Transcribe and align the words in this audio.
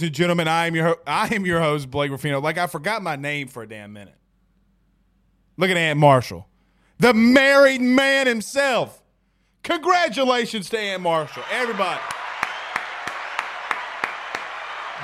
Ladies 0.00 0.08
and 0.08 0.16
gentlemen. 0.16 0.48
I 0.48 0.66
am 0.66 0.74
your 0.74 0.96
I 1.06 1.34
am 1.34 1.44
your 1.44 1.60
host 1.60 1.90
Blake 1.90 2.10
Ruffino. 2.10 2.40
Like 2.40 2.56
I 2.56 2.68
forgot 2.68 3.02
my 3.02 3.16
name 3.16 3.48
for 3.48 3.62
a 3.62 3.68
damn 3.68 3.92
minute. 3.92 4.14
Look 5.58 5.68
at 5.68 5.76
Ant 5.76 5.98
Marshall, 5.98 6.48
the 6.98 7.12
married 7.12 7.82
man 7.82 8.26
himself. 8.26 9.02
Congratulations 9.62 10.70
to 10.70 10.78
Ant 10.78 11.02
Marshall, 11.02 11.42
everybody. 11.52 12.00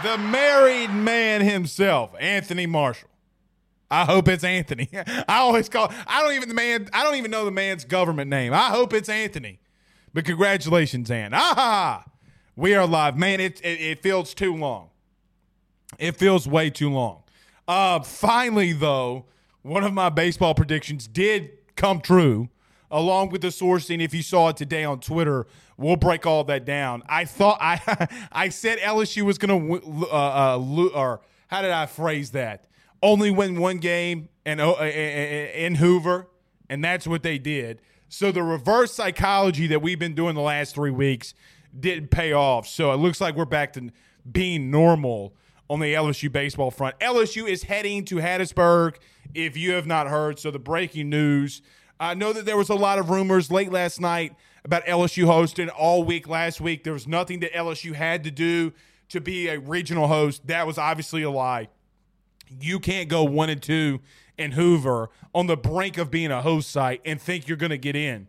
The 0.02 0.16
married 0.16 0.94
man 0.94 1.42
himself, 1.42 2.14
Anthony 2.18 2.64
Marshall. 2.64 3.10
I 3.90 4.06
hope 4.06 4.28
it's 4.28 4.44
Anthony. 4.44 4.88
I 4.94 5.24
always 5.40 5.68
call. 5.68 5.92
I 6.06 6.22
don't 6.22 6.32
even 6.32 6.48
the 6.48 6.54
man. 6.54 6.88
I 6.94 7.04
don't 7.04 7.16
even 7.16 7.30
know 7.30 7.44
the 7.44 7.50
man's 7.50 7.84
government 7.84 8.30
name. 8.30 8.54
I 8.54 8.70
hope 8.70 8.94
it's 8.94 9.10
Anthony. 9.10 9.60
But 10.14 10.24
congratulations, 10.24 11.10
Ann. 11.10 11.32
Ah, 11.34 12.06
we 12.56 12.74
are 12.74 12.86
live, 12.86 13.16
man. 13.16 13.38
It, 13.38 13.60
it 13.60 13.80
it 13.80 14.02
feels 14.02 14.34
too 14.34 14.54
long. 14.54 14.88
It 15.98 16.16
feels 16.16 16.48
way 16.48 16.70
too 16.70 16.90
long. 16.90 17.22
Uh, 17.68 18.00
finally, 18.00 18.72
though, 18.72 19.26
one 19.62 19.84
of 19.84 19.92
my 19.92 20.08
baseball 20.08 20.54
predictions 20.54 21.06
did 21.06 21.50
come 21.76 22.00
true, 22.00 22.48
along 22.90 23.30
with 23.30 23.42
the 23.42 23.48
sourcing. 23.48 24.00
If 24.00 24.14
you 24.14 24.22
saw 24.22 24.48
it 24.48 24.56
today 24.56 24.84
on 24.84 25.00
Twitter, 25.00 25.46
we'll 25.76 25.96
break 25.96 26.26
all 26.26 26.44
that 26.44 26.64
down. 26.64 27.02
I 27.08 27.26
thought 27.26 27.58
I 27.60 28.08
I 28.32 28.48
said 28.48 28.78
LSU 28.78 29.22
was 29.22 29.38
going 29.38 29.80
to 29.80 30.06
uh, 30.10 30.56
uh, 30.56 30.88
or 30.94 31.20
how 31.48 31.62
did 31.62 31.70
I 31.70 31.86
phrase 31.86 32.30
that? 32.32 32.64
Only 33.02 33.30
win 33.30 33.60
one 33.60 33.78
game 33.78 34.30
and 34.46 34.60
uh, 34.60 34.74
in 34.82 35.76
Hoover, 35.76 36.28
and 36.70 36.82
that's 36.82 37.06
what 37.06 37.22
they 37.22 37.38
did. 37.38 37.82
So 38.08 38.32
the 38.32 38.42
reverse 38.42 38.94
psychology 38.94 39.66
that 39.66 39.82
we've 39.82 39.98
been 39.98 40.14
doing 40.14 40.34
the 40.34 40.40
last 40.40 40.74
three 40.74 40.90
weeks 40.90 41.34
didn't 41.80 42.08
pay 42.08 42.32
off. 42.32 42.66
So 42.66 42.92
it 42.92 42.96
looks 42.96 43.20
like 43.20 43.34
we're 43.34 43.44
back 43.44 43.72
to 43.74 43.90
being 44.30 44.70
normal 44.70 45.34
on 45.68 45.80
the 45.80 45.94
LSU 45.94 46.30
baseball 46.30 46.70
front. 46.70 46.98
LSU 47.00 47.48
is 47.48 47.64
heading 47.64 48.04
to 48.06 48.16
Hattiesburg, 48.16 48.96
if 49.34 49.56
you 49.56 49.72
have 49.72 49.86
not 49.86 50.08
heard. 50.08 50.38
So 50.38 50.50
the 50.50 50.58
breaking 50.58 51.10
news. 51.10 51.62
I 51.98 52.14
know 52.14 52.32
that 52.32 52.44
there 52.44 52.56
was 52.56 52.68
a 52.68 52.74
lot 52.74 52.98
of 52.98 53.10
rumors 53.10 53.50
late 53.50 53.72
last 53.72 54.00
night 54.00 54.34
about 54.64 54.84
LSU 54.84 55.24
hosting 55.24 55.68
all 55.70 56.04
week 56.04 56.28
last 56.28 56.60
week. 56.60 56.84
There 56.84 56.92
was 56.92 57.06
nothing 57.06 57.40
that 57.40 57.52
LSU 57.52 57.94
had 57.94 58.24
to 58.24 58.30
do 58.30 58.72
to 59.08 59.20
be 59.20 59.48
a 59.48 59.58
regional 59.58 60.08
host. 60.08 60.46
That 60.46 60.66
was 60.66 60.78
obviously 60.78 61.22
a 61.22 61.30
lie. 61.30 61.68
You 62.60 62.78
can't 62.80 63.08
go 63.08 63.24
one 63.24 63.48
and 63.48 63.62
two 63.62 64.00
in 64.36 64.52
Hoover 64.52 65.10
on 65.34 65.46
the 65.46 65.56
brink 65.56 65.98
of 65.98 66.10
being 66.10 66.30
a 66.30 66.42
host 66.42 66.70
site 66.70 67.00
and 67.04 67.20
think 67.20 67.48
you're 67.48 67.56
going 67.56 67.70
to 67.70 67.78
get 67.78 67.96
in 67.96 68.28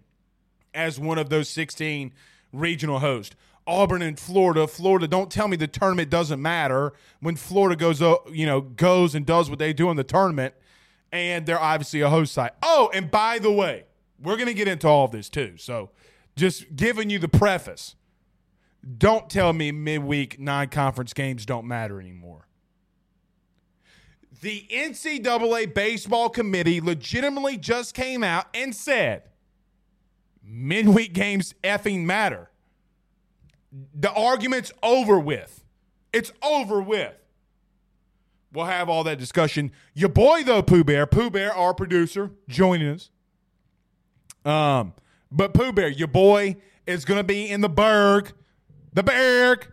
as 0.73 0.99
one 0.99 1.17
of 1.17 1.29
those 1.29 1.49
16 1.49 2.13
regional 2.59 2.99
host. 2.99 3.35
Auburn 3.67 4.01
and 4.01 4.17
Florida, 4.17 4.65
Florida. 4.65 5.07
Don't 5.07 5.29
tell 5.29 5.47
me 5.47 5.57
the 5.57 5.67
tournament 5.67 6.09
doesn't 6.09 6.41
matter 6.41 6.93
when 7.19 7.35
Florida 7.35 7.75
goes, 7.75 7.99
you 8.31 8.45
know, 8.45 8.61
goes 8.61 9.13
and 9.13 9.25
does 9.25 9.49
what 9.49 9.59
they 9.59 9.73
do 9.73 9.89
in 9.89 9.97
the 9.97 10.05
tournament, 10.05 10.53
and 11.11 11.45
they're 11.45 11.59
obviously 11.59 11.99
a 11.99 12.09
host 12.09 12.33
site. 12.33 12.53
Oh, 12.63 12.89
and 12.93 13.11
by 13.11 13.39
the 13.39 13.51
way, 13.51 13.83
we're 14.19 14.37
going 14.37 14.47
to 14.47 14.53
get 14.53 14.69
into 14.69 14.87
all 14.87 15.05
of 15.05 15.11
this 15.11 15.29
too. 15.29 15.55
So, 15.57 15.89
just 16.35 16.75
giving 16.75 17.09
you 17.09 17.19
the 17.19 17.27
preface. 17.27 17.95
Don't 18.97 19.29
tell 19.29 19.51
me 19.51 19.71
midweek 19.71 20.39
non-conference 20.39 21.13
games 21.13 21.45
don't 21.45 21.67
matter 21.67 21.99
anymore. 21.99 22.47
The 24.39 24.65
NCAA 24.71 25.73
baseball 25.73 26.29
committee 26.29 26.79
legitimately 26.79 27.57
just 27.57 27.93
came 27.93 28.23
out 28.23 28.45
and 28.53 28.73
said 28.73 29.23
midweek 30.47 31.13
games 31.13 31.53
effing 31.63 32.05
matter. 32.05 32.49
The 33.93 34.11
argument's 34.11 34.71
over 34.81 35.19
with. 35.19 35.63
It's 36.13 36.31
over 36.41 36.81
with. 36.81 37.13
We'll 38.53 38.65
have 38.65 38.89
all 38.89 39.03
that 39.03 39.19
discussion. 39.19 39.71
Your 39.93 40.09
boy 40.09 40.43
though, 40.43 40.61
Pooh 40.61 40.83
Bear, 40.83 41.05
Pooh 41.05 41.29
Bear, 41.29 41.53
our 41.53 41.73
producer, 41.73 42.31
joining 42.47 42.87
us. 42.87 43.09
Um, 44.45 44.93
but 45.31 45.53
Pooh 45.53 45.73
Bear, 45.73 45.89
your 45.89 46.07
boy 46.07 46.55
is 46.85 47.03
gonna 47.03 47.23
be 47.23 47.49
in 47.49 47.61
the 47.61 47.69
Berg, 47.69 48.31
the 48.93 49.03
Berg, 49.03 49.67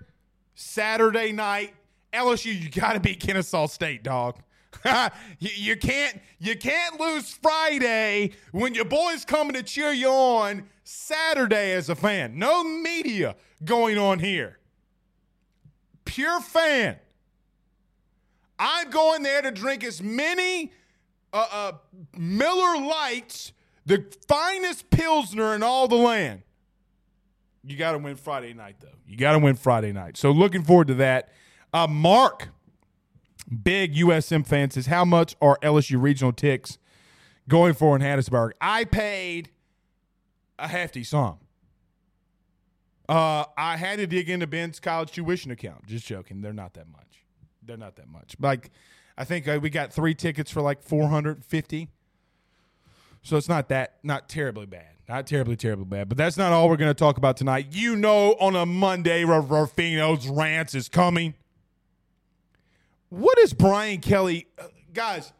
Saturday 0.54 1.32
night. 1.32 1.74
LSU, 2.12 2.52
you 2.52 2.68
gotta 2.68 3.00
beat 3.00 3.20
Kennesaw 3.20 3.66
State, 3.66 4.02
dog. 4.02 4.38
you, 5.38 5.76
can't 5.76 6.20
you 6.38 6.56
can't 6.56 7.00
lose 7.00 7.32
Friday 7.42 8.32
when 8.52 8.74
your 8.74 8.84
boy's 8.84 9.24
coming 9.24 9.54
to 9.54 9.62
cheer 9.62 9.92
you 9.92 10.08
on 10.08 10.68
Saturday 10.84 11.72
as 11.72 11.88
a 11.88 11.94
fan. 11.94 12.38
No 12.38 12.62
media 12.62 13.36
going 13.64 13.98
on 13.98 14.18
here. 14.18 14.58
Pure 16.04 16.40
fan. 16.42 16.96
I'm 18.58 18.90
going 18.90 19.22
there 19.22 19.42
to 19.42 19.50
drink 19.50 19.82
as 19.84 20.02
many 20.02 20.72
uh, 21.32 21.46
uh, 21.50 21.72
Miller 22.16 22.80
Lites, 22.80 23.52
the 23.87 24.04
finest 24.28 24.90
Pilsner 24.90 25.54
in 25.54 25.62
all 25.62 25.88
the 25.88 25.96
land. 25.96 26.42
You 27.64 27.76
got 27.76 27.92
to 27.92 27.98
win 27.98 28.16
Friday 28.16 28.52
night, 28.52 28.76
though. 28.80 28.88
You 29.08 29.16
got 29.16 29.32
to 29.32 29.38
win 29.38 29.56
Friday 29.56 29.92
night. 29.92 30.16
So 30.16 30.30
looking 30.30 30.62
forward 30.62 30.88
to 30.88 30.94
that. 30.94 31.30
Uh, 31.72 31.87
Mark, 31.88 32.50
big 33.62 33.94
USM 33.94 34.46
fan, 34.46 34.70
says, 34.70 34.87
How 34.87 35.05
much 35.05 35.37
are 35.41 35.58
LSU 35.62 36.00
regional 36.00 36.32
ticks 36.32 36.79
going 37.49 37.75
for 37.75 37.96
in 37.96 38.02
Hattiesburg? 38.02 38.52
I 38.61 38.85
paid 38.85 39.50
a 40.58 40.69
hefty 40.69 41.05
sum. 41.05 41.38
Uh, 43.08 43.44
I 43.56 43.76
had 43.76 43.99
to 43.99 44.06
dig 44.06 44.31
into 44.31 44.46
Ben's 44.46 44.81
college 44.81 45.12
tuition 45.12 45.50
account. 45.50 45.87
Just 45.87 46.06
joking. 46.06 46.41
They're 46.41 46.52
not 46.52 46.75
that 46.75 46.88
much. 46.91 47.25
They're 47.62 47.76
not 47.76 47.96
that 47.96 48.08
much. 48.08 48.37
Like, 48.41 48.70
I 49.17 49.25
think 49.25 49.47
uh, 49.47 49.58
we 49.61 49.70
got 49.70 49.93
three 49.93 50.14
tickets 50.14 50.50
for 50.50 50.62
like 50.62 50.82
450. 50.82 51.88
So 53.23 53.37
it's 53.37 53.49
not 53.49 53.69
that, 53.69 53.97
not 54.02 54.29
terribly 54.29 54.67
bad. 54.67 54.88
Not 55.08 55.26
terribly, 55.26 55.56
terribly 55.56 55.85
bad. 55.85 56.08
But 56.08 56.19
that's 56.19 56.37
not 56.37 56.52
all 56.52 56.69
we're 56.69 56.76
going 56.76 56.90
to 56.90 56.94
talk 56.94 57.19
about 57.19 57.37
tonight. 57.37 57.69
You 57.70 57.94
know, 57.97 58.32
on 58.40 58.56
a 58.56 58.64
Monday, 58.64 59.23
Ruffino's 59.23 60.29
rants 60.29 60.75
is 60.75 60.88
coming. 60.88 61.35
What 63.14 63.38
is 63.38 63.52
Brian 63.52 64.00
Kelly? 64.00 64.49
Uh, 64.58 64.64
guys, 64.93 65.32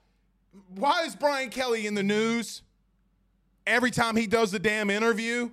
why 0.77 1.03
is 1.07 1.17
Brian 1.17 1.51
Kelly 1.51 1.89
in 1.89 1.97
the 1.97 2.05
news 2.05 2.63
every 3.67 3.91
time 3.91 4.15
he 4.15 4.29
does 4.29 4.53
the 4.53 4.61
damn 4.61 4.91
interview? 4.91 5.51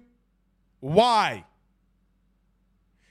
Why? 0.82 1.46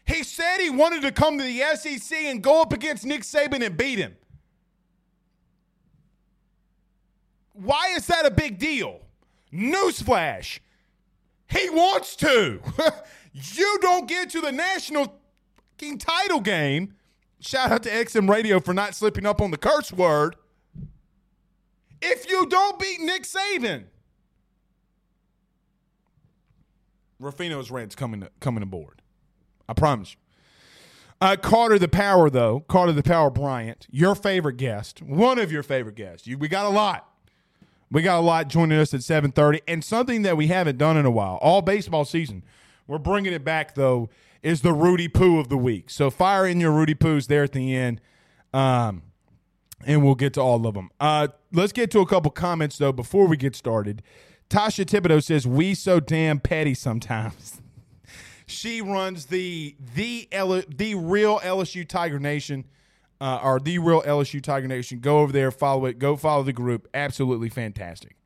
He 0.06 0.22
said 0.22 0.58
he 0.58 0.70
wanted 0.70 1.02
to 1.02 1.10
come 1.10 1.38
to 1.38 1.44
the 1.44 1.60
SEC 1.74 2.16
and 2.18 2.40
go 2.40 2.62
up 2.62 2.72
against 2.72 3.04
Nick 3.04 3.22
Saban 3.22 3.66
and 3.66 3.76
beat 3.76 3.98
him. 3.98 4.14
Why 7.54 7.94
is 7.96 8.06
that 8.06 8.26
a 8.26 8.30
big 8.30 8.60
deal? 8.60 9.00
Newsflash. 9.52 10.60
He 11.48 11.68
wants 11.68 12.14
to. 12.14 12.60
you 13.32 13.78
don't 13.82 14.06
get 14.06 14.30
to 14.30 14.40
the 14.40 14.52
national 14.52 15.18
title 15.98 16.40
game. 16.40 16.94
Shout 17.40 17.72
out 17.72 17.82
to 17.84 17.90
XM 17.90 18.28
Radio 18.28 18.60
for 18.60 18.74
not 18.74 18.94
slipping 18.94 19.24
up 19.24 19.40
on 19.40 19.50
the 19.50 19.56
curse 19.56 19.92
word. 19.92 20.36
If 22.02 22.30
you 22.30 22.46
don't 22.46 22.78
beat 22.78 23.00
Nick 23.00 23.24
Saban, 23.24 23.84
Ruffino's 27.20 27.70
rent's 27.70 27.94
coming 27.94 28.26
coming 28.40 28.62
aboard. 28.62 29.02
I 29.68 29.74
promise 29.74 30.12
you. 30.12 30.16
Uh, 31.22 31.36
Carter 31.36 31.78
the 31.78 31.88
Power, 31.88 32.30
though, 32.30 32.60
Carter 32.60 32.92
the 32.92 33.02
Power 33.02 33.28
Bryant, 33.28 33.86
your 33.90 34.14
favorite 34.14 34.56
guest, 34.56 35.02
one 35.02 35.38
of 35.38 35.52
your 35.52 35.62
favorite 35.62 35.94
guests. 35.94 36.26
You, 36.26 36.38
we 36.38 36.48
got 36.48 36.64
a 36.64 36.70
lot. 36.70 37.06
We 37.90 38.00
got 38.00 38.18
a 38.18 38.22
lot 38.22 38.48
joining 38.48 38.78
us 38.78 38.94
at 38.94 39.00
7:30, 39.00 39.60
and 39.68 39.84
something 39.84 40.22
that 40.22 40.36
we 40.36 40.46
haven't 40.46 40.78
done 40.78 40.96
in 40.96 41.04
a 41.04 41.10
while, 41.10 41.38
all 41.42 41.60
baseball 41.60 42.04
season. 42.04 42.42
We're 42.86 42.98
bringing 42.98 43.32
it 43.32 43.44
back 43.44 43.74
though. 43.74 44.08
Is 44.42 44.62
the 44.62 44.72
Rudy 44.72 45.08
Poo 45.08 45.38
of 45.38 45.48
the 45.48 45.56
week? 45.58 45.90
So 45.90 46.10
fire 46.10 46.46
in 46.46 46.60
your 46.60 46.72
Rudy 46.72 46.94
Poos 46.94 47.26
there 47.26 47.42
at 47.42 47.52
the 47.52 47.74
end, 47.76 48.00
um, 48.54 49.02
and 49.84 50.02
we'll 50.02 50.14
get 50.14 50.34
to 50.34 50.40
all 50.40 50.66
of 50.66 50.74
them. 50.74 50.90
Uh, 50.98 51.28
let's 51.52 51.72
get 51.72 51.90
to 51.90 52.00
a 52.00 52.06
couple 52.06 52.30
comments 52.30 52.78
though 52.78 52.92
before 52.92 53.26
we 53.26 53.36
get 53.36 53.54
started. 53.54 54.02
Tasha 54.48 54.84
Thibodeau 54.84 55.22
says 55.22 55.46
we 55.46 55.74
so 55.74 56.00
damn 56.00 56.40
petty 56.40 56.74
sometimes. 56.74 57.60
she 58.46 58.80
runs 58.80 59.26
the 59.26 59.76
the 59.94 60.28
L- 60.32 60.62
the 60.68 60.94
real 60.94 61.38
LSU 61.40 61.86
Tiger 61.86 62.18
Nation 62.18 62.64
uh, 63.20 63.40
or 63.42 63.60
the 63.60 63.78
real 63.78 64.02
LSU 64.02 64.42
Tiger 64.42 64.66
Nation. 64.66 65.00
Go 65.00 65.20
over 65.20 65.32
there, 65.32 65.50
follow 65.50 65.84
it, 65.86 65.98
go 65.98 66.16
follow 66.16 66.42
the 66.42 66.52
group. 66.52 66.88
Absolutely 66.94 67.48
fantastic. 67.48 68.16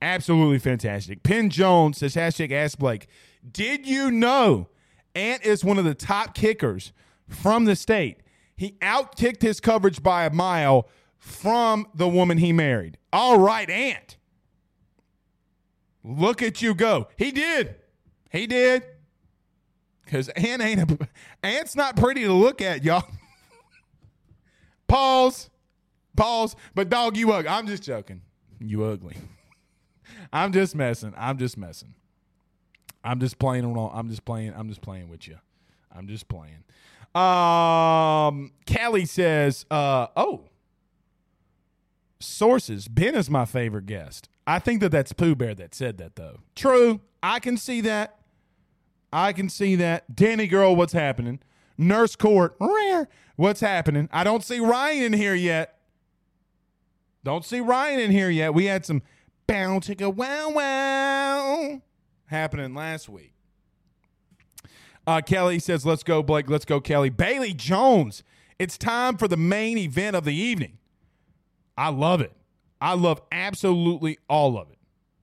Absolutely 0.00 0.58
fantastic. 0.58 1.22
Penn 1.22 1.50
Jones 1.50 1.98
says 1.98 2.14
hashtag 2.14 2.52
ask 2.52 2.78
Blake. 2.78 3.08
Did 3.50 3.86
you 3.86 4.10
know 4.10 4.68
Ant 5.16 5.44
is 5.44 5.64
one 5.64 5.78
of 5.78 5.84
the 5.84 5.94
top 5.94 6.34
kickers 6.34 6.92
from 7.26 7.64
the 7.64 7.74
state? 7.74 8.18
He 8.54 8.72
outkicked 8.82 9.42
his 9.42 9.60
coverage 9.60 10.02
by 10.02 10.26
a 10.26 10.30
mile 10.30 10.88
from 11.18 11.86
the 11.94 12.06
woman 12.06 12.38
he 12.38 12.52
married. 12.52 12.98
All 13.12 13.38
right, 13.38 13.68
Ant. 13.68 14.18
Look 16.04 16.42
at 16.42 16.60
you 16.62 16.74
go. 16.74 17.08
He 17.16 17.32
did. 17.32 17.76
He 18.30 18.46
did. 18.46 18.84
Because 20.04 20.28
Ant 20.28 20.62
ain't 20.62 20.92
a, 20.92 21.08
Ant's 21.42 21.74
not 21.74 21.96
pretty 21.96 22.22
to 22.22 22.32
look 22.32 22.60
at, 22.60 22.84
y'all. 22.84 23.08
Pause. 24.86 25.50
Pause. 26.14 26.56
But 26.74 26.90
dog, 26.90 27.16
you 27.16 27.32
ugly. 27.32 27.48
I'm 27.48 27.66
just 27.66 27.82
joking. 27.82 28.20
You 28.60 28.84
ugly. 28.84 29.16
I'm 30.32 30.52
just 30.52 30.76
messing. 30.76 31.14
I'm 31.16 31.38
just 31.38 31.56
messing. 31.56 31.94
I'm 33.06 33.20
just 33.20 33.38
playing 33.38 33.64
along. 33.64 33.92
I'm 33.94 34.08
just 34.08 34.24
playing. 34.24 34.52
I'm 34.56 34.68
just 34.68 34.82
playing 34.82 35.08
with 35.08 35.28
you. 35.28 35.36
I'm 35.94 36.08
just 36.08 36.26
playing. 36.28 36.64
Um, 37.14 38.52
Callie 38.66 39.06
says, 39.06 39.64
uh, 39.70 40.08
oh, 40.16 40.42
sources. 42.18 42.88
Ben 42.88 43.14
is 43.14 43.30
my 43.30 43.44
favorite 43.44 43.86
guest. 43.86 44.28
I 44.46 44.58
think 44.58 44.80
that 44.80 44.90
that's 44.90 45.12
Pooh 45.12 45.36
Bear 45.36 45.54
that 45.54 45.74
said 45.74 45.98
that, 45.98 46.16
though. 46.16 46.40
True. 46.56 47.00
I 47.22 47.38
can 47.38 47.56
see 47.56 47.80
that. 47.82 48.18
I 49.12 49.32
can 49.32 49.48
see 49.48 49.76
that. 49.76 50.14
Danny 50.14 50.48
Girl, 50.48 50.74
what's 50.74 50.92
happening? 50.92 51.38
Nurse 51.78 52.16
Court, 52.16 52.56
rare. 52.60 53.08
What's 53.36 53.60
happening? 53.60 54.08
I 54.12 54.24
don't 54.24 54.42
see 54.42 54.60
Ryan 54.60 55.04
in 55.04 55.12
here 55.12 55.34
yet. 55.34 55.78
Don't 57.22 57.44
see 57.44 57.60
Ryan 57.60 58.00
in 58.00 58.10
here 58.10 58.30
yet. 58.30 58.52
We 58.52 58.64
had 58.64 58.84
some 58.84 59.02
bow 59.46 59.78
chicka 59.78 60.12
wow 60.12 60.50
wow 60.50 61.82
happening 62.26 62.74
last 62.74 63.08
week. 63.08 63.32
Uh, 65.06 65.20
Kelly 65.20 65.58
says, 65.58 65.86
"Let's 65.86 66.02
go, 66.02 66.22
Blake. 66.22 66.50
Let's 66.50 66.64
go, 66.64 66.80
Kelly." 66.80 67.10
Bailey 67.10 67.54
Jones. 67.54 68.22
It's 68.58 68.78
time 68.78 69.16
for 69.16 69.28
the 69.28 69.36
main 69.36 69.76
event 69.78 70.16
of 70.16 70.24
the 70.24 70.34
evening. 70.34 70.78
I 71.76 71.90
love 71.90 72.20
it. 72.20 72.32
I 72.80 72.94
love 72.94 73.20
absolutely 73.30 74.18
all 74.28 74.58
of 74.58 74.70
it. 74.70 74.78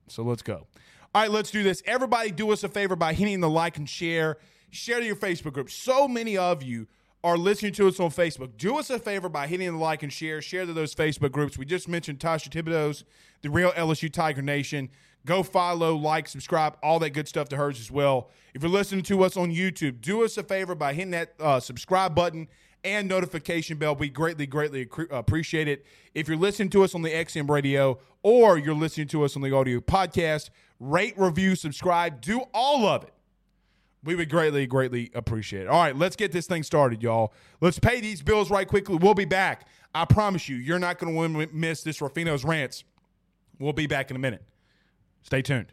So 0.08 0.22
let's 0.22 0.42
go. 0.42 0.66
All 1.14 1.22
right, 1.22 1.30
let's 1.30 1.50
do 1.50 1.62
this. 1.62 1.82
Everybody, 1.86 2.30
do 2.30 2.50
us 2.52 2.64
a 2.64 2.68
favor 2.68 2.96
by 2.96 3.14
hitting 3.14 3.40
the 3.40 3.50
like 3.50 3.76
and 3.76 3.88
share. 3.88 4.38
Share 4.70 5.00
to 5.00 5.06
your 5.06 5.16
Facebook 5.16 5.52
group. 5.52 5.70
So 5.70 6.08
many 6.08 6.36
of 6.36 6.62
you 6.62 6.86
are 7.24 7.38
listening 7.38 7.72
to 7.72 7.88
us 7.88 7.98
on 7.98 8.10
Facebook, 8.10 8.54
do 8.58 8.76
us 8.76 8.90
a 8.90 8.98
favor 8.98 9.30
by 9.30 9.46
hitting 9.46 9.72
the 9.72 9.78
like 9.78 10.02
and 10.02 10.12
share. 10.12 10.42
Share 10.42 10.66
to 10.66 10.74
those 10.74 10.94
Facebook 10.94 11.32
groups. 11.32 11.56
We 11.56 11.64
just 11.64 11.88
mentioned 11.88 12.18
Tasha 12.18 12.50
Thibodeau's, 12.50 13.04
the 13.40 13.48
real 13.48 13.72
LSU 13.72 14.12
Tiger 14.12 14.42
Nation. 14.42 14.90
Go 15.26 15.42
follow, 15.42 15.96
like, 15.96 16.28
subscribe, 16.28 16.76
all 16.82 16.98
that 17.00 17.10
good 17.10 17.28
stuff 17.28 17.48
to 17.50 17.56
hers 17.56 17.80
as 17.80 17.90
well. 17.90 18.30
If 18.52 18.62
you're 18.62 18.70
listening 18.70 19.02
to 19.04 19.24
us 19.24 19.36
on 19.36 19.50
YouTube, 19.50 20.00
do 20.00 20.22
us 20.24 20.36
a 20.36 20.42
favor 20.42 20.74
by 20.74 20.92
hitting 20.92 21.12
that 21.12 21.34
uh, 21.40 21.60
subscribe 21.60 22.14
button 22.14 22.48
and 22.84 23.08
notification 23.08 23.78
bell. 23.78 23.96
We 23.96 24.10
greatly, 24.10 24.46
greatly 24.46 24.88
appreciate 25.10 25.66
it. 25.66 25.86
If 26.14 26.28
you're 26.28 26.36
listening 26.36 26.68
to 26.70 26.84
us 26.84 26.94
on 26.94 27.02
the 27.02 27.10
XM 27.10 27.48
radio 27.48 27.98
or 28.22 28.58
you're 28.58 28.74
listening 28.74 29.08
to 29.08 29.24
us 29.24 29.34
on 29.34 29.42
the 29.42 29.54
audio 29.54 29.80
podcast, 29.80 30.50
rate, 30.78 31.14
review, 31.16 31.56
subscribe, 31.56 32.20
do 32.20 32.42
all 32.52 32.86
of 32.86 33.04
it 33.04 33.14
we 34.04 34.14
would 34.14 34.28
greatly, 34.28 34.66
greatly 34.66 35.10
appreciate 35.14 35.62
it. 35.62 35.68
All 35.68 35.80
right, 35.80 35.96
let's 35.96 36.14
get 36.14 36.30
this 36.30 36.46
thing 36.46 36.62
started, 36.62 37.02
y'all. 37.02 37.32
Let's 37.60 37.78
pay 37.78 38.00
these 38.00 38.22
bills 38.22 38.50
right 38.50 38.68
quickly. 38.68 38.96
We'll 38.96 39.14
be 39.14 39.24
back. 39.24 39.66
I 39.94 40.04
promise 40.04 40.48
you, 40.48 40.56
you're 40.56 40.78
not 40.78 40.98
going 40.98 41.34
to 41.34 41.48
miss 41.52 41.82
this 41.82 42.00
Ruffino's 42.00 42.44
rants. 42.44 42.84
We'll 43.58 43.72
be 43.72 43.86
back 43.86 44.10
in 44.10 44.16
a 44.16 44.20
minute. 44.20 44.44
Stay 45.24 45.42
tuned. 45.42 45.72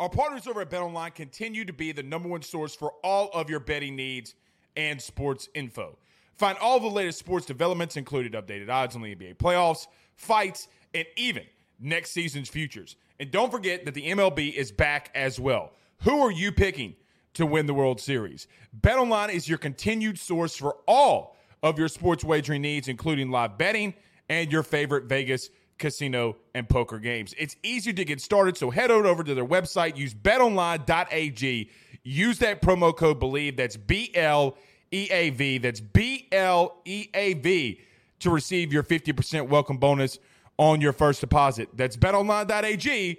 Our 0.00 0.08
partners 0.08 0.46
over 0.46 0.62
at 0.62 0.70
BetOnline 0.70 1.14
continue 1.14 1.64
to 1.64 1.72
be 1.72 1.92
the 1.92 2.02
number 2.02 2.28
one 2.28 2.42
source 2.42 2.74
for 2.74 2.92
all 3.04 3.28
of 3.34 3.50
your 3.50 3.60
betting 3.60 3.94
needs 3.94 4.34
and 4.76 5.00
sports 5.00 5.48
info. 5.54 5.98
Find 6.34 6.56
all 6.58 6.80
the 6.80 6.88
latest 6.88 7.18
sports 7.18 7.46
developments, 7.46 7.96
including 7.96 8.32
updated 8.32 8.70
odds 8.70 8.96
on 8.96 9.02
the 9.02 9.14
NBA 9.14 9.36
playoffs, 9.36 9.86
fights, 10.14 10.68
and 10.94 11.04
even 11.16 11.44
next 11.78 12.10
season's 12.10 12.48
futures. 12.48 12.96
And 13.20 13.30
don't 13.30 13.50
forget 13.50 13.84
that 13.84 13.94
the 13.94 14.08
MLB 14.10 14.54
is 14.54 14.72
back 14.72 15.10
as 15.14 15.38
well. 15.38 15.72
Who 16.02 16.20
are 16.20 16.32
you 16.32 16.52
picking 16.52 16.94
to 17.34 17.44
win 17.44 17.66
the 17.66 17.74
World 17.74 18.00
Series? 18.00 18.46
BetOnline 18.80 19.32
is 19.32 19.48
your 19.48 19.58
continued 19.58 20.18
source 20.18 20.56
for 20.56 20.78
all 20.86 21.36
of 21.62 21.78
your 21.78 21.88
sports 21.88 22.24
wagering 22.24 22.62
needs, 22.62 22.88
including 22.88 23.30
live 23.30 23.58
betting 23.58 23.94
and 24.28 24.50
your 24.50 24.62
favorite 24.62 25.04
Vegas 25.04 25.50
casino 25.82 26.36
and 26.54 26.66
poker 26.68 26.98
games. 26.98 27.34
It's 27.36 27.56
easy 27.62 27.92
to 27.92 28.04
get 28.04 28.20
started, 28.22 28.56
so 28.56 28.70
head 28.70 28.90
on 28.90 29.04
over 29.04 29.22
to 29.22 29.34
their 29.34 29.44
website, 29.44 29.96
use 29.96 30.14
betonline.ag, 30.14 31.70
use 32.04 32.38
that 32.38 32.62
promo 32.62 32.96
code 32.96 33.20
BLEAV, 33.20 33.56
that's 33.56 33.76
B 33.76 34.10
L 34.14 34.56
E 34.92 35.08
A 35.10 35.30
V, 35.30 35.58
that's 35.58 35.80
B 35.80 36.28
L 36.32 36.78
E 36.86 37.08
A 37.12 37.34
V, 37.34 37.80
to 38.20 38.30
receive 38.30 38.72
your 38.72 38.84
50% 38.84 39.48
welcome 39.48 39.76
bonus 39.76 40.18
on 40.56 40.80
your 40.80 40.92
first 40.92 41.20
deposit. 41.20 41.68
That's 41.74 41.96
betonline.ag. 41.96 43.18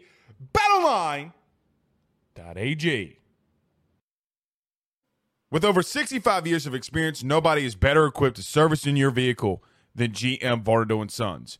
betonline.ag. 0.53 1.33
With 5.51 5.65
over 5.65 5.83
65 5.83 6.47
years 6.47 6.65
of 6.65 6.73
experience, 6.73 7.23
nobody 7.23 7.65
is 7.65 7.75
better 7.75 8.07
equipped 8.07 8.37
to 8.37 8.43
service 8.43 8.87
in 8.87 8.95
your 8.95 9.11
vehicle 9.11 9.63
than 9.93 10.11
GM 10.11 10.63
Vardo 10.63 11.01
and 11.01 11.11
Sons. 11.11 11.59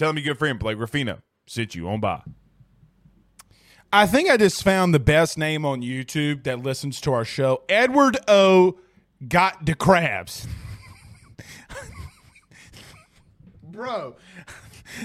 Tell 0.00 0.14
your 0.14 0.22
good 0.22 0.38
friend 0.38 0.58
Blake 0.58 0.78
Ruffino 0.78 1.20
Sit 1.46 1.74
you 1.74 1.86
on 1.86 2.00
by. 2.00 2.22
I 3.92 4.06
think 4.06 4.30
I 4.30 4.38
just 4.38 4.62
found 4.62 4.94
the 4.94 4.98
best 4.98 5.36
name 5.36 5.66
on 5.66 5.82
YouTube 5.82 6.44
that 6.44 6.62
listens 6.62 7.02
to 7.02 7.12
our 7.12 7.26
show. 7.26 7.64
Edward 7.68 8.16
O 8.26 8.78
got 9.28 9.66
the 9.66 9.74
crabs. 9.74 10.46
Bro, 13.62 14.16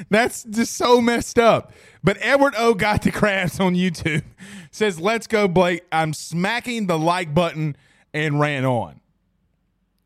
that's 0.10 0.46
just 0.46 0.78
so 0.78 1.02
messed 1.02 1.38
up. 1.38 1.74
But 2.02 2.18
Edward 2.22 2.54
O 2.58 2.74
got 2.74 3.02
the 3.02 3.12
crabs 3.12 3.60
on 3.60 3.75
YouTube. 3.75 4.24
Says, 4.72 4.98
let's 4.98 5.28
go, 5.28 5.50
Blake. 5.50 5.84
I'm 5.92 6.14
smacking 6.14 6.88
the 6.88 6.98
like 6.98 7.34
button 7.34 7.75
and 8.14 8.40
ran 8.40 8.64
on. 8.64 9.02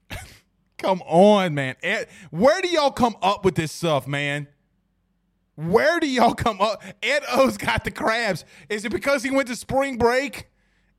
come 0.79 1.03
on, 1.03 1.53
man. 1.53 1.75
Where 2.31 2.59
do 2.63 2.69
y'all 2.69 2.89
come 2.89 3.17
up 3.21 3.45
with 3.45 3.53
this 3.53 3.71
stuff, 3.71 4.07
man? 4.07 4.47
Where 5.59 5.99
do 5.99 6.07
y'all 6.07 6.33
come 6.33 6.61
up? 6.61 6.81
Ed 7.03 7.23
O's 7.33 7.57
got 7.57 7.83
the 7.83 7.91
crabs. 7.91 8.45
Is 8.69 8.85
it 8.85 8.93
because 8.93 9.23
he 9.23 9.29
went 9.29 9.49
to 9.49 9.57
spring 9.57 9.97
break 9.97 10.47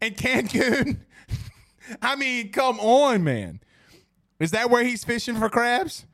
in 0.02 0.12
Cancun? 0.12 1.00
I 2.02 2.14
mean, 2.14 2.52
come 2.52 2.78
on, 2.78 3.24
man. 3.24 3.60
Is 4.38 4.50
that 4.50 4.68
where 4.68 4.84
he's 4.84 5.02
fishing 5.02 5.36
for 5.36 5.48
crabs? 5.48 6.04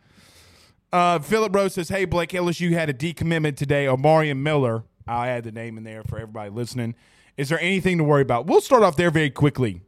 Uh, 0.92 1.18
Philip 1.18 1.54
Rose 1.56 1.74
says, 1.74 1.88
"Hey 1.88 2.04
Blake, 2.04 2.30
LSU 2.30 2.70
had 2.70 2.88
a 2.88 2.94
decommitment 2.94 3.56
today. 3.56 3.86
Omarion 3.86 4.38
Miller. 4.38 4.84
I'll 5.08 5.24
add 5.24 5.42
the 5.42 5.52
name 5.52 5.76
in 5.76 5.82
there 5.82 6.04
for 6.04 6.16
everybody 6.16 6.50
listening. 6.50 6.94
Is 7.36 7.48
there 7.48 7.58
anything 7.58 7.98
to 7.98 8.04
worry 8.04 8.22
about? 8.22 8.46
We'll 8.46 8.60
start 8.60 8.84
off 8.84 8.96
there 8.96 9.10
very 9.10 9.30
quickly. 9.30 9.80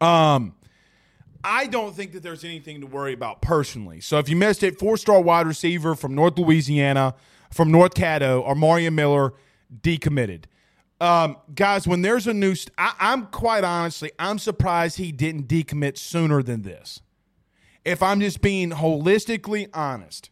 Um, 0.00 0.54
I 1.44 1.66
don't 1.66 1.94
think 1.94 2.12
that 2.12 2.22
there's 2.22 2.42
anything 2.42 2.80
to 2.80 2.86
worry 2.86 3.12
about 3.12 3.42
personally. 3.42 4.00
So 4.00 4.18
if 4.18 4.30
you 4.30 4.36
missed 4.36 4.62
it, 4.62 4.78
four-star 4.78 5.20
wide 5.20 5.46
receiver 5.46 5.94
from 5.94 6.14
North 6.14 6.38
Louisiana, 6.38 7.14
from 7.52 7.70
North 7.70 7.94
Caddo, 7.94 8.46
Omarion 8.46 8.94
Miller, 8.94 9.34
decommitted. 9.80 10.44
Um, 11.00 11.36
guys, 11.54 11.86
when 11.86 12.02
there's 12.02 12.26
a 12.26 12.32
new, 12.32 12.54
st- 12.54 12.74
I, 12.78 12.94
I'm 12.98 13.26
quite 13.26 13.64
honestly, 13.64 14.12
I'm 14.18 14.38
surprised 14.38 14.96
he 14.96 15.12
didn't 15.12 15.46
decommit 15.46 15.98
sooner 15.98 16.42
than 16.42 16.62
this 16.62 17.02
if 17.84 18.02
I'm 18.02 18.20
just 18.20 18.40
being 18.40 18.70
holistically 18.70 19.68
honest. 19.74 20.30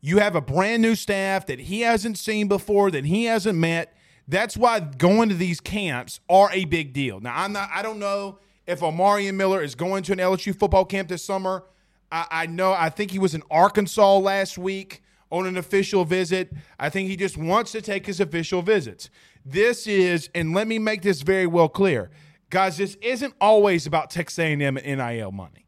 You 0.00 0.18
have 0.18 0.36
a 0.36 0.42
brand 0.42 0.82
new 0.82 0.94
staff 0.94 1.46
that 1.46 1.60
he 1.60 1.80
hasn't 1.80 2.18
seen 2.18 2.46
before, 2.46 2.90
that 2.90 3.06
he 3.06 3.24
hasn't 3.24 3.58
met. 3.58 3.96
That's 4.28 4.56
why 4.56 4.80
going 4.80 5.30
to 5.30 5.34
these 5.34 5.60
camps 5.60 6.20
are 6.28 6.50
a 6.52 6.66
big 6.66 6.92
deal. 6.92 7.20
Now, 7.20 7.34
I'm 7.34 7.52
not, 7.52 7.70
I 7.72 7.82
don't 7.82 7.98
know 7.98 8.38
if 8.66 8.80
Omarion 8.80 9.34
Miller 9.34 9.62
is 9.62 9.74
going 9.74 10.02
to 10.04 10.12
an 10.12 10.18
LSU 10.18 10.56
football 10.56 10.84
camp 10.84 11.08
this 11.08 11.24
summer. 11.24 11.64
I, 12.12 12.26
I 12.30 12.46
know, 12.46 12.72
I 12.72 12.90
think 12.90 13.10
he 13.10 13.18
was 13.18 13.34
in 13.34 13.42
Arkansas 13.50 14.18
last 14.18 14.58
week 14.58 15.02
on 15.34 15.46
an 15.46 15.56
official 15.56 16.04
visit. 16.04 16.52
I 16.78 16.90
think 16.90 17.08
he 17.08 17.16
just 17.16 17.36
wants 17.36 17.72
to 17.72 17.80
take 17.80 18.06
his 18.06 18.20
official 18.20 18.62
visits. 18.62 19.10
This 19.44 19.86
is, 19.86 20.30
and 20.34 20.54
let 20.54 20.66
me 20.66 20.78
make 20.78 21.02
this 21.02 21.22
very 21.22 21.46
well 21.46 21.68
clear, 21.68 22.10
guys. 22.50 22.76
This 22.76 22.96
isn't 23.02 23.34
always 23.40 23.86
about 23.86 24.10
Texas 24.10 24.38
A&M 24.38 24.62
and 24.62 24.98
NIL 24.98 25.32
money 25.32 25.64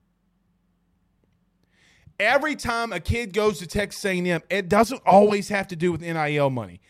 every 2.19 2.57
time 2.57 2.93
a 2.93 3.01
kid 3.01 3.33
goes 3.33 3.59
to 3.59 3.67
Texas 3.67 4.05
A&M, 4.05 4.43
it 4.49 4.69
doesn't 4.69 5.03
always 5.07 5.49
have 5.49 5.69
to 5.69 5.77
do 5.77 5.93
with 5.93 6.01
NIL 6.01 6.51
money. 6.51 6.81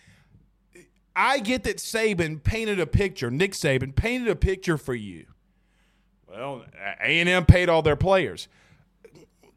I 1.14 1.38
get 1.38 1.64
that 1.64 1.78
Saban 1.78 2.42
painted 2.42 2.78
a 2.78 2.86
picture. 2.86 3.30
Nick 3.30 3.52
Saban 3.52 3.94
painted 3.94 4.28
a 4.28 4.36
picture 4.36 4.76
for 4.76 4.94
you. 4.94 5.26
Well, 6.28 6.64
A&M 7.00 7.46
paid 7.46 7.68
all 7.68 7.82
their 7.82 7.96
players. 7.96 8.48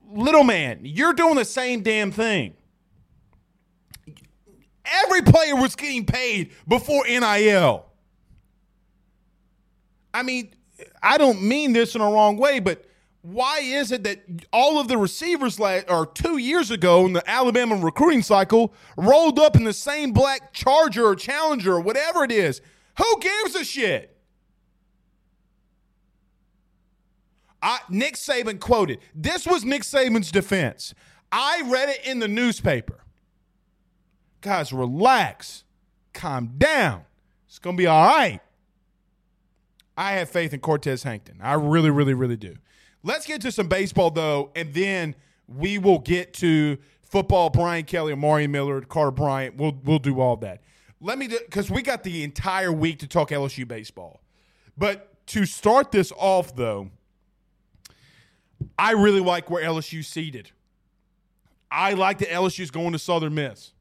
Little 0.10 0.44
man, 0.44 0.80
you're 0.84 1.14
doing 1.14 1.36
the 1.36 1.46
same 1.46 1.82
damn 1.82 2.12
thing. 2.12 2.56
Every 4.92 5.22
player 5.22 5.56
was 5.56 5.76
getting 5.76 6.06
paid 6.06 6.52
before 6.68 7.06
NIL. 7.08 7.86
I 10.14 10.24
mean, 10.24 10.54
I 11.02 11.18
don't 11.18 11.42
mean 11.42 11.74
this 11.74 11.96
in 11.96 12.02
a 12.02 12.06
wrong 12.06 12.38
way, 12.38 12.60
but 12.60 12.86
why 13.22 13.60
is 13.60 13.92
it 13.92 14.04
that 14.06 14.22
all 14.54 14.80
of 14.80 14.88
the 14.88 14.98
receivers 14.98 15.60
like 15.60 15.92
or 15.92 16.06
two 16.06 16.38
years 16.38 16.72
ago 16.72 17.06
in 17.06 17.14
the 17.14 17.30
Alabama 17.30 17.76
recruiting 17.76 18.22
cycle 18.22 18.74
rolled 18.98 19.40
up 19.40 19.56
in 19.56 19.66
the 19.66 19.74
same 19.74 20.12
black 20.12 20.54
Charger 20.54 21.06
or 21.06 21.16
Challenger 21.16 21.74
or 21.74 21.82
whatever 21.82 22.24
it 22.24 22.32
is? 22.32 22.62
Who 22.98 23.20
gives 23.20 23.56
a 23.56 23.64
shit? 23.64 24.16
I, 27.62 27.80
Nick 27.90 28.16
Saban 28.16 28.60
quoted. 28.60 29.00
This 29.14 29.46
was 29.46 29.66
Nick 29.66 29.82
Saban's 29.82 30.32
defense. 30.32 30.94
I 31.32 31.64
read 31.66 31.90
it 31.90 32.06
in 32.06 32.20
the 32.20 32.28
newspaper. 32.28 32.99
Guys, 34.42 34.72
relax. 34.72 35.64
Calm 36.14 36.54
down. 36.58 37.04
It's 37.48 37.60
going 37.60 37.76
to 37.76 37.82
be 37.82 37.88
all 37.88 38.06
right. 38.06 38.40
I 39.98 40.14
have 40.14 40.30
faith 40.30 40.54
in 40.54 40.62
Cortez 40.62 41.04
Hankton. 41.04 41.40
I 41.42 41.54
really, 41.54 41.90
really, 41.90 42.14
really 42.14 42.38
do. 42.38 42.56
Let's 43.04 43.26
get 43.26 43.42
to 43.42 43.52
some 43.52 43.68
baseball 43.68 44.12
though, 44.12 44.52
and 44.56 44.74
then 44.74 45.16
we 45.48 45.78
will 45.78 46.00
get 46.00 46.34
to 46.36 46.78
football. 47.02 47.50
Brian 47.50 47.86
Kelly, 47.86 48.14
Amari 48.14 48.48
Miller, 48.48 48.82
Carter 48.82 49.12
Bryant. 49.12 49.56
We'll 49.58 49.78
we'll 49.84 50.00
do 50.00 50.20
all 50.20 50.38
that. 50.38 50.62
Let 51.02 51.18
me 51.18 51.28
because 51.28 51.72
we 51.72 51.82
got 51.82 52.04
the 52.04 52.24
entire 52.24 52.72
week 52.72 53.00
to 53.00 53.08
talk 53.08 53.30
LSU 53.30 53.68
baseball. 53.68 54.22
But 54.78 55.26
to 55.28 55.46
start 55.46 55.92
this 55.92 56.12
off 56.18 56.56
though, 56.56 56.92
I 58.78 58.92
really 58.92 59.22
like 59.22 59.50
where 59.50 59.64
LSU 59.64 60.04
seated. 60.04 60.52
I 61.72 61.94
like 61.94 62.18
that 62.20 62.30
LSU's 62.30 62.72
going 62.72 62.92
to 62.94 63.00
Southern 63.00 63.36
Miss. 63.36 63.74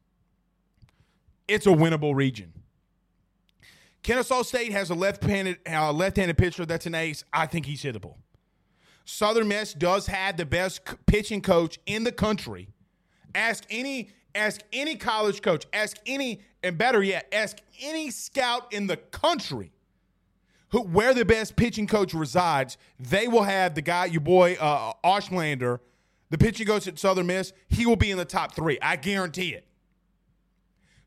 It's 1.49 1.65
a 1.65 1.71
winnable 1.71 2.15
region. 2.15 2.53
Kennesaw 4.03 4.43
State 4.43 4.71
has 4.71 4.89
a 4.89 4.95
left-handed 4.95 5.59
uh, 5.69 5.91
left-handed 5.91 6.37
pitcher 6.37 6.65
that's 6.65 6.85
an 6.85 6.95
ace. 6.95 7.23
I 7.33 7.45
think 7.47 7.65
he's 7.65 7.83
hittable. 7.83 8.15
Southern 9.05 9.47
Miss 9.47 9.73
does 9.73 10.07
have 10.07 10.37
the 10.37 10.45
best 10.45 10.81
pitching 11.05 11.41
coach 11.41 11.79
in 11.85 12.03
the 12.03 12.11
country. 12.11 12.69
Ask 13.33 13.65
any 13.69 14.11
ask 14.35 14.61
any 14.71 14.95
college 14.95 15.41
coach, 15.41 15.65
ask 15.73 15.97
any 16.05 16.41
and 16.63 16.77
better 16.77 17.01
yet, 17.01 17.27
ask 17.31 17.57
any 17.81 18.11
scout 18.11 18.71
in 18.71 18.87
the 18.87 18.97
country 18.97 19.71
who 20.69 20.83
where 20.83 21.13
the 21.13 21.25
best 21.25 21.55
pitching 21.55 21.87
coach 21.87 22.13
resides. 22.13 22.77
They 22.99 23.27
will 23.27 23.43
have 23.43 23.75
the 23.75 23.81
guy, 23.81 24.05
your 24.05 24.21
boy 24.21 24.57
uh, 24.59 24.93
Ostrander, 25.03 25.81
the 26.29 26.37
pitching 26.37 26.67
coach 26.67 26.87
at 26.87 26.99
Southern 26.99 27.27
Miss. 27.27 27.51
He 27.67 27.85
will 27.85 27.95
be 27.95 28.11
in 28.11 28.17
the 28.17 28.25
top 28.25 28.55
three. 28.55 28.77
I 28.81 28.95
guarantee 28.95 29.55
it. 29.55 29.65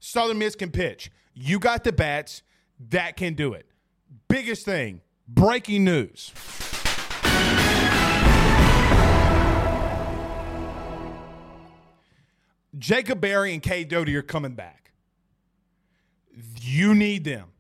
Southern 0.05 0.37
Miss 0.39 0.57
can 0.57 0.73
pitch. 0.73 1.13
You 1.33 1.61
got 1.61 1.85
the 1.85 1.93
bats 1.93 2.43
that 2.91 3.17
can 3.17 3.35
do 3.35 3.53
it. 3.53 3.67
Biggest 4.27 4.65
thing, 4.65 5.01
breaking 5.29 5.85
news. 5.85 6.33
Jacob 12.77 13.21
Berry 13.21 13.55
and 13.55 13.63
Cade 13.63 13.89
Doughty 13.89 14.17
are 14.17 14.23
coming 14.23 14.55
back. 14.55 14.91
You 16.61 16.97
need 16.97 17.23
them. 17.23 17.51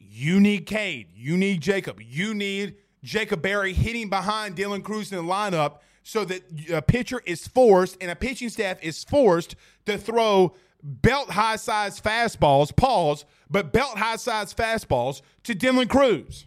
You 0.00 0.40
need 0.40 0.66
Cade. 0.66 1.10
You 1.14 1.36
need 1.36 1.60
Jacob. 1.60 2.00
You 2.00 2.34
need 2.34 2.74
Jacob 3.04 3.40
Berry 3.40 3.72
hitting 3.72 4.08
behind 4.10 4.56
Dylan 4.56 4.82
Crews 4.82 5.12
in 5.12 5.18
the 5.18 5.32
lineup 5.32 5.78
so 6.02 6.24
that 6.24 6.42
a 6.72 6.82
pitcher 6.82 7.22
is 7.24 7.46
forced 7.46 7.96
and 8.00 8.10
a 8.10 8.16
pitching 8.16 8.48
staff 8.48 8.78
is 8.82 9.04
forced 9.04 9.54
to 9.86 9.96
throw 9.96 10.56
belt 10.84 11.30
high 11.30 11.56
size 11.56 11.98
fastballs, 11.98 12.74
pause, 12.76 13.24
but 13.50 13.72
belt 13.72 13.96
high 13.96 14.16
size 14.16 14.52
fastballs 14.52 15.22
to 15.44 15.54
Dylan 15.54 15.88
Crews. 15.88 16.46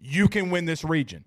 You 0.00 0.28
can 0.28 0.50
win 0.50 0.66
this 0.66 0.84
region. 0.84 1.24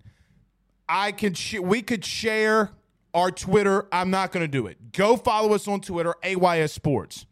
I 0.88 1.12
can 1.12 1.34
sh- 1.34 1.58
we 1.58 1.82
could 1.82 2.04
share 2.04 2.70
our 3.12 3.32
Twitter. 3.32 3.88
I'm 3.90 4.10
not 4.10 4.30
going 4.30 4.44
to 4.44 4.48
do 4.48 4.68
it. 4.68 4.92
Go 4.92 5.16
follow 5.16 5.52
us 5.52 5.66
on 5.66 5.80
Twitter, 5.80 6.14
AYS 6.22 6.72
Sports. 6.72 7.26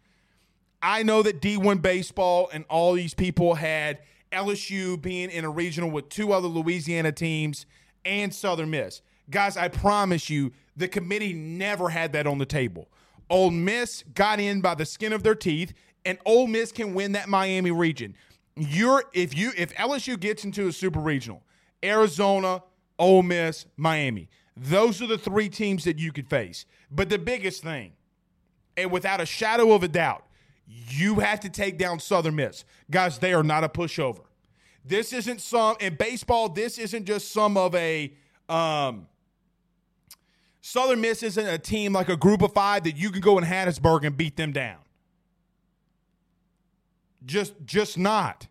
I 0.82 1.04
know 1.04 1.22
that 1.22 1.40
D1 1.40 1.80
Baseball 1.80 2.50
and 2.52 2.64
all 2.68 2.92
these 2.92 3.14
people 3.14 3.54
had 3.54 4.00
LSU 4.32 5.00
being 5.00 5.30
in 5.30 5.44
a 5.44 5.50
regional 5.50 5.90
with 5.90 6.08
two 6.08 6.32
other 6.32 6.48
Louisiana 6.48 7.12
teams 7.12 7.64
and 8.04 8.34
Southern 8.34 8.70
Miss. 8.70 9.00
Guys, 9.30 9.56
I 9.56 9.68
promise 9.68 10.28
you, 10.28 10.52
the 10.76 10.88
committee 10.88 11.32
never 11.32 11.88
had 11.88 12.12
that 12.12 12.26
on 12.26 12.38
the 12.38 12.46
table. 12.46 12.88
Ole 13.28 13.50
Miss 13.50 14.04
got 14.14 14.40
in 14.40 14.60
by 14.60 14.74
the 14.74 14.86
skin 14.86 15.12
of 15.12 15.22
their 15.22 15.34
teeth, 15.34 15.72
and 16.04 16.18
Ole 16.24 16.46
Miss 16.46 16.72
can 16.72 16.94
win 16.94 17.12
that 17.12 17.28
Miami 17.28 17.70
region. 17.70 18.14
You're 18.56 19.04
if 19.12 19.36
you 19.36 19.52
if 19.56 19.74
LSU 19.74 20.18
gets 20.18 20.44
into 20.44 20.68
a 20.68 20.72
super 20.72 21.00
regional, 21.00 21.42
Arizona, 21.84 22.62
Ole 22.98 23.22
Miss, 23.22 23.66
Miami. 23.76 24.28
Those 24.56 25.02
are 25.02 25.06
the 25.06 25.18
three 25.18 25.48
teams 25.48 25.84
that 25.84 25.98
you 25.98 26.12
could 26.12 26.28
face. 26.30 26.64
But 26.90 27.10
the 27.10 27.18
biggest 27.18 27.62
thing, 27.62 27.92
and 28.76 28.90
without 28.90 29.20
a 29.20 29.26
shadow 29.26 29.72
of 29.72 29.82
a 29.82 29.88
doubt, 29.88 30.24
you 30.66 31.16
have 31.16 31.40
to 31.40 31.50
take 31.50 31.76
down 31.76 32.00
Southern 32.00 32.36
Miss. 32.36 32.64
Guys, 32.90 33.18
they 33.18 33.34
are 33.34 33.42
not 33.42 33.64
a 33.64 33.68
pushover. 33.68 34.22
This 34.84 35.12
isn't 35.12 35.40
some 35.40 35.76
in 35.80 35.96
baseball, 35.96 36.48
this 36.48 36.78
isn't 36.78 37.04
just 37.04 37.32
some 37.32 37.56
of 37.56 37.74
a 37.74 38.12
um, 38.48 39.08
Southern 40.68 41.00
Miss 41.00 41.22
isn't 41.22 41.46
a 41.46 41.58
team 41.58 41.92
like 41.92 42.08
a 42.08 42.16
group 42.16 42.42
of 42.42 42.52
five 42.52 42.82
that 42.82 42.96
you 42.96 43.12
can 43.12 43.20
go 43.20 43.38
in 43.38 43.44
Hattiesburg 43.44 44.04
and 44.04 44.16
beat 44.16 44.36
them 44.36 44.50
down. 44.50 44.78
Just 47.24 47.54
just 47.64 47.96
not. 47.96 48.48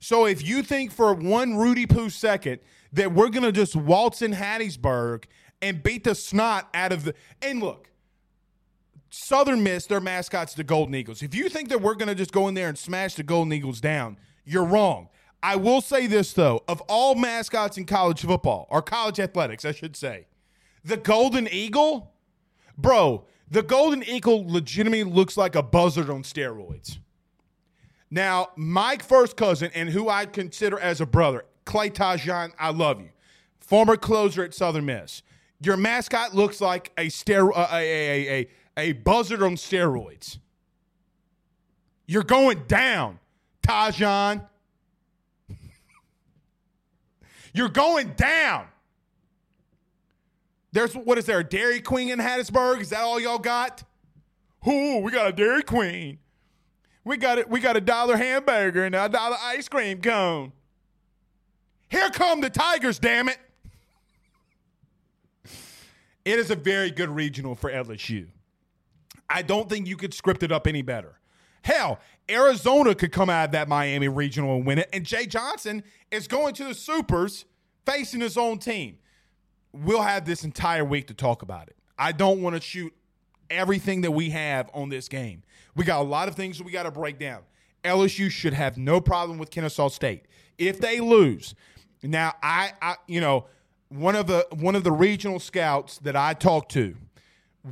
So 0.00 0.26
if 0.26 0.44
you 0.44 0.64
think 0.64 0.90
for 0.90 1.14
one 1.14 1.56
Rudy 1.56 1.86
Poo 1.86 2.10
second 2.10 2.58
that 2.94 3.12
we're 3.12 3.28
gonna 3.28 3.52
just 3.52 3.76
waltz 3.76 4.22
in 4.22 4.32
Hattiesburg 4.32 5.26
and 5.62 5.84
beat 5.84 6.02
the 6.02 6.16
snot 6.16 6.68
out 6.74 6.90
of 6.90 7.04
the 7.04 7.14
and 7.40 7.60
look, 7.60 7.90
Southern 9.10 9.62
Miss, 9.62 9.86
their 9.86 10.00
mascots 10.00 10.54
the 10.54 10.64
Golden 10.64 10.96
Eagles. 10.96 11.22
If 11.22 11.32
you 11.32 11.48
think 11.48 11.68
that 11.68 11.80
we're 11.80 11.94
gonna 11.94 12.16
just 12.16 12.32
go 12.32 12.48
in 12.48 12.54
there 12.54 12.68
and 12.68 12.76
smash 12.76 13.14
the 13.14 13.22
Golden 13.22 13.52
Eagles 13.52 13.80
down, 13.80 14.16
you're 14.44 14.64
wrong. 14.64 15.10
I 15.44 15.54
will 15.54 15.80
say 15.80 16.08
this 16.08 16.32
though, 16.32 16.64
of 16.66 16.80
all 16.88 17.14
mascots 17.14 17.78
in 17.78 17.86
college 17.86 18.22
football 18.22 18.66
or 18.68 18.82
college 18.82 19.20
athletics, 19.20 19.64
I 19.64 19.70
should 19.70 19.94
say, 19.94 20.26
the 20.84 20.96
Golden 20.96 21.48
Eagle, 21.48 22.12
bro, 22.76 23.24
the 23.50 23.62
Golden 23.62 24.02
Eagle 24.04 24.46
legitimately 24.46 25.04
looks 25.04 25.36
like 25.36 25.54
a 25.54 25.62
buzzard 25.62 26.08
on 26.08 26.22
steroids. 26.22 26.98
Now, 28.10 28.48
my 28.56 28.96
first 28.96 29.36
cousin 29.36 29.70
and 29.74 29.88
who 29.90 30.08
I 30.08 30.26
consider 30.26 30.78
as 30.78 31.00
a 31.00 31.06
brother, 31.06 31.44
Clay 31.64 31.90
Tajon, 31.90 32.52
I 32.58 32.70
love 32.70 33.00
you. 33.00 33.10
Former 33.60 33.96
closer 33.96 34.42
at 34.42 34.54
Southern 34.54 34.86
Miss. 34.86 35.22
Your 35.62 35.76
mascot 35.76 36.34
looks 36.34 36.60
like 36.60 36.90
a 36.96 37.06
stero- 37.06 37.56
a, 37.56 37.72
a, 37.72 38.40
a, 38.40 38.48
a 38.76 38.92
buzzard 38.94 39.42
on 39.42 39.56
steroids. 39.56 40.38
You're 42.06 42.24
going 42.24 42.64
down, 42.66 43.20
Tajon. 43.62 44.44
You're 47.54 47.68
going 47.68 48.14
down. 48.16 48.66
There's 50.72 50.94
what 50.94 51.18
is 51.18 51.26
there 51.26 51.40
a 51.40 51.44
Dairy 51.44 51.80
Queen 51.80 52.10
in 52.10 52.18
Hattiesburg? 52.18 52.80
Is 52.80 52.90
that 52.90 53.00
all 53.00 53.18
y'all 53.18 53.38
got? 53.38 53.82
Ooh, 54.66 54.98
we 54.98 55.10
got 55.10 55.28
a 55.28 55.32
Dairy 55.32 55.62
Queen. 55.62 56.18
We 57.04 57.16
got 57.16 57.38
it. 57.38 57.48
We 57.48 57.60
got 57.60 57.76
a 57.76 57.80
dollar 57.80 58.16
hamburger 58.16 58.84
and 58.84 58.94
a 58.94 59.08
dollar 59.08 59.36
ice 59.42 59.68
cream 59.68 60.00
cone. 60.00 60.52
Here 61.88 62.10
come 62.10 62.40
the 62.40 62.50
Tigers, 62.50 62.98
damn 62.98 63.28
it. 63.28 63.38
It 66.24 66.38
is 66.38 66.50
a 66.50 66.56
very 66.56 66.90
good 66.90 67.08
regional 67.08 67.54
for 67.54 67.70
LSU. 67.70 68.28
I 69.28 69.42
don't 69.42 69.68
think 69.68 69.88
you 69.88 69.96
could 69.96 70.14
script 70.14 70.42
it 70.42 70.52
up 70.52 70.66
any 70.66 70.82
better. 70.82 71.18
Hell, 71.62 71.98
Arizona 72.28 72.94
could 72.94 73.12
come 73.12 73.28
out 73.28 73.46
of 73.46 73.52
that 73.52 73.68
Miami 73.68 74.08
regional 74.08 74.56
and 74.56 74.66
win 74.66 74.78
it, 74.78 74.88
and 74.92 75.04
Jay 75.04 75.26
Johnson 75.26 75.82
is 76.10 76.28
going 76.28 76.54
to 76.54 76.64
the 76.64 76.74
Supers 76.74 77.44
facing 77.84 78.20
his 78.20 78.36
own 78.36 78.58
team. 78.58 78.98
We'll 79.72 80.02
have 80.02 80.24
this 80.24 80.44
entire 80.44 80.84
week 80.84 81.06
to 81.08 81.14
talk 81.14 81.42
about 81.42 81.68
it. 81.68 81.76
I 81.98 82.12
don't 82.12 82.42
want 82.42 82.56
to 82.56 82.62
shoot 82.62 82.92
everything 83.50 84.00
that 84.02 84.10
we 84.10 84.30
have 84.30 84.70
on 84.74 84.88
this 84.88 85.08
game. 85.08 85.42
We 85.76 85.84
got 85.84 86.00
a 86.00 86.04
lot 86.04 86.28
of 86.28 86.34
things 86.34 86.62
we 86.62 86.72
got 86.72 86.84
to 86.84 86.90
break 86.90 87.18
down. 87.18 87.42
LSU 87.84 88.30
should 88.30 88.52
have 88.52 88.76
no 88.76 89.00
problem 89.00 89.38
with 89.38 89.50
Kennesaw 89.50 89.88
State. 89.88 90.26
If 90.58 90.80
they 90.80 91.00
lose, 91.00 91.54
now 92.02 92.34
I, 92.42 92.72
I 92.82 92.96
you 93.06 93.20
know, 93.20 93.46
one 93.88 94.16
of 94.16 94.26
the 94.26 94.46
one 94.50 94.76
of 94.76 94.84
the 94.84 94.92
regional 94.92 95.38
scouts 95.38 95.98
that 95.98 96.16
I 96.16 96.34
talked 96.34 96.72
to 96.72 96.96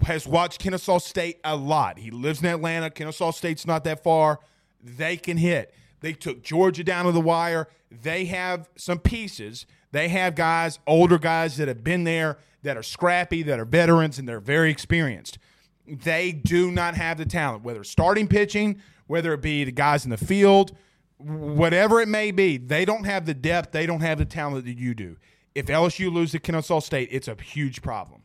has 0.02 0.26
watched 0.26 0.60
Kennesaw 0.60 0.98
State 0.98 1.40
a 1.44 1.56
lot. 1.56 1.98
He 1.98 2.10
lives 2.10 2.40
in 2.40 2.46
Atlanta. 2.46 2.90
Kennesaw 2.90 3.30
State's 3.30 3.66
not 3.66 3.84
that 3.84 4.02
far. 4.02 4.40
They 4.82 5.16
can 5.16 5.36
hit. 5.36 5.74
They 6.00 6.12
took 6.12 6.42
Georgia 6.42 6.84
down 6.84 7.06
to 7.06 7.12
the 7.12 7.20
wire. 7.20 7.68
They 7.90 8.26
have 8.26 8.68
some 8.76 8.98
pieces. 8.98 9.66
They 9.92 10.08
have 10.08 10.34
guys, 10.34 10.78
older 10.86 11.18
guys 11.18 11.56
that 11.56 11.68
have 11.68 11.82
been 11.82 12.04
there, 12.04 12.38
that 12.62 12.76
are 12.76 12.82
scrappy, 12.82 13.42
that 13.44 13.58
are 13.58 13.64
veterans, 13.64 14.18
and 14.18 14.28
they're 14.28 14.40
very 14.40 14.70
experienced. 14.70 15.38
They 15.86 16.32
do 16.32 16.70
not 16.70 16.94
have 16.94 17.18
the 17.18 17.24
talent, 17.24 17.64
whether 17.64 17.84
starting 17.84 18.28
pitching, 18.28 18.80
whether 19.06 19.32
it 19.32 19.40
be 19.40 19.64
the 19.64 19.72
guys 19.72 20.04
in 20.04 20.10
the 20.10 20.18
field, 20.18 20.76
whatever 21.16 22.00
it 22.00 22.08
may 22.08 22.30
be. 22.30 22.58
They 22.58 22.84
don't 22.84 23.04
have 23.04 23.26
the 23.26 23.34
depth. 23.34 23.72
They 23.72 23.86
don't 23.86 24.00
have 24.00 24.18
the 24.18 24.24
talent 24.24 24.66
that 24.66 24.76
you 24.76 24.94
do. 24.94 25.16
If 25.54 25.66
LSU 25.66 26.12
loses 26.12 26.32
to 26.32 26.38
Kennesaw 26.40 26.80
State, 26.80 27.08
it's 27.10 27.28
a 27.28 27.36
huge 27.40 27.80
problem. 27.82 28.22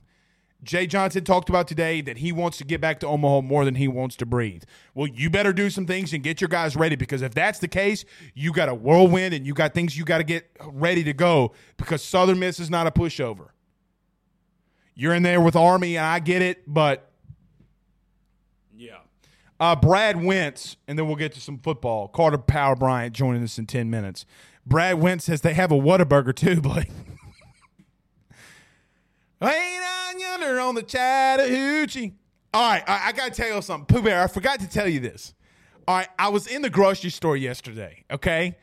Jay 0.64 0.88
Johnson 0.88 1.24
talked 1.24 1.50
about 1.50 1.68
today 1.68 2.02
that 2.02 2.18
he 2.18 2.32
wants 2.32 2.58
to 2.58 2.64
get 2.64 2.80
back 2.80 3.00
to 3.02 3.08
Omaha 3.08 3.42
more 3.42 3.66
than 3.66 3.76
he 3.76 3.88
wants 3.88 4.16
to 4.18 4.26
breathe. 4.26 4.64
Well, 4.94 5.08
you 5.08 5.30
better 5.30 5.54
do 5.54 5.70
some 5.70 5.86
things 5.86 6.14
and 6.14 6.24
get 6.24 6.42
your 6.42 6.48
guys 6.48 6.76
ready 6.76 6.96
because 6.96 7.22
if 7.22 7.34
that's 7.34 7.60
the 7.60 7.68
case, 7.68 8.06
you 8.34 8.54
got 8.54 8.70
a 8.70 8.74
whirlwind 8.74 9.34
and 9.34 9.46
you 9.46 9.54
got 9.54 9.74
things 9.74 9.98
you 9.98 10.06
got 10.06 10.20
to 10.20 10.24
get 10.24 10.50
ready 10.66 11.04
to 11.04 11.14
go 11.14 11.52
because 11.78 12.04
Southern 12.04 12.40
Miss 12.40 12.60
is 12.60 12.70
not 12.70 12.88
a 12.88 12.92
pushover. 12.92 13.50
You're 14.96 15.14
in 15.14 15.24
there 15.24 15.42
with 15.42 15.56
Army, 15.56 15.98
and 15.98 16.06
I 16.06 16.20
get 16.20 16.42
it, 16.42 16.64
but 16.68 17.10
yeah. 18.76 18.98
Uh, 19.60 19.76
Brad 19.76 20.24
Wentz, 20.24 20.78
and 20.88 21.00
then 21.00 21.08
we'll 21.08 21.16
get 21.16 21.34
to 21.34 21.42
some 21.42 21.58
football. 21.58 22.08
Carter 22.08 22.38
Power 22.38 22.76
Bryant 22.76 23.16
joining 23.16 23.44
us 23.44 23.58
in 23.58 23.66
10 23.66 23.90
minutes. 23.90 24.26
Brad 24.66 25.00
Wentz 25.00 25.26
says 25.26 25.42
they 25.42 25.56
have 25.56 25.72
a 25.72 25.76
Whataburger 25.76 26.36
too. 26.36 26.62
Way 26.72 26.86
down 29.42 29.83
on 30.44 30.76
the 30.76 30.84
Chattahoochee. 30.84 32.14
All 32.54 32.70
right, 32.70 32.84
I, 32.88 33.08
I 33.08 33.12
got 33.14 33.34
to 33.34 33.42
tell 33.42 33.56
you 33.56 33.62
something. 33.62 33.86
Pooh 33.86 34.04
Bear, 34.04 34.22
I 34.22 34.28
forgot 34.28 34.60
to 34.60 34.70
tell 34.70 34.88
you 34.88 35.00
this. 35.00 35.34
All 35.88 35.96
right, 35.96 36.08
I 36.20 36.30
was 36.30 36.48
in 36.48 36.62
the 36.62 36.70
grocery 36.70 37.10
store 37.10 37.36
yesterday, 37.36 38.04
okay? 38.12 38.56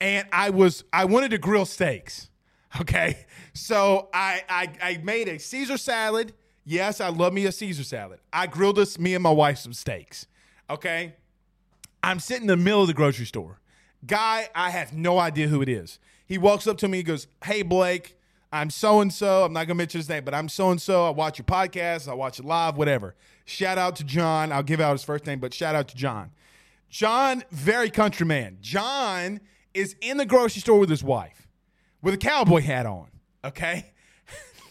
And 0.00 0.26
I 0.32 0.50
was 0.50 0.84
I 0.92 1.04
wanted 1.04 1.30
to 1.32 1.38
grill 1.38 1.64
steaks. 1.64 2.30
Okay. 2.80 3.24
So 3.54 4.10
I 4.12 4.42
I, 4.50 4.72
I 4.82 5.00
made 5.02 5.28
a 5.28 5.38
Caesar 5.38 5.78
salad. 5.78 6.34
Yes, 6.66 7.00
I 7.00 7.08
love 7.08 7.32
me 7.32 7.46
a 7.46 7.52
Caesar 7.52 7.84
salad. 7.84 8.18
I 8.34 8.46
grilled 8.48 8.78
us, 8.78 8.98
me 8.98 9.14
and 9.14 9.22
my 9.22 9.30
wife, 9.30 9.56
some 9.58 9.72
steaks. 9.72 10.26
Okay. 10.68 11.14
I'm 12.02 12.18
sitting 12.18 12.42
in 12.42 12.48
the 12.48 12.56
middle 12.56 12.82
of 12.82 12.88
the 12.88 12.92
grocery 12.92 13.24
store. 13.24 13.60
Guy, 14.06 14.50
I 14.54 14.70
have 14.70 14.92
no 14.92 15.18
idea 15.18 15.48
who 15.48 15.62
it 15.62 15.70
is. 15.70 15.98
He 16.26 16.36
walks 16.36 16.66
up 16.66 16.76
to 16.78 16.88
me, 16.88 16.98
he 16.98 17.02
goes, 17.02 17.28
Hey 17.42 17.62
Blake, 17.62 18.15
I'm 18.56 18.70
so 18.70 19.00
and 19.00 19.12
so. 19.12 19.44
I'm 19.44 19.52
not 19.52 19.66
gonna 19.66 19.76
mention 19.76 19.98
his 19.98 20.08
name, 20.08 20.24
but 20.24 20.34
I'm 20.34 20.48
so 20.48 20.70
and 20.70 20.80
so. 20.80 21.06
I 21.06 21.10
watch 21.10 21.38
your 21.38 21.44
podcast, 21.44 22.08
I 22.08 22.14
watch 22.14 22.38
it 22.38 22.44
live, 22.44 22.76
whatever. 22.76 23.14
Shout 23.44 23.78
out 23.78 23.96
to 23.96 24.04
John. 24.04 24.50
I'll 24.50 24.62
give 24.62 24.80
out 24.80 24.92
his 24.92 25.04
first 25.04 25.26
name, 25.26 25.38
but 25.38 25.52
shout 25.52 25.74
out 25.74 25.88
to 25.88 25.96
John. 25.96 26.30
John, 26.88 27.44
very 27.50 27.90
country 27.90 28.26
man. 28.26 28.58
John 28.60 29.40
is 29.74 29.94
in 30.00 30.16
the 30.16 30.26
grocery 30.26 30.60
store 30.60 30.78
with 30.78 30.88
his 30.88 31.04
wife 31.04 31.46
with 32.02 32.14
a 32.14 32.18
cowboy 32.18 32.62
hat 32.62 32.86
on, 32.86 33.08
okay? 33.44 33.92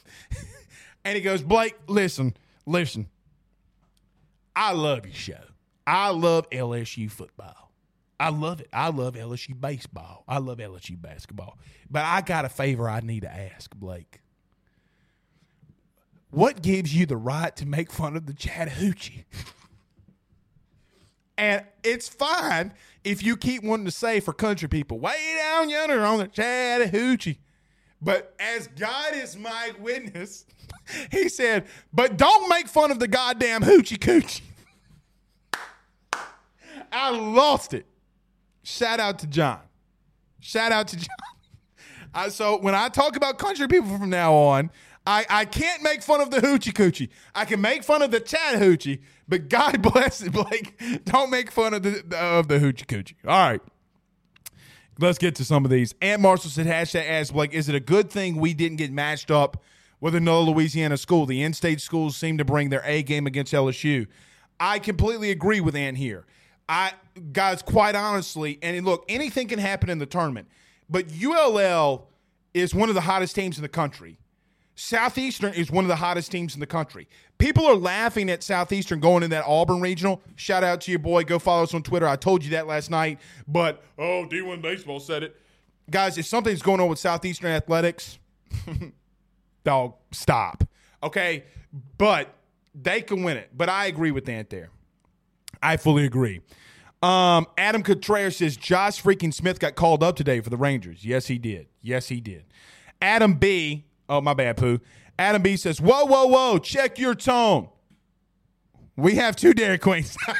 and 1.05 1.15
he 1.15 1.21
goes, 1.21 1.41
Blake, 1.43 1.75
listen, 1.87 2.35
listen. 2.65 3.07
I 4.55 4.71
love 4.71 5.05
your 5.05 5.13
show. 5.13 5.43
I 5.85 6.09
love 6.09 6.49
LSU 6.49 7.11
football. 7.11 7.64
I 8.19 8.29
love 8.29 8.61
it. 8.61 8.69
I 8.71 8.89
love 8.89 9.15
LSU 9.15 9.59
baseball. 9.59 10.23
I 10.27 10.37
love 10.37 10.59
LSU 10.59 11.01
basketball. 11.01 11.57
But 11.89 12.05
I 12.05 12.21
got 12.21 12.45
a 12.45 12.49
favor 12.49 12.89
I 12.89 13.01
need 13.01 13.21
to 13.21 13.33
ask, 13.33 13.75
Blake. 13.75 14.21
What 16.31 16.61
gives 16.61 16.95
you 16.95 17.05
the 17.05 17.17
right 17.17 17.55
to 17.57 17.65
make 17.65 17.91
fun 17.91 18.15
of 18.15 18.25
the 18.25 18.33
Chattahoochee? 18.33 19.25
And 21.37 21.65
it's 21.83 22.07
fine 22.07 22.73
if 23.03 23.21
you 23.21 23.35
keep 23.35 23.61
wanting 23.63 23.85
to 23.85 23.91
say 23.91 24.19
for 24.19 24.31
country 24.31 24.69
people, 24.69 24.99
way 24.99 25.35
down 25.37 25.69
yonder 25.69 26.05
on 26.05 26.19
the 26.19 26.27
Chattahoochee. 26.27 27.39
But 28.01 28.33
as 28.39 28.67
God 28.67 29.15
is 29.15 29.35
my 29.35 29.73
witness, 29.79 30.45
he 31.11 31.27
said, 31.29 31.65
but 31.91 32.17
don't 32.17 32.47
make 32.47 32.67
fun 32.67 32.91
of 32.91 32.99
the 32.99 33.07
goddamn 33.07 33.63
hoochie 33.63 33.97
coochie. 33.97 34.41
I 36.91 37.09
lost 37.09 37.73
it. 37.73 37.85
Shout 38.65 38.99
out 38.99 39.19
to 39.19 39.27
John. 39.27 39.59
Shout 40.39 40.71
out 40.71 40.87
to 40.89 40.97
John. 40.97 41.07
I, 42.13 42.29
so 42.29 42.57
when 42.57 42.73
I 42.73 42.89
talk 42.89 43.15
about 43.15 43.37
country 43.37 43.67
people 43.67 43.97
from 43.97 44.09
now 44.09 44.33
on, 44.33 44.71
I, 45.05 45.25
I 45.29 45.45
can't 45.45 45.83
make 45.83 46.01
fun 46.01 46.19
of 46.19 46.31
the 46.31 46.39
hoochie 46.39 46.73
coochie. 46.73 47.09
I 47.35 47.45
can 47.45 47.61
make 47.61 47.83
fun 47.83 48.01
of 48.01 48.09
the 48.09 48.19
Chattahoochee, 48.19 49.01
but 49.27 49.49
God 49.49 49.81
bless 49.93 50.21
it, 50.23 50.31
Blake. 50.33 50.81
Don't 51.05 51.29
make 51.29 51.51
fun 51.51 51.75
of 51.75 51.83
the 51.83 52.03
of 52.17 52.47
the 52.47 52.57
hoochie 52.57 52.87
coochie. 52.87 53.13
All 53.27 53.49
right. 53.49 53.61
Let's 54.97 55.17
get 55.19 55.35
to 55.35 55.45
some 55.45 55.63
of 55.65 55.71
these. 55.71 55.93
Ant 56.01 56.21
Marshall 56.21 56.49
said, 56.49 56.65
hashtag 56.65 57.07
ask 57.07 57.33
Blake, 57.33 57.53
is 57.53 57.69
it 57.69 57.75
a 57.75 57.81
good 57.81 58.09
thing 58.09 58.37
we 58.37 58.53
didn't 58.53 58.77
get 58.77 58.91
matched 58.91 59.29
up 59.29 59.61
with 59.99 60.15
another 60.15 60.51
Louisiana 60.51 60.95
school? 60.97 61.25
The 61.25 61.43
in-state 61.43 61.81
schools 61.81 62.15
seem 62.15 62.37
to 62.37 62.45
bring 62.45 62.69
their 62.69 62.81
A 62.85 63.03
game 63.03 63.27
against 63.27 63.53
LSU. 63.53 64.07
I 64.57 64.79
completely 64.79 65.31
agree 65.31 65.59
with 65.59 65.75
Ann 65.75 65.95
here. 65.95 66.25
I 66.67 66.93
guys, 67.31 67.61
quite 67.61 67.95
honestly, 67.95 68.59
and 68.61 68.85
look, 68.85 69.05
anything 69.07 69.47
can 69.47 69.59
happen 69.59 69.89
in 69.89 69.99
the 69.99 70.05
tournament, 70.05 70.47
but 70.89 71.05
ULL 71.21 72.07
is 72.53 72.73
one 72.73 72.89
of 72.89 72.95
the 72.95 73.01
hottest 73.01 73.35
teams 73.35 73.57
in 73.57 73.61
the 73.61 73.69
country. 73.69 74.17
Southeastern 74.75 75.53
is 75.53 75.71
one 75.71 75.85
of 75.85 75.87
the 75.87 75.95
hottest 75.95 76.31
teams 76.31 76.53
in 76.53 76.59
the 76.59 76.67
country. 76.67 77.07
People 77.37 77.65
are 77.65 77.75
laughing 77.75 78.29
at 78.29 78.43
Southeastern 78.43 78.99
going 78.99 79.23
in 79.23 79.29
that 79.29 79.45
Auburn 79.45 79.79
regional. 79.79 80.21
Shout 80.35 80.63
out 80.63 80.81
to 80.81 80.91
your 80.91 80.99
boy. 80.99 81.23
Go 81.23 81.39
follow 81.39 81.63
us 81.63 81.73
on 81.73 81.81
Twitter. 81.81 82.07
I 82.07 82.17
told 82.17 82.43
you 82.43 82.51
that 82.51 82.67
last 82.67 82.89
night. 82.89 83.19
But, 83.47 83.81
oh, 83.97 84.25
D1 84.29 84.61
Baseball 84.61 84.99
said 84.99 85.23
it. 85.23 85.35
Guys, 85.89 86.17
if 86.17 86.25
something's 86.25 86.61
going 86.61 86.81
on 86.81 86.89
with 86.89 86.99
Southeastern 86.99 87.51
athletics, 87.51 88.19
dog, 89.63 89.93
stop. 90.11 90.65
Okay? 91.01 91.45
But 91.97 92.33
they 92.73 93.01
can 93.01 93.23
win 93.23 93.37
it. 93.37 93.51
But 93.55 93.69
I 93.69 93.85
agree 93.85 94.11
with 94.11 94.27
Ant 94.27 94.49
there. 94.49 94.71
I 95.65 95.77
fully 95.77 96.05
agree. 96.05 96.41
Um, 97.01 97.47
Adam 97.57 97.81
Contreras 97.81 98.37
says 98.37 98.55
Josh 98.55 99.01
freaking 99.01 99.33
Smith 99.33 99.59
got 99.59 99.75
called 99.75 100.03
up 100.03 100.15
today 100.15 100.39
for 100.39 100.51
the 100.51 100.57
Rangers. 100.57 101.03
Yes, 101.03 101.25
he 101.25 101.39
did. 101.39 101.67
Yes, 101.81 102.07
he 102.07 102.21
did. 102.21 102.45
Adam 103.01 103.33
B. 103.33 103.85
Oh, 104.07 104.21
my 104.21 104.35
bad, 104.35 104.57
Pooh. 104.57 104.79
Adam 105.17 105.41
B 105.41 105.57
says, 105.57 105.81
Whoa, 105.81 106.05
whoa, 106.05 106.27
whoa, 106.27 106.59
check 106.59 106.99
your 106.99 107.15
tone. 107.15 107.69
We 108.95 109.15
have 109.15 109.35
two 109.35 109.53
Dairy 109.53 109.79
Queens. 109.79 110.15
All 110.27 110.37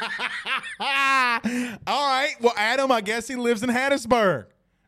right. 0.80 2.34
Well, 2.40 2.54
Adam, 2.56 2.92
I 2.92 3.00
guess 3.00 3.26
he 3.26 3.34
lives 3.34 3.64
in 3.64 3.68
Hattiesburg. 3.68 4.46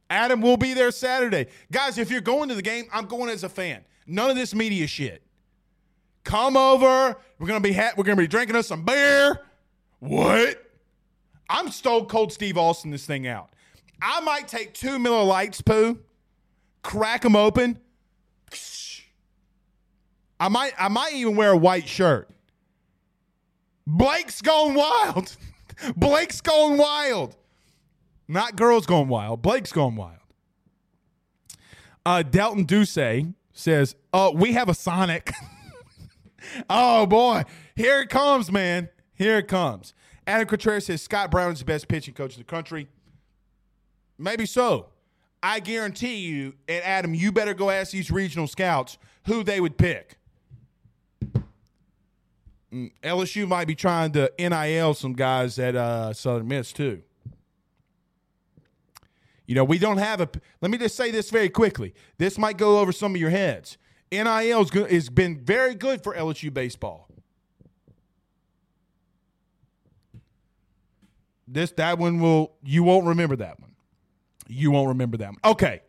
Adam 0.08 0.40
will 0.40 0.56
be 0.56 0.72
there 0.72 0.90
Saturday. 0.92 1.48
Guys, 1.72 1.98
if 1.98 2.10
you're 2.10 2.20
going 2.20 2.48
to 2.48 2.54
the 2.54 2.62
game, 2.62 2.84
I'm 2.92 3.06
going 3.06 3.28
as 3.28 3.42
a 3.44 3.48
fan. 3.48 3.84
None 4.06 4.30
of 4.30 4.36
this 4.36 4.54
media 4.54 4.86
shit. 4.86 5.22
Come 6.24 6.56
over. 6.56 7.16
We're 7.38 7.46
gonna 7.46 7.60
be 7.60 7.72
ha- 7.72 7.92
we're 7.96 8.04
gonna 8.04 8.16
be 8.16 8.26
drinking 8.26 8.56
us 8.56 8.66
some 8.66 8.84
beer. 8.84 9.40
What? 10.00 10.64
I'm 11.50 11.70
stone 11.70 12.06
cold 12.06 12.32
Steve 12.32 12.58
Austin 12.58 12.90
this 12.90 13.06
thing 13.06 13.26
out. 13.26 13.50
I 14.00 14.20
might 14.20 14.46
take 14.48 14.74
two 14.74 14.98
Miller 14.98 15.24
Lites, 15.24 15.60
poo, 15.60 15.98
crack 16.82 17.22
them 17.22 17.34
open. 17.34 17.78
I 20.40 20.48
might 20.48 20.72
I 20.78 20.88
might 20.88 21.14
even 21.14 21.34
wear 21.36 21.50
a 21.50 21.56
white 21.56 21.88
shirt. 21.88 22.30
Blake's 23.86 24.40
going 24.40 24.74
wild. 24.74 25.36
Blake's 25.96 26.40
going 26.40 26.78
wild. 26.78 27.36
Not 28.28 28.56
girls 28.56 28.86
going 28.86 29.08
wild. 29.08 29.42
Blake's 29.42 29.72
going 29.72 29.96
wild. 29.96 30.18
Uh, 32.04 32.22
Delton 32.22 32.64
Duce 32.64 33.26
says, 33.52 33.96
"Oh, 34.12 34.32
we 34.32 34.52
have 34.52 34.68
a 34.68 34.74
Sonic." 34.74 35.32
oh 36.70 37.06
boy, 37.06 37.44
here 37.74 38.00
it 38.00 38.10
comes, 38.10 38.52
man. 38.52 38.88
Here 39.18 39.36
it 39.36 39.48
comes. 39.48 39.94
Adam 40.26 40.46
Contreras 40.46 40.86
says 40.86 41.02
Scott 41.02 41.30
Brown 41.30 41.52
is 41.52 41.58
the 41.58 41.64
best 41.64 41.88
pitching 41.88 42.14
coach 42.14 42.34
in 42.34 42.40
the 42.40 42.44
country. 42.44 42.86
Maybe 44.16 44.46
so. 44.46 44.86
I 45.42 45.60
guarantee 45.60 46.16
you, 46.16 46.54
and 46.68 46.84
Adam, 46.84 47.14
you 47.14 47.32
better 47.32 47.54
go 47.54 47.70
ask 47.70 47.90
these 47.90 48.10
regional 48.10 48.46
scouts 48.46 48.96
who 49.26 49.42
they 49.42 49.60
would 49.60 49.76
pick. 49.76 50.16
Mm, 52.72 52.92
LSU 53.02 53.46
might 53.46 53.66
be 53.66 53.74
trying 53.74 54.12
to 54.12 54.30
NIL 54.38 54.94
some 54.94 55.14
guys 55.14 55.58
at 55.58 55.74
uh, 55.74 56.12
Southern 56.12 56.48
Miss 56.48 56.72
too. 56.72 57.02
You 59.46 59.54
know, 59.54 59.64
we 59.64 59.78
don't 59.78 59.98
have 59.98 60.20
a. 60.20 60.28
Let 60.60 60.70
me 60.70 60.78
just 60.78 60.94
say 60.94 61.10
this 61.10 61.30
very 61.30 61.48
quickly. 61.48 61.94
This 62.18 62.36
might 62.36 62.58
go 62.58 62.78
over 62.80 62.92
some 62.92 63.14
of 63.14 63.20
your 63.20 63.30
heads. 63.30 63.78
NIL 64.12 64.64
has 64.64 65.08
been 65.08 65.38
very 65.38 65.74
good 65.74 66.04
for 66.04 66.14
LSU 66.14 66.52
baseball. 66.52 67.07
This 71.50 71.70
that 71.72 71.98
one 71.98 72.20
will 72.20 72.52
you 72.62 72.82
won't 72.82 73.06
remember 73.06 73.36
that 73.36 73.58
one. 73.60 73.74
You 74.46 74.70
won't 74.70 74.88
remember 74.88 75.16
that 75.18 75.28
one. 75.28 75.38
Okay, 75.44 75.82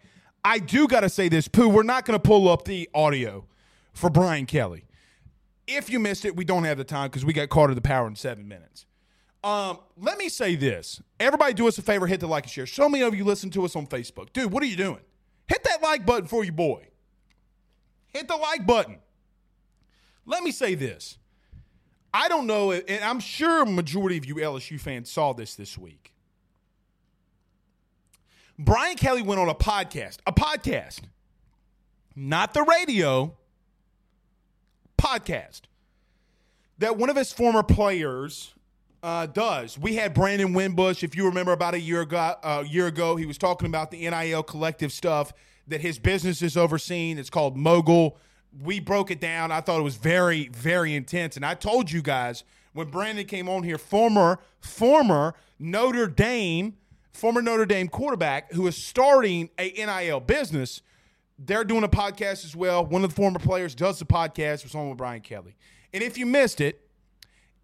I 0.44 0.60
do 0.60 0.88
got 0.88 1.02
to 1.02 1.10
say 1.10 1.30
this, 1.30 1.48
Pooh. 1.48 1.70
We're 1.70 1.84
not 1.84 2.06
going 2.06 2.20
to 2.20 2.26
pull 2.26 2.48
up 2.50 2.66
the 2.66 2.90
audio 2.94 3.46
for 3.94 4.10
Brian 4.10 4.46
Kelly. 4.46 4.86
If 5.68 5.90
you 5.90 6.00
missed 6.00 6.26
it, 6.26 6.36
we 6.36 6.46
don't 6.46 6.64
have 6.64 6.78
the 6.78 6.84
time 6.84 7.10
because 7.10 7.26
we 7.26 7.34
got 7.34 7.50
caught 7.50 7.70
at 7.70 7.76
the 7.76 7.82
power 7.82 8.08
in 8.08 8.16
seven 8.16 8.48
minutes. 8.48 8.86
Um, 9.44 9.80
let 9.98 10.18
me 10.18 10.28
say 10.28 10.56
this. 10.56 11.02
Everybody 11.20 11.54
do 11.54 11.68
us 11.68 11.78
a 11.78 11.82
favor, 11.82 12.08
hit 12.08 12.20
the 12.20 12.28
like 12.28 12.44
and 12.46 12.52
share. 12.52 12.66
Show 12.66 12.90
me 12.90 13.02
of 13.02 13.16
you 13.16 13.24
listen 13.24 13.50
to 13.52 13.64
us 13.66 13.76
on 13.76 13.88
Facebook. 13.88 14.34
Dude, 14.34 14.52
what 14.52 14.64
are 14.64 14.68
you 14.68 14.76
doing? 14.76 15.02
Hit 15.48 15.64
that 15.64 15.82
like 15.82 16.06
button 16.06 16.28
for 16.28 16.44
your 16.44 16.54
boy. 16.54 16.88
Hit 18.08 18.28
the 18.28 18.36
like 18.36 18.66
button. 18.66 18.98
Let 20.26 20.44
me 20.44 20.52
say 20.52 20.76
this. 20.76 21.18
I 22.14 22.28
don't 22.28 22.48
know, 22.48 22.72
and 22.72 23.04
I'm 23.04 23.20
sure 23.20 23.66
majority 23.66 24.18
of 24.18 24.26
you 24.26 24.36
LSU 24.36 24.80
fans 24.80 25.12
saw 25.12 25.34
this 25.34 25.56
this 25.56 25.78
week. 25.78 26.14
Brian 28.58 28.98
Kelly 28.98 29.22
went 29.22 29.40
on 29.40 29.48
a 29.48 29.56
podcast, 29.56 30.18
a 30.26 30.34
podcast, 30.34 31.02
not 32.16 32.54
the 32.54 32.64
radio, 32.64 33.38
podcast, 34.98 35.62
that 36.80 36.98
one 36.98 37.10
of 37.10 37.16
his 37.16 37.32
former 37.32 37.64
players 37.64 38.54
uh, 39.02 39.28
does. 39.28 39.78
We 39.78 39.96
had 39.96 40.14
Brandon 40.14 40.54
Wimbush, 40.54 41.04
if 41.04 41.16
you 41.16 41.26
remember, 41.26 41.52
about 41.54 41.74
a 41.74 41.80
year 41.80 42.02
ago. 42.02 42.36
Uh, 42.44 42.64
year 42.68 42.88
ago, 42.88 43.16
he 43.16 43.26
was 43.26 43.38
talking 43.38 43.68
about 43.68 43.92
the 43.92 44.10
NIL 44.10 44.44
collective 44.44 44.92
stuff 44.92 45.32
that 45.68 45.82
his 45.82 46.00
business 46.00 46.42
is 46.42 46.58
overseeing. 46.58 47.18
It's 47.18 47.30
called 47.30 47.56
Mogul. 47.56 48.18
We 48.64 48.80
broke 48.80 49.12
it 49.12 49.20
down. 49.20 49.52
I 49.52 49.62
thought 49.62 49.80
it 49.80 49.84
was 49.84 49.96
very, 49.98 50.50
very 50.50 50.96
intense. 50.96 51.36
And 51.36 51.46
I 51.46 51.54
told 51.54 51.92
you 51.92 52.02
guys 52.02 52.44
when 52.74 52.88
Brandon 52.88 53.26
came 53.26 53.48
on 53.48 53.64
here, 53.64 53.78
former, 53.78 54.40
former 54.60 55.36
Notre 55.60 56.08
Dame, 56.08 56.76
former 57.14 57.42
Notre 57.42 57.66
Dame 57.66 57.88
quarterback 57.88 58.52
who 58.54 58.66
is 58.68 58.76
starting 58.76 59.50
a 59.60 59.72
NIL 59.72 60.20
business. 60.20 60.82
They're 61.38 61.64
doing 61.64 61.84
a 61.84 61.90
podcast 61.90 62.44
as 62.44 62.56
well. 62.56 62.86
One 62.86 63.04
of 63.04 63.12
the 63.12 63.16
former 63.16 63.40
players 63.40 63.76
does 63.76 64.00
the 64.00 64.06
podcast. 64.06 64.64
was 64.64 64.76
on 64.76 64.90
with 64.90 64.98
Brian 64.98 65.22
Kelly. 65.22 65.56
And 65.94 66.04
if 66.04 66.18
you 66.18 66.26
missed 66.26 66.60
it, 66.60 66.82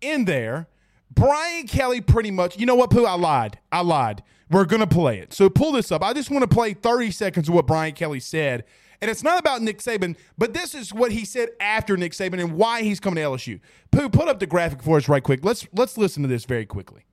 in 0.02 0.26
there, 0.26 0.68
Brian 1.12 1.68
Kelly 1.68 2.02
pretty 2.02 2.32
much, 2.32 2.58
you 2.58 2.66
know 2.66 2.76
what, 2.76 2.90
Pooh? 2.90 3.06
I 3.06 3.16
lied. 3.16 3.60
I 3.72 3.82
lied. 3.82 4.24
We're 4.50 4.66
going 4.66 4.82
to 4.82 4.88
play 4.88 5.20
it. 5.20 5.34
So 5.34 5.50
pull 5.50 5.72
this 5.72 5.92
up. 5.92 6.04
I 6.04 6.14
just 6.14 6.30
want 6.30 6.44
to 6.44 6.48
play 6.48 6.74
30 6.74 7.12
seconds 7.12 7.48
of 7.50 7.56
what 7.56 7.66
Brian 7.66 7.94
Kelly 7.94 8.20
said. 8.20 8.66
And 9.06 9.12
it's 9.12 9.22
not 9.22 9.38
about 9.38 9.62
Nick 9.62 9.84
Saban, 9.84 10.16
but 10.36 10.56
this 10.56 10.74
is 10.74 10.92
what 10.92 11.12
he 11.12 11.26
said 11.26 11.50
after 11.60 11.96
Nick 11.96 12.14
Saban 12.14 12.40
and 12.40 12.54
why 12.54 12.82
he's 12.82 13.00
coming 13.00 13.24
to 13.24 13.30
LSU. 13.30 13.60
Pooh, 13.92 14.10
put 14.10 14.28
up 14.28 14.40
the 14.40 14.48
graphic 14.48 14.82
for 14.82 14.98
us 14.98 15.08
right 15.08 15.22
quick. 15.22 15.46
Let's 15.46 15.68
let's 15.74 15.96
listen 15.96 16.24
to 16.24 16.28
this 16.28 16.46
very 16.46 16.66
quickly. 16.66 17.06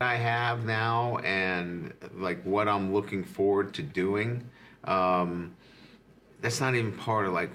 I 0.00 0.16
have 0.16 0.64
now 0.64 1.18
and 1.18 1.94
like 2.16 2.42
what 2.42 2.66
I'm 2.66 2.92
looking 2.92 3.22
forward 3.22 3.72
to 3.74 3.82
doing. 3.84 4.50
Um, 4.82 5.54
that's 6.40 6.60
not 6.60 6.74
even 6.74 6.90
part 6.90 7.26
of 7.26 7.34
like 7.34 7.52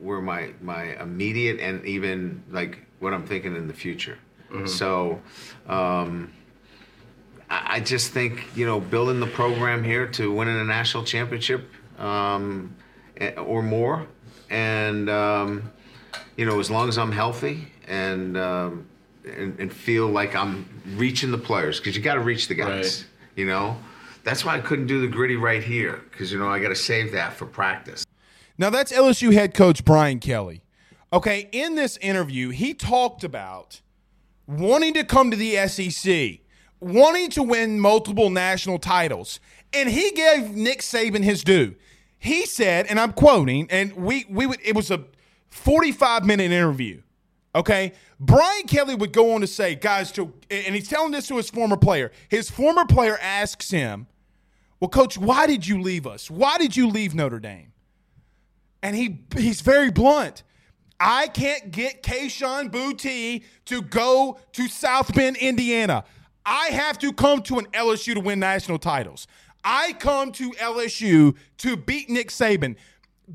where 0.00 0.20
my 0.20 0.54
my 0.60 1.00
immediate 1.00 1.60
and 1.60 1.86
even 1.86 2.42
like 2.50 2.84
what 2.98 3.14
I'm 3.14 3.24
thinking 3.24 3.54
in 3.54 3.68
the 3.68 3.74
future. 3.74 4.18
Mm-hmm. 4.50 4.66
So 4.66 5.22
um, 5.68 6.32
I, 7.48 7.76
I, 7.76 7.80
just 7.80 8.12
think 8.12 8.44
you 8.54 8.66
know 8.66 8.80
building 8.80 9.20
the 9.20 9.26
program 9.26 9.84
here 9.84 10.06
to 10.08 10.32
winning 10.32 10.58
a 10.58 10.64
national 10.64 11.04
championship 11.04 11.70
um, 11.98 12.74
or 13.36 13.62
more, 13.62 14.06
and 14.50 15.08
um, 15.10 15.72
you 16.36 16.46
know 16.46 16.60
as 16.60 16.70
long 16.70 16.88
as 16.88 16.98
I'm 16.98 17.12
healthy 17.12 17.68
and, 17.86 18.36
um, 18.36 18.86
and 19.24 19.58
and, 19.58 19.72
feel 19.72 20.08
like 20.08 20.34
I'm 20.34 20.68
reaching 20.96 21.30
the 21.30 21.38
players 21.38 21.78
because 21.78 21.96
you 21.96 22.02
got 22.02 22.14
to 22.14 22.20
reach 22.20 22.48
the 22.48 22.54
guys. 22.54 23.02
Right. 23.02 23.06
You 23.36 23.46
know. 23.46 23.76
That's 24.24 24.44
why 24.44 24.56
I 24.56 24.60
couldn't 24.60 24.88
do 24.88 25.00
the 25.00 25.06
gritty 25.06 25.36
right 25.36 25.62
here 25.62 26.02
because 26.10 26.32
you 26.32 26.38
know 26.40 26.48
I 26.48 26.58
got 26.58 26.70
to 26.70 26.74
save 26.74 27.12
that 27.12 27.34
for 27.34 27.46
practice. 27.46 28.04
Now, 28.58 28.70
that's 28.70 28.90
LSU 28.90 29.32
head 29.32 29.54
coach 29.54 29.84
Brian 29.84 30.18
Kelly. 30.18 30.62
Okay, 31.12 31.48
in 31.52 31.74
this 31.74 31.96
interview, 31.98 32.50
he 32.50 32.74
talked 32.74 33.22
about 33.22 33.82
wanting 34.46 34.94
to 34.94 35.04
come 35.04 35.30
to 35.30 35.36
the 35.36 35.56
SEC, 35.68 36.40
wanting 36.80 37.30
to 37.30 37.42
win 37.42 37.80
multiple 37.80 38.30
national 38.30 38.78
titles, 38.78 39.40
and 39.72 39.88
he 39.88 40.10
gave 40.12 40.50
Nick 40.50 40.80
Saban 40.80 41.22
his 41.22 41.44
due. 41.44 41.74
He 42.18 42.46
said, 42.46 42.86
and 42.86 42.98
I'm 42.98 43.12
quoting, 43.12 43.66
and 43.70 43.94
we 43.94 44.26
we 44.28 44.46
would 44.46 44.60
it 44.64 44.74
was 44.74 44.90
a 44.90 45.04
45 45.50 46.24
minute 46.24 46.50
interview. 46.50 47.02
Okay, 47.54 47.92
Brian 48.20 48.66
Kelly 48.66 48.94
would 48.94 49.12
go 49.12 49.32
on 49.34 49.40
to 49.40 49.46
say, 49.46 49.74
guys, 49.74 50.12
to 50.12 50.32
and 50.50 50.74
he's 50.74 50.88
telling 50.88 51.12
this 51.12 51.28
to 51.28 51.36
his 51.36 51.50
former 51.50 51.76
player. 51.76 52.12
His 52.28 52.50
former 52.50 52.84
player 52.84 53.18
asks 53.20 53.70
him, 53.70 54.06
"Well, 54.80 54.90
coach, 54.90 55.16
why 55.16 55.46
did 55.46 55.66
you 55.66 55.80
leave 55.80 56.06
us? 56.06 56.30
Why 56.30 56.58
did 56.58 56.76
you 56.76 56.88
leave 56.88 57.14
Notre 57.14 57.40
Dame?" 57.40 57.72
and 58.86 58.94
he 58.94 59.18
he's 59.36 59.60
very 59.62 59.90
blunt. 59.90 60.44
I 61.00 61.26
can't 61.26 61.72
get 61.72 62.02
Kayshon 62.02 62.70
Boutte 62.70 63.42
to 63.66 63.82
go 63.82 64.38
to 64.52 64.68
South 64.68 65.12
Bend, 65.12 65.36
Indiana. 65.36 66.04
I 66.46 66.68
have 66.68 66.96
to 67.00 67.12
come 67.12 67.42
to 67.42 67.58
an 67.58 67.66
LSU 67.66 68.14
to 68.14 68.20
win 68.20 68.38
national 68.38 68.78
titles. 68.78 69.26
I 69.64 69.94
come 69.94 70.30
to 70.32 70.52
LSU 70.52 71.34
to 71.58 71.76
beat 71.76 72.08
Nick 72.08 72.28
Saban 72.28 72.76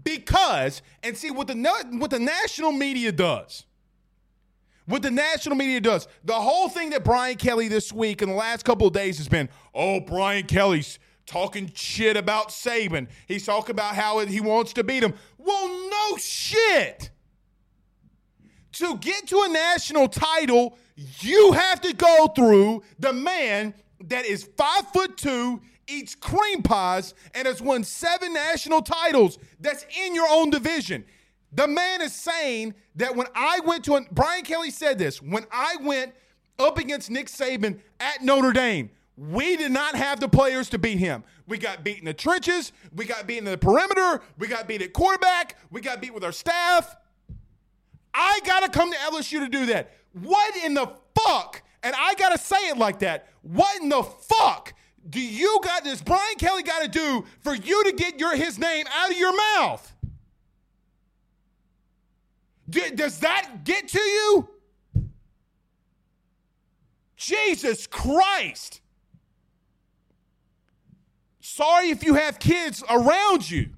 because 0.04 0.82
and 1.04 1.18
see 1.18 1.30
what 1.30 1.48
the 1.48 1.56
what 1.92 2.10
the 2.10 2.20
national 2.20 2.72
media 2.72 3.12
does. 3.12 3.66
What 4.86 5.02
the 5.02 5.12
national 5.12 5.58
media 5.58 5.82
does. 5.82 6.08
The 6.24 6.34
whole 6.34 6.70
thing 6.70 6.90
that 6.92 7.04
Brian 7.04 7.36
Kelly 7.36 7.68
this 7.68 7.94
week 7.94 8.22
and 8.22 8.32
the 8.32 8.36
last 8.36 8.64
couple 8.64 8.88
of 8.88 8.94
days 8.94 9.18
has 9.18 9.28
been, 9.28 9.50
oh, 9.76 10.00
Brian 10.00 10.48
Kelly's 10.48 10.98
talking 11.26 11.72
shit 11.74 12.18
about 12.18 12.50
Saban. 12.50 13.08
He's 13.28 13.46
talking 13.46 13.72
about 13.72 13.96
how 13.96 14.20
he 14.20 14.42
wants 14.42 14.74
to 14.74 14.84
beat 14.84 15.04
him. 15.04 15.14
Well, 15.38 15.68
no 15.90 16.18
shit. 16.18 17.12
To 18.74 18.98
get 18.98 19.28
to 19.28 19.44
a 19.44 19.50
national 19.50 20.08
title, 20.08 20.78
you 21.20 21.52
have 21.54 21.82
to 21.82 21.94
go 21.94 22.28
through 22.36 22.84
the 23.00 23.14
man 23.14 23.74
that 24.06 24.26
is 24.26 24.50
five 24.58 24.88
foot 24.94 25.18
two, 25.18 25.62
eats 25.88 26.16
cream 26.16 26.64
pies, 26.64 27.14
and 27.34 27.48
has 27.48 27.62
won 27.62 27.84
seven 27.84 28.34
national 28.34 28.82
titles 28.82 29.38
that's 29.60 29.86
in 30.06 30.16
your 30.16 30.28
own 30.30 30.50
division. 30.50 31.04
The 31.54 31.68
man 31.68 32.02
is 32.02 32.14
saying 32.14 32.76
that 32.96 33.16
when 33.16 33.28
I 33.36 33.60
went 33.66 33.84
to, 33.86 33.96
a, 33.96 34.02
Brian 34.12 34.44
Kelly 34.44 34.72
said 34.72 34.98
this, 34.98 35.22
when 35.22 35.46
I 35.52 35.76
went 35.82 36.14
up 36.60 36.78
against 36.78 37.10
Nick 37.10 37.28
Saban 37.28 37.80
at 38.00 38.24
Notre 38.24 38.54
Dame, 38.54 38.90
we 39.18 39.58
did 39.58 39.72
not 39.72 39.96
have 39.96 40.20
the 40.20 40.30
players 40.30 40.70
to 40.70 40.80
beat 40.80 40.98
him. 40.98 41.24
We 41.48 41.58
got 41.58 41.84
beat 41.84 42.00
in 42.00 42.06
the 42.06 42.14
trenches. 42.14 42.72
We 42.96 43.06
got 43.06 43.28
beat 43.28 43.40
in 43.40 43.46
the 43.46 43.58
perimeter. 43.58 44.22
We 44.38 44.48
got 44.48 44.68
beat 44.68 44.82
at 44.82 44.94
quarterback. 44.94 45.58
We 45.70 45.82
got 45.82 46.02
beat 46.02 46.14
with 46.14 46.24
our 46.24 46.32
staff. 46.32 46.96
I 48.14 48.40
got 48.46 48.62
to 48.62 48.70
come 48.70 48.92
to 48.92 48.98
LSU 48.98 49.40
to 49.40 49.50
do 49.50 49.66
that. 49.68 49.92
What 50.14 50.56
in 50.58 50.74
the 50.74 50.92
fuck? 51.18 51.62
And 51.84 51.96
I 51.98 52.14
got 52.16 52.30
to 52.30 52.38
say 52.38 52.70
it 52.70 52.78
like 52.78 53.00
that. 53.00 53.28
What 53.42 53.82
in 53.82 53.90
the 53.90 54.04
fuck 54.04 54.74
do 55.10 55.20
you 55.20 55.60
got 55.64 55.84
this 55.84 56.02
Brian 56.02 56.36
Kelly 56.38 56.64
got 56.64 56.84
to 56.84 56.88
do 56.88 57.26
for 57.40 57.56
you 57.56 57.84
to 57.86 57.92
get 57.92 58.20
your 58.20 58.36
his 58.36 58.60
name 58.60 58.86
out 58.94 59.12
of 59.12 59.18
your 59.18 59.36
mouth? 59.36 59.88
does 62.96 63.20
that 63.20 63.66
get 63.66 63.90
to 63.90 64.00
you? 64.00 64.50
Jesus 67.18 67.86
Christ. 67.86 68.82
Sorry 71.42 71.90
if 71.90 72.04
you 72.04 72.14
have 72.14 72.40
kids 72.40 72.84
around 72.90 73.50
you. 73.50 73.72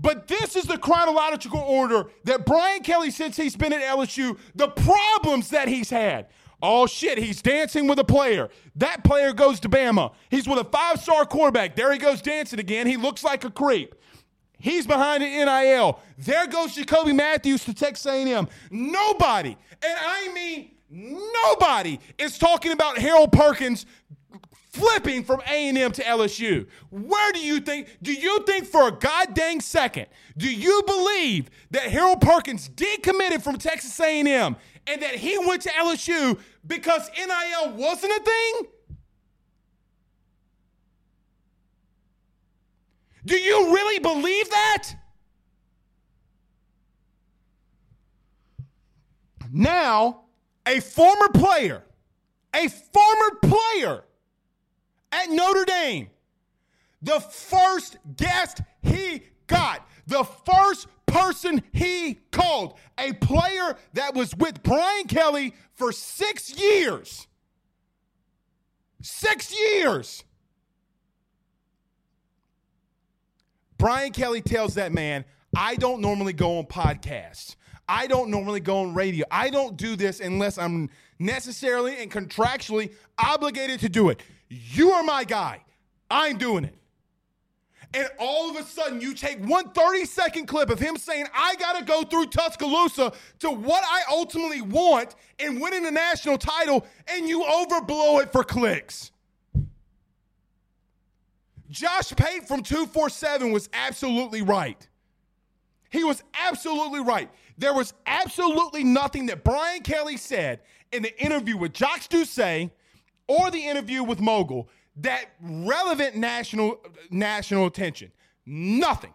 But 0.00 0.28
this 0.28 0.54
is 0.54 0.64
the 0.64 0.78
chronological 0.78 1.60
order 1.60 2.06
that 2.24 2.46
Brian 2.46 2.82
Kelly, 2.82 3.10
since 3.10 3.36
he's 3.36 3.56
been 3.56 3.72
at 3.72 3.82
LSU, 3.82 4.38
the 4.54 4.68
problems 4.68 5.50
that 5.50 5.68
he's 5.68 5.90
had. 5.90 6.28
Oh 6.62 6.86
shit, 6.86 7.18
he's 7.18 7.42
dancing 7.42 7.86
with 7.86 7.98
a 7.98 8.04
player. 8.04 8.48
That 8.76 9.04
player 9.04 9.32
goes 9.32 9.60
to 9.60 9.68
Bama. 9.68 10.12
He's 10.28 10.48
with 10.48 10.58
a 10.58 10.64
five 10.64 11.00
star 11.00 11.24
quarterback. 11.24 11.76
There 11.76 11.92
he 11.92 11.98
goes 11.98 12.20
dancing 12.20 12.58
again. 12.58 12.86
He 12.86 12.96
looks 12.96 13.22
like 13.22 13.44
a 13.44 13.50
creep. 13.50 13.94
He's 14.58 14.86
behind 14.86 15.22
an 15.22 15.46
NIL. 15.46 16.00
There 16.18 16.46
goes 16.48 16.74
Jacoby 16.74 17.12
Mathews 17.12 17.64
to 17.64 17.74
Texas 17.74 18.06
A&M. 18.06 18.48
Nobody, 18.70 19.50
and 19.50 19.98
I 20.00 20.32
mean 20.32 20.70
nobody, 20.90 22.00
is 22.18 22.38
talking 22.38 22.72
about 22.72 22.98
Harold 22.98 23.30
Perkins 23.30 23.86
flipping 24.78 25.24
from 25.24 25.40
A&M 25.40 25.92
to 25.92 26.02
LSU. 26.02 26.66
Where 26.90 27.32
do 27.32 27.40
you 27.40 27.60
think, 27.60 27.88
do 28.02 28.12
you 28.12 28.44
think 28.44 28.66
for 28.66 28.88
a 28.88 28.92
goddamn 28.92 29.60
second, 29.60 30.06
do 30.36 30.52
you 30.52 30.82
believe 30.86 31.50
that 31.72 31.82
Harold 31.82 32.20
Perkins 32.20 32.68
decommitted 32.68 33.42
from 33.42 33.58
Texas 33.58 33.98
A&M 34.00 34.56
and 34.86 35.02
that 35.02 35.16
he 35.16 35.36
went 35.38 35.62
to 35.62 35.70
LSU 35.70 36.38
because 36.66 37.10
NIL 37.16 37.72
wasn't 37.72 38.12
a 38.12 38.20
thing? 38.22 38.70
Do 43.24 43.36
you 43.36 43.74
really 43.74 43.98
believe 43.98 44.48
that? 44.48 44.88
Now, 49.52 50.22
a 50.66 50.80
former 50.80 51.28
player, 51.28 51.82
a 52.54 52.68
former 52.68 53.38
player 53.42 54.04
at 55.12 55.30
Notre 55.30 55.64
Dame, 55.64 56.08
the 57.02 57.20
first 57.20 57.96
guest 58.16 58.60
he 58.82 59.22
got, 59.46 59.86
the 60.06 60.24
first 60.24 60.88
person 61.06 61.62
he 61.72 62.18
called, 62.30 62.78
a 62.98 63.12
player 63.14 63.76
that 63.94 64.14
was 64.14 64.34
with 64.36 64.62
Brian 64.62 65.06
Kelly 65.06 65.54
for 65.74 65.92
six 65.92 66.58
years. 66.58 67.26
Six 69.00 69.54
years. 69.56 70.24
Brian 73.78 74.12
Kelly 74.12 74.42
tells 74.42 74.74
that 74.74 74.92
man, 74.92 75.24
I 75.56 75.76
don't 75.76 76.00
normally 76.00 76.32
go 76.32 76.58
on 76.58 76.66
podcasts. 76.66 77.54
I 77.88 78.06
don't 78.06 78.30
normally 78.30 78.60
go 78.60 78.80
on 78.80 78.92
radio. 78.92 79.24
I 79.30 79.48
don't 79.48 79.76
do 79.76 79.96
this 79.96 80.20
unless 80.20 80.58
I'm 80.58 80.90
necessarily 81.18 81.96
and 82.02 82.10
contractually 82.10 82.92
obligated 83.18 83.80
to 83.80 83.88
do 83.88 84.10
it. 84.10 84.20
You 84.48 84.92
are 84.92 85.02
my 85.02 85.24
guy. 85.24 85.62
I'm 86.10 86.38
doing 86.38 86.64
it. 86.64 86.74
And 87.94 88.08
all 88.18 88.50
of 88.50 88.56
a 88.56 88.62
sudden, 88.64 89.00
you 89.00 89.14
take 89.14 89.42
one 89.44 89.70
30 89.70 90.04
second 90.04 90.46
clip 90.46 90.68
of 90.68 90.78
him 90.78 90.96
saying, 90.96 91.26
I 91.34 91.54
got 91.56 91.78
to 91.78 91.84
go 91.84 92.02
through 92.02 92.26
Tuscaloosa 92.26 93.12
to 93.38 93.50
what 93.50 93.82
I 93.82 94.02
ultimately 94.10 94.60
want 94.60 95.14
and 95.38 95.60
winning 95.60 95.84
the 95.84 95.90
national 95.90 96.36
title, 96.36 96.86
and 97.06 97.26
you 97.26 97.42
overblow 97.44 98.22
it 98.22 98.30
for 98.30 98.44
clicks. 98.44 99.10
Josh 101.70 102.10
Pate 102.14 102.46
from 102.46 102.62
247 102.62 103.52
was 103.52 103.68
absolutely 103.72 104.42
right. 104.42 104.86
He 105.90 106.04
was 106.04 106.22
absolutely 106.38 107.00
right. 107.00 107.30
There 107.56 107.72
was 107.72 107.94
absolutely 108.06 108.84
nothing 108.84 109.26
that 109.26 109.44
Brian 109.44 109.82
Kelly 109.82 110.18
said 110.18 110.60
in 110.92 111.02
the 111.02 111.22
interview 111.22 111.56
with 111.56 111.74
Jacques 111.74 112.08
Doucet 112.08 112.70
or 113.28 113.50
the 113.50 113.64
interview 113.64 114.02
with 114.02 114.20
Mogul 114.20 114.68
that 114.96 115.26
relevant 115.40 116.16
national 116.16 116.80
national 117.10 117.66
attention. 117.66 118.10
Nothing. 118.44 119.12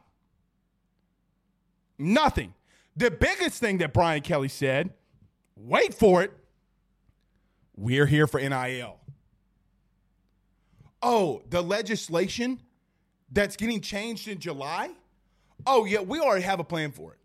Nothing. 1.98 2.54
The 2.96 3.12
biggest 3.12 3.60
thing 3.60 3.80
that 3.80 3.92
Brian 3.94 4.22
Kelly 4.22 4.48
said, 4.48 4.92
wait 5.58 5.94
for 5.94 6.24
it, 6.24 6.32
we're 7.76 8.06
here 8.06 8.28
for 8.28 8.40
NIL 8.40 9.00
oh, 11.04 11.42
the 11.50 11.62
legislation 11.62 12.60
that's 13.32 13.56
getting 13.56 13.82
changed 13.82 14.28
in 14.28 14.40
July? 14.40 14.90
Oh, 15.68 15.86
yeah, 15.86 16.00
we 16.00 16.20
already 16.20 16.44
have 16.44 16.60
a 16.60 16.64
plan 16.64 16.92
for 16.92 17.14
it. 17.14 17.20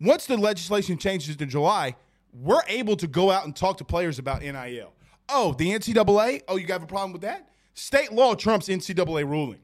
Once 0.00 0.26
the 0.26 0.36
legislation 0.36 0.98
changes 0.98 1.36
in 1.36 1.48
July, 1.48 1.94
we're 2.32 2.62
able 2.66 2.96
to 2.96 3.06
go 3.06 3.30
out 3.30 3.44
and 3.44 3.54
talk 3.54 3.78
to 3.78 3.84
players 3.84 4.18
about 4.18 4.42
NIL. 4.42 4.92
Oh, 5.34 5.54
the 5.54 5.70
NCAA? 5.70 6.42
Oh, 6.46 6.56
you 6.56 6.66
have 6.66 6.82
a 6.82 6.86
problem 6.86 7.12
with 7.12 7.22
that? 7.22 7.48
State 7.72 8.12
law 8.12 8.34
trumps 8.34 8.68
NCAA 8.68 9.28
ruling. 9.28 9.60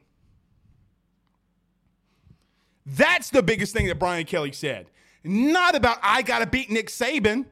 That's 2.86 3.28
the 3.28 3.42
biggest 3.42 3.74
thing 3.74 3.86
that 3.88 3.98
Brian 3.98 4.24
Kelly 4.24 4.52
said. 4.52 4.90
Not 5.22 5.74
about, 5.74 5.98
I 6.02 6.22
got 6.22 6.38
to 6.38 6.46
beat 6.46 6.70
Nick 6.70 6.88
Saban. 6.88 7.44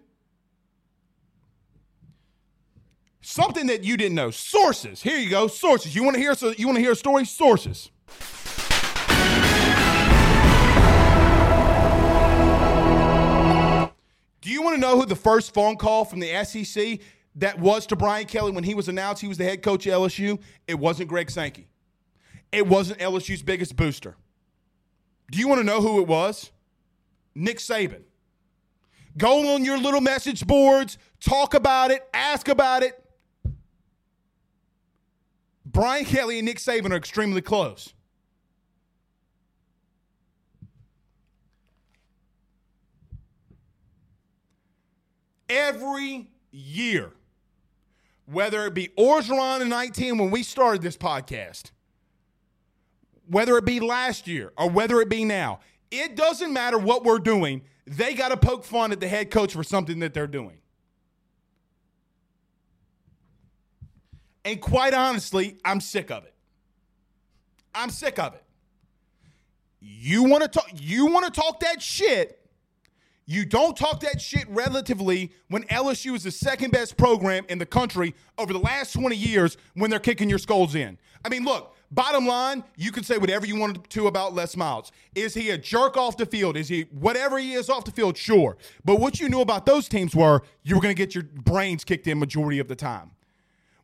Something 3.20 3.66
that 3.66 3.84
you 3.84 3.98
didn't 3.98 4.14
know. 4.14 4.30
Sources. 4.30 5.02
Here 5.02 5.18
you 5.18 5.28
go. 5.28 5.46
Sources. 5.46 5.94
You 5.94 6.04
want 6.04 6.14
to 6.14 6.20
hear 6.20 6.34
so 6.34 6.54
you 6.56 6.66
want 6.66 6.76
to 6.76 6.82
hear 6.82 6.92
a 6.92 6.96
story? 6.96 7.24
Sources. 7.24 7.90
Do 14.40 14.52
you 14.52 14.62
want 14.62 14.76
to 14.76 14.80
know 14.80 14.96
who 14.96 15.04
the 15.04 15.16
first 15.16 15.52
phone 15.52 15.76
call 15.76 16.04
from 16.04 16.20
the 16.20 16.44
SEC 16.44 17.00
that 17.36 17.58
was 17.58 17.86
to 17.86 17.96
Brian 17.96 18.26
Kelly 18.26 18.52
when 18.52 18.64
he 18.64 18.74
was 18.74 18.88
announced 18.88 19.22
he 19.22 19.28
was 19.28 19.38
the 19.38 19.44
head 19.44 19.62
coach 19.62 19.86
at 19.86 19.92
LSU? 19.92 20.40
It 20.66 20.78
wasn't 20.78 21.08
Greg 21.08 21.30
Sankey. 21.30 21.68
It 22.52 22.66
wasn't 22.66 22.98
LSU's 23.00 23.42
biggest 23.42 23.76
booster. 23.76 24.16
Do 25.30 25.38
you 25.38 25.48
want 25.48 25.60
to 25.60 25.66
know 25.66 25.80
who 25.80 26.00
it 26.00 26.06
was? 26.06 26.50
Nick 27.34 27.58
Saban. 27.58 28.02
Go 29.18 29.54
on 29.54 29.64
your 29.64 29.78
little 29.78 30.00
message 30.00 30.46
boards, 30.46 30.98
talk 31.20 31.54
about 31.54 31.90
it, 31.90 32.06
ask 32.12 32.48
about 32.48 32.82
it. 32.82 33.02
Brian 35.64 36.04
Kelly 36.04 36.38
and 36.38 36.46
Nick 36.46 36.58
Saban 36.58 36.90
are 36.92 36.96
extremely 36.96 37.40
close. 37.40 37.92
Every 45.48 46.30
year, 46.50 47.12
whether 48.26 48.66
it 48.66 48.74
be 48.74 48.88
Orgeron 48.98 49.60
in 49.60 49.68
19 49.68 50.18
when 50.18 50.30
we 50.30 50.42
started 50.42 50.82
this 50.82 50.96
podcast, 50.96 51.70
whether 53.28 53.56
it 53.56 53.64
be 53.64 53.80
last 53.80 54.26
year 54.26 54.52
or 54.56 54.68
whether 54.68 55.00
it 55.00 55.08
be 55.08 55.24
now, 55.24 55.60
it 55.90 56.16
doesn't 56.16 56.52
matter 56.52 56.78
what 56.78 57.04
we're 57.04 57.18
doing. 57.18 57.62
They 57.86 58.14
got 58.14 58.28
to 58.28 58.36
poke 58.36 58.64
fun 58.64 58.92
at 58.92 59.00
the 59.00 59.08
head 59.08 59.30
coach 59.30 59.52
for 59.52 59.62
something 59.62 60.00
that 60.00 60.12
they're 60.12 60.26
doing. 60.26 60.58
And 64.44 64.60
quite 64.60 64.94
honestly, 64.94 65.58
I'm 65.64 65.80
sick 65.80 66.10
of 66.10 66.24
it. 66.24 66.34
I'm 67.74 67.90
sick 67.90 68.18
of 68.18 68.34
it. 68.34 68.42
You 69.80 70.24
want 70.24 70.42
to 70.42 70.48
talk 70.48 70.68
you 70.74 71.06
want 71.06 71.32
to 71.32 71.40
talk 71.40 71.60
that 71.60 71.82
shit. 71.82 72.35
You 73.28 73.44
don't 73.44 73.76
talk 73.76 74.00
that 74.00 74.20
shit 74.20 74.48
relatively 74.48 75.32
when 75.48 75.64
LSU 75.64 76.14
is 76.14 76.22
the 76.22 76.30
second 76.30 76.70
best 76.70 76.96
program 76.96 77.44
in 77.48 77.58
the 77.58 77.66
country 77.66 78.14
over 78.38 78.52
the 78.52 78.58
last 78.60 78.92
20 78.92 79.16
years 79.16 79.56
when 79.74 79.90
they're 79.90 79.98
kicking 79.98 80.30
your 80.30 80.38
skulls 80.38 80.76
in. 80.76 80.96
I 81.24 81.28
mean, 81.28 81.44
look, 81.44 81.74
bottom 81.90 82.24
line, 82.28 82.62
you 82.76 82.92
can 82.92 83.02
say 83.02 83.18
whatever 83.18 83.44
you 83.44 83.56
want 83.56 83.90
to 83.90 84.06
about 84.06 84.32
Les 84.34 84.56
Miles. 84.56 84.92
Is 85.16 85.34
he 85.34 85.50
a 85.50 85.58
jerk 85.58 85.96
off 85.96 86.16
the 86.16 86.24
field? 86.26 86.56
Is 86.56 86.68
he 86.68 86.82
whatever 86.92 87.36
he 87.36 87.54
is 87.54 87.68
off 87.68 87.84
the 87.84 87.90
field? 87.90 88.16
Sure. 88.16 88.56
But 88.84 89.00
what 89.00 89.18
you 89.18 89.28
knew 89.28 89.40
about 89.40 89.66
those 89.66 89.88
teams 89.88 90.14
were 90.14 90.42
you 90.62 90.76
were 90.76 90.80
going 90.80 90.94
to 90.94 90.98
get 90.98 91.16
your 91.16 91.24
brains 91.24 91.82
kicked 91.82 92.06
in 92.06 92.20
majority 92.20 92.60
of 92.60 92.68
the 92.68 92.76
time. 92.76 93.10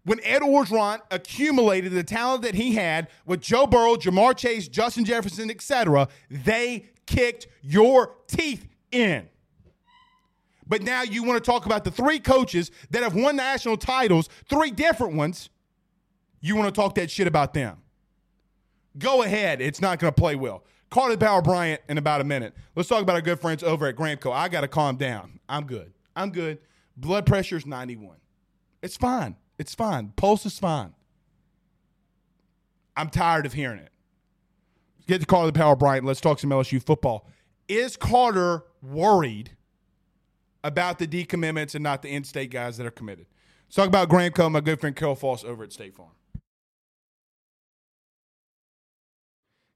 when 0.05 0.21
Ed 0.25 0.43
Orgeron 0.43 1.01
accumulated 1.11 1.93
the 1.93 2.03
talent 2.05 2.43
that 2.43 2.55
he 2.55 2.75
had 2.75 3.09
with 3.25 3.41
Joe 3.41 3.67
Burrow, 3.67 3.95
Ja'Marr 3.97 4.37
Chase, 4.37 4.69
Justin 4.69 5.05
Jefferson, 5.05 5.51
etc., 5.51 6.09
they 6.31 6.87
kicked 7.07 7.47
your 7.63 8.15
teeth 8.27 8.67
in. 8.91 9.29
But 10.67 10.83
now 10.83 11.03
you 11.03 11.23
want 11.23 11.43
to 11.43 11.51
talk 11.51 11.67
about 11.67 11.85
the 11.85 11.91
three 11.91 12.19
coaches 12.19 12.71
that 12.91 13.03
have 13.03 13.15
won 13.15 13.37
national 13.37 13.77
titles, 13.77 14.29
three 14.49 14.71
different 14.71 15.15
ones. 15.15 15.51
You 16.41 16.57
want 16.57 16.73
to 16.75 16.81
talk 16.81 16.95
that 16.97 17.11
shit 17.11 17.27
about 17.27 17.55
them. 17.55 17.79
Go 18.99 19.23
ahead. 19.23 19.61
It's 19.61 19.81
not 19.81 19.99
going 19.99 20.13
to 20.13 20.21
play 20.21 20.37
well. 20.37 20.65
Carter 20.91 21.17
Power 21.17 21.41
Bryant 21.41 21.81
in 21.89 21.97
about 21.97 22.21
a 22.21 22.25
minute. 22.25 22.55
Let's 22.77 22.89
talk 22.89 23.03
about 23.03 23.15
our 23.15 23.23
good 23.23 23.41
friends 23.41 23.63
over 23.63 23.87
at 23.87 23.97
Gramco. 23.97 24.33
I 24.33 24.49
got 24.49 24.61
to 24.61 24.69
calm 24.69 24.97
down. 24.97 25.41
I'm 25.49 25.65
good. 25.65 25.93
I'm 26.15 26.31
good. 26.31 26.59
Blood 26.97 27.25
pressure 27.25 27.57
is 27.57 27.65
91. 27.65 28.17
It's 28.83 28.97
fine. 28.97 29.37
It's 29.59 29.75
fine. 29.75 30.13
Pulse 30.17 30.45
is 30.45 30.59
fine. 30.59 30.93
I'm 32.97 33.09
tired 33.09 33.47
of 33.47 33.55
hearing 33.55 33.79
it. 33.79 33.91
Get 35.07 35.21
to 35.21 35.27
Carter 35.27 35.53
Power 35.53 35.77
Bryant. 35.77 36.05
Let's 36.05 36.21
talk 36.21 36.39
some 36.39 36.51
LSU 36.51 36.83
football. 36.83 37.27
Is 37.69 37.97
Carter 37.97 38.65
worried 38.83 39.57
about 40.65 40.99
the 40.99 41.07
decommitments 41.07 41.75
and 41.75 41.83
not 41.83 42.03
the 42.03 42.09
in-state 42.09 42.51
guys 42.51 42.77
that 42.77 42.87
are 42.87 42.91
committed? 42.91 43.27
Let's 43.67 43.77
talk 43.77 43.89
about 43.89 44.09
Gramco, 44.09 44.51
my 44.51 44.61
good 44.61 44.81
friend 44.81 44.95
Carol 44.95 45.15
Foss 45.15 45.45
over 45.45 45.65
at 45.65 45.73
State 45.73 45.95
Farm. 45.95 46.11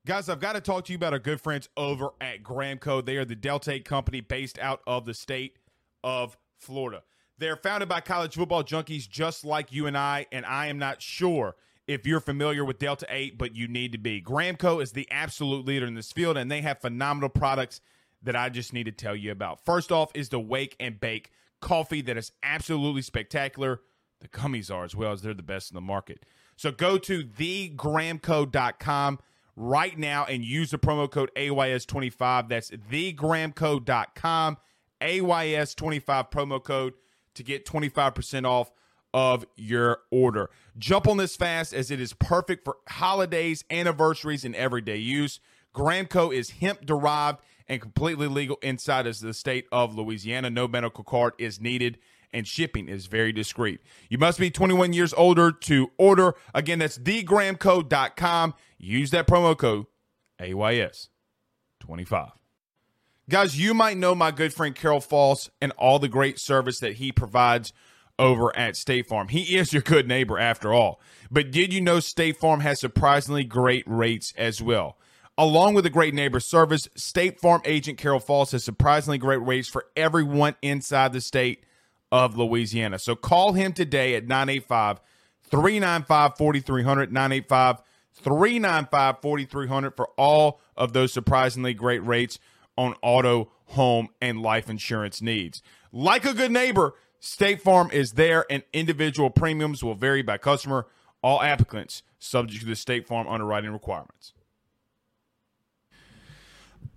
Guys, 0.06 0.28
I've 0.28 0.38
got 0.38 0.52
to 0.52 0.60
talk 0.60 0.84
to 0.84 0.92
you 0.92 0.96
about 0.96 1.14
our 1.14 1.18
good 1.18 1.40
friends 1.40 1.68
over 1.76 2.10
at 2.20 2.42
Gramco. 2.42 3.04
They 3.04 3.16
are 3.16 3.24
the 3.24 3.34
Delta 3.34 3.72
8 3.72 3.84
company 3.84 4.20
based 4.20 4.56
out 4.58 4.80
of 4.86 5.04
the 5.04 5.14
state 5.14 5.56
of 6.04 6.36
Florida. 6.56 7.02
They're 7.38 7.56
founded 7.56 7.88
by 7.88 8.00
college 8.00 8.36
football 8.36 8.62
junkies 8.62 9.08
just 9.08 9.44
like 9.44 9.72
you 9.72 9.86
and 9.86 9.98
I, 9.98 10.26
and 10.30 10.46
I 10.46 10.68
am 10.68 10.78
not 10.78 11.02
sure 11.02 11.56
if 11.86 12.06
you're 12.06 12.20
familiar 12.20 12.64
with 12.64 12.78
Delta 12.78 13.06
8, 13.08 13.36
but 13.36 13.56
you 13.56 13.66
need 13.66 13.92
to 13.92 13.98
be. 13.98 14.22
Gramco 14.22 14.82
is 14.82 14.92
the 14.92 15.10
absolute 15.10 15.66
leader 15.66 15.86
in 15.86 15.94
this 15.94 16.12
field, 16.12 16.36
and 16.36 16.50
they 16.50 16.60
have 16.60 16.80
phenomenal 16.80 17.28
products 17.28 17.80
that 18.26 18.36
I 18.36 18.48
just 18.48 18.72
need 18.72 18.84
to 18.84 18.92
tell 18.92 19.16
you 19.16 19.32
about. 19.32 19.64
First 19.64 19.90
off 19.90 20.10
is 20.14 20.28
the 20.28 20.40
Wake 20.40 20.76
and 20.78 21.00
Bake 21.00 21.30
coffee 21.60 22.02
that 22.02 22.16
is 22.16 22.32
absolutely 22.42 23.02
spectacular. 23.02 23.80
The 24.20 24.28
gummies 24.28 24.72
are 24.72 24.84
as 24.84 24.94
well 24.94 25.12
as 25.12 25.22
they're 25.22 25.34
the 25.34 25.42
best 25.42 25.70
in 25.70 25.74
the 25.74 25.80
market. 25.80 26.24
So 26.56 26.72
go 26.72 26.98
to 26.98 27.24
thegramco.com 27.24 29.18
right 29.54 29.98
now 29.98 30.24
and 30.24 30.44
use 30.44 30.70
the 30.70 30.78
promo 30.78 31.10
code 31.10 31.30
AYS25. 31.36 32.48
That's 32.48 32.70
thegramco.com, 32.70 34.56
AYS25 35.00 36.30
promo 36.30 36.62
code 36.62 36.94
to 37.34 37.42
get 37.42 37.64
25% 37.64 38.46
off 38.46 38.70
of 39.14 39.46
your 39.56 40.00
order. 40.10 40.50
Jump 40.78 41.06
on 41.06 41.16
this 41.16 41.36
fast 41.36 41.72
as 41.72 41.90
it 41.90 42.00
is 42.00 42.12
perfect 42.12 42.64
for 42.64 42.76
holidays, 42.88 43.64
anniversaries, 43.70 44.44
and 44.44 44.54
everyday 44.54 44.96
use. 44.96 45.40
Gramco 45.74 46.34
is 46.34 46.50
hemp 46.50 46.84
derived 46.84 47.38
and 47.68 47.80
completely 47.80 48.28
legal 48.28 48.56
inside 48.62 49.06
of 49.06 49.18
the 49.20 49.34
state 49.34 49.66
of 49.72 49.94
Louisiana. 49.94 50.50
No 50.50 50.68
medical 50.68 51.04
card 51.04 51.34
is 51.38 51.60
needed 51.60 51.98
and 52.32 52.46
shipping 52.46 52.88
is 52.88 53.06
very 53.06 53.32
discreet. 53.32 53.80
You 54.08 54.18
must 54.18 54.38
be 54.38 54.50
21 54.50 54.92
years 54.92 55.14
older 55.14 55.50
to 55.52 55.90
order. 55.98 56.34
Again, 56.54 56.78
that's 56.78 56.98
thegramco.com. 56.98 58.54
Use 58.78 59.10
that 59.10 59.26
promo 59.26 59.56
code 59.56 59.86
AYS25. 60.40 62.32
Guys, 63.28 63.58
you 63.58 63.74
might 63.74 63.96
know 63.96 64.14
my 64.14 64.30
good 64.30 64.54
friend 64.54 64.74
Carol 64.74 65.00
Foss 65.00 65.50
and 65.60 65.72
all 65.72 65.98
the 65.98 66.08
great 66.08 66.38
service 66.38 66.78
that 66.80 66.94
he 66.94 67.10
provides 67.10 67.72
over 68.18 68.56
at 68.56 68.76
State 68.76 69.06
Farm. 69.08 69.28
He 69.28 69.56
is 69.56 69.72
your 69.72 69.82
good 69.82 70.06
neighbor 70.06 70.38
after 70.38 70.72
all. 70.72 71.00
But 71.30 71.50
did 71.50 71.72
you 71.72 71.80
know 71.80 72.00
State 72.00 72.36
Farm 72.36 72.60
has 72.60 72.80
surprisingly 72.80 73.44
great 73.44 73.84
rates 73.86 74.32
as 74.36 74.62
well? 74.62 74.96
Along 75.38 75.74
with 75.74 75.84
a 75.84 75.90
great 75.90 76.14
neighbor 76.14 76.40
service, 76.40 76.88
State 76.96 77.38
Farm 77.38 77.60
agent 77.66 77.98
Carol 77.98 78.20
Foss 78.20 78.52
has 78.52 78.64
surprisingly 78.64 79.18
great 79.18 79.44
rates 79.44 79.68
for 79.68 79.84
everyone 79.94 80.56
inside 80.62 81.12
the 81.12 81.20
state 81.20 81.62
of 82.10 82.38
Louisiana. 82.38 82.98
So 82.98 83.14
call 83.14 83.52
him 83.52 83.74
today 83.74 84.14
at 84.14 84.26
985 84.26 85.00
395 85.42 86.38
4300, 86.38 87.12
985 87.12 87.82
395 88.14 89.20
4300 89.20 89.90
for 89.94 90.08
all 90.16 90.60
of 90.74 90.94
those 90.94 91.12
surprisingly 91.12 91.74
great 91.74 92.04
rates 92.04 92.38
on 92.78 92.94
auto, 93.02 93.50
home, 93.66 94.08
and 94.22 94.40
life 94.40 94.70
insurance 94.70 95.20
needs. 95.20 95.62
Like 95.92 96.24
a 96.24 96.32
good 96.32 96.50
neighbor, 96.50 96.94
State 97.20 97.60
Farm 97.60 97.90
is 97.92 98.12
there, 98.12 98.46
and 98.48 98.62
individual 98.72 99.28
premiums 99.28 99.84
will 99.84 99.94
vary 99.94 100.22
by 100.22 100.38
customer. 100.38 100.86
All 101.22 101.42
applicants 101.42 102.02
subject 102.18 102.62
to 102.62 102.66
the 102.66 102.76
State 102.76 103.06
Farm 103.06 103.28
underwriting 103.28 103.72
requirements. 103.72 104.32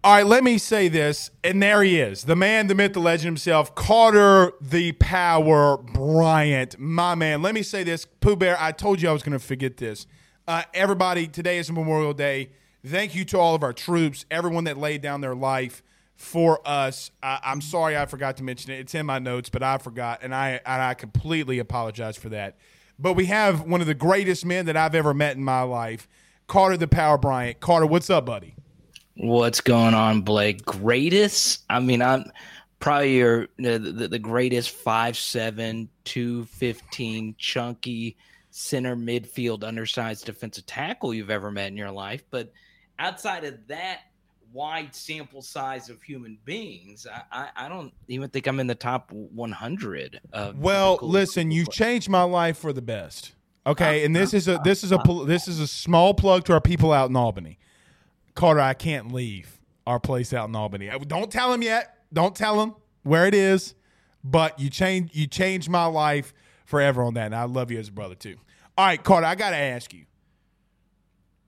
All 0.02 0.14
right, 0.14 0.26
let 0.26 0.46
me 0.46 0.58
say 0.58 0.88
this, 0.88 1.30
and 1.44 1.62
there 1.62 1.84
he 1.84 2.00
is, 2.00 2.24
the 2.24 2.36
man, 2.38 2.68
the 2.68 2.76
myth, 2.76 2.94
the 2.94 3.02
legend 3.02 3.26
himself, 3.26 3.76
Carter 3.76 4.54
the 4.62 4.94
Power 4.94 5.76
Bryant, 5.76 6.80
my 6.80 7.16
man. 7.16 7.42
Let 7.42 7.54
me 7.54 7.64
say 7.64 7.84
this, 7.84 8.06
Pooh 8.06 8.38
Bear. 8.38 8.56
I 8.62 8.72
told 8.72 9.02
you 9.02 9.10
I 9.10 9.12
was 9.12 9.24
going 9.24 9.38
to 9.38 9.46
forget 9.46 9.76
this. 9.76 10.08
Uh, 10.48 10.64
everybody, 10.74 11.28
today 11.28 11.58
is 11.58 11.70
Memorial 11.70 12.14
Day. 12.14 12.52
Thank 12.86 13.14
you 13.14 13.26
to 13.26 13.40
all 13.40 13.56
of 13.56 13.62
our 13.62 13.74
troops, 13.74 14.26
everyone 14.32 14.64
that 14.64 14.78
laid 14.78 15.02
down 15.02 15.20
their 15.20 15.36
life 15.36 15.84
for 16.16 16.62
us. 16.66 17.12
I, 17.22 17.42
I'm 17.44 17.60
sorry 17.60 17.98
I 17.98 18.06
forgot 18.06 18.38
to 18.38 18.44
mention 18.44 18.72
it. 18.72 18.80
It's 18.80 18.96
in 18.96 19.06
my 19.06 19.20
notes, 19.20 19.50
but 19.50 19.64
I 19.64 19.80
forgot, 19.80 20.20
and 20.24 20.34
I 20.34 20.62
and 20.66 20.82
I 20.82 20.94
completely 20.94 21.60
apologize 21.60 22.16
for 22.16 22.30
that. 22.30 22.56
But 22.98 23.16
we 23.18 23.26
have 23.26 23.64
one 23.64 23.82
of 23.82 23.88
the 23.88 23.94
greatest 23.96 24.46
men 24.46 24.66
that 24.68 24.78
I've 24.78 24.96
ever 24.96 25.14
met 25.14 25.36
in 25.36 25.44
my 25.44 25.64
life, 25.64 26.08
Carter 26.48 26.78
the 26.78 26.88
Power 26.88 27.18
Bryant. 27.18 27.60
Carter, 27.60 27.86
what's 27.86 28.10
up, 28.10 28.26
buddy? 28.26 28.56
What's 29.20 29.60
going 29.60 29.94
on, 29.94 30.22
Blake? 30.22 30.64
Greatest? 30.64 31.66
I 31.70 31.82
mean, 31.82 32.02
I'm 32.02 32.32
probably 32.80 33.18
your 33.18 33.50
the, 33.58 34.08
the, 34.10 34.18
greatest 34.18 34.70
five 34.70 35.18
seven 35.18 35.90
two 36.06 36.46
fifteen 36.46 37.36
chunky 37.38 38.16
center 38.52 38.96
midfield 38.96 39.66
undersized 39.66 40.26
defensive 40.26 40.66
tackle 40.68 41.14
you've 41.14 41.30
ever 41.30 41.52
met 41.52 41.68
in 41.68 41.76
your 41.76 41.92
life. 41.92 42.24
But 42.32 42.54
outside 42.98 43.44
of 43.44 43.56
that 43.68 44.04
wide 44.54 44.96
sample 44.96 45.42
size 45.42 45.90
of 45.90 46.02
human 46.02 46.38
beings, 46.46 47.06
I, 47.06 47.24
I, 47.30 47.66
I 47.66 47.68
don't 47.68 47.92
even 48.08 48.30
think 48.30 48.48
I'm 48.48 48.62
in 48.62 48.68
the 48.68 48.76
top 48.76 49.12
100. 49.12 50.22
well, 50.56 50.98
listen, 51.02 51.52
you've 51.52 51.72
changed 51.72 52.08
my 52.08 52.24
life 52.24 52.58
for 52.58 52.72
the 52.72 52.82
best. 52.82 53.34
Okay, 53.68 54.06
and 54.06 54.16
this 54.16 54.34
is 54.34 54.48
a 54.48 54.62
this 54.64 54.86
is 54.86 54.94
a 54.94 55.00
this 55.26 55.50
is 55.50 55.60
a 55.60 55.68
small 55.68 56.14
plug 56.14 56.46
to 56.46 56.54
our 56.54 56.62
people 56.62 56.94
out 56.94 57.10
in 57.10 57.18
Albany. 57.18 57.60
Carter, 58.40 58.62
I 58.62 58.74
can't 58.74 59.12
leave 59.12 59.60
our 59.86 60.00
place 60.00 60.32
out 60.32 60.48
in 60.48 60.56
Albany. 60.56 60.90
Uh, 60.90 61.00
don't 61.00 61.30
tell 61.30 61.52
him 61.52 61.62
yet. 61.62 61.98
Don't 62.14 62.34
tell 62.34 62.64
him 62.64 62.74
where 63.04 63.28
it 63.28 63.34
is. 63.34 63.76
But 64.24 64.58
you 64.62 64.70
change 64.70 65.14
you 65.14 65.28
changed 65.28 65.70
my 65.70 65.88
life 65.88 66.34
forever 66.64 67.04
on 67.04 67.16
that, 67.16 67.26
and 67.26 67.36
I 67.36 67.44
love 67.44 67.70
you 67.70 67.80
as 67.80 67.90
a 67.90 67.92
brother 67.92 68.16
too. 68.16 68.38
All 68.78 68.86
right, 68.86 69.04
Carter, 69.04 69.28
I 69.28 69.36
got 69.36 69.50
to 69.50 69.58
ask 69.58 69.94
you. 69.94 70.06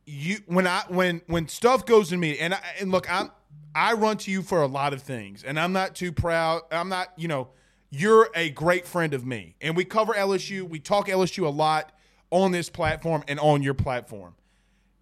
You 0.06 0.40
when 0.48 0.68
I 0.68 0.84
when 0.90 1.22
when 1.28 1.48
stuff 1.48 1.86
goes 1.86 2.10
to 2.10 2.18
me, 2.18 2.38
and 2.38 2.56
I, 2.56 2.60
and 2.82 2.92
look, 2.92 3.10
I'm 3.10 3.32
I 3.74 3.94
run 3.94 4.18
to 4.18 4.32
you 4.32 4.42
for 4.42 4.62
a 4.62 4.68
lot 4.68 4.92
of 4.92 5.02
things, 5.02 5.46
and 5.46 5.58
I'm 5.58 5.72
not 5.72 5.96
too 5.96 6.12
proud. 6.12 6.64
I'm 6.72 6.90
not, 6.90 7.14
you 7.16 7.30
know, 7.30 7.52
you're 7.90 8.30
a 8.36 8.50
great 8.50 8.86
friend 8.86 9.14
of 9.14 9.26
me, 9.26 9.56
and 9.62 9.78
we 9.78 9.86
cover 9.86 10.14
LSU. 10.14 10.68
We 10.68 10.80
talk 10.80 11.08
LSU 11.08 11.46
a 11.46 11.50
lot 11.50 11.94
on 12.32 12.52
this 12.52 12.70
platform 12.70 13.24
and 13.30 13.40
on 13.40 13.64
your 13.64 13.76
platform. 13.76 14.36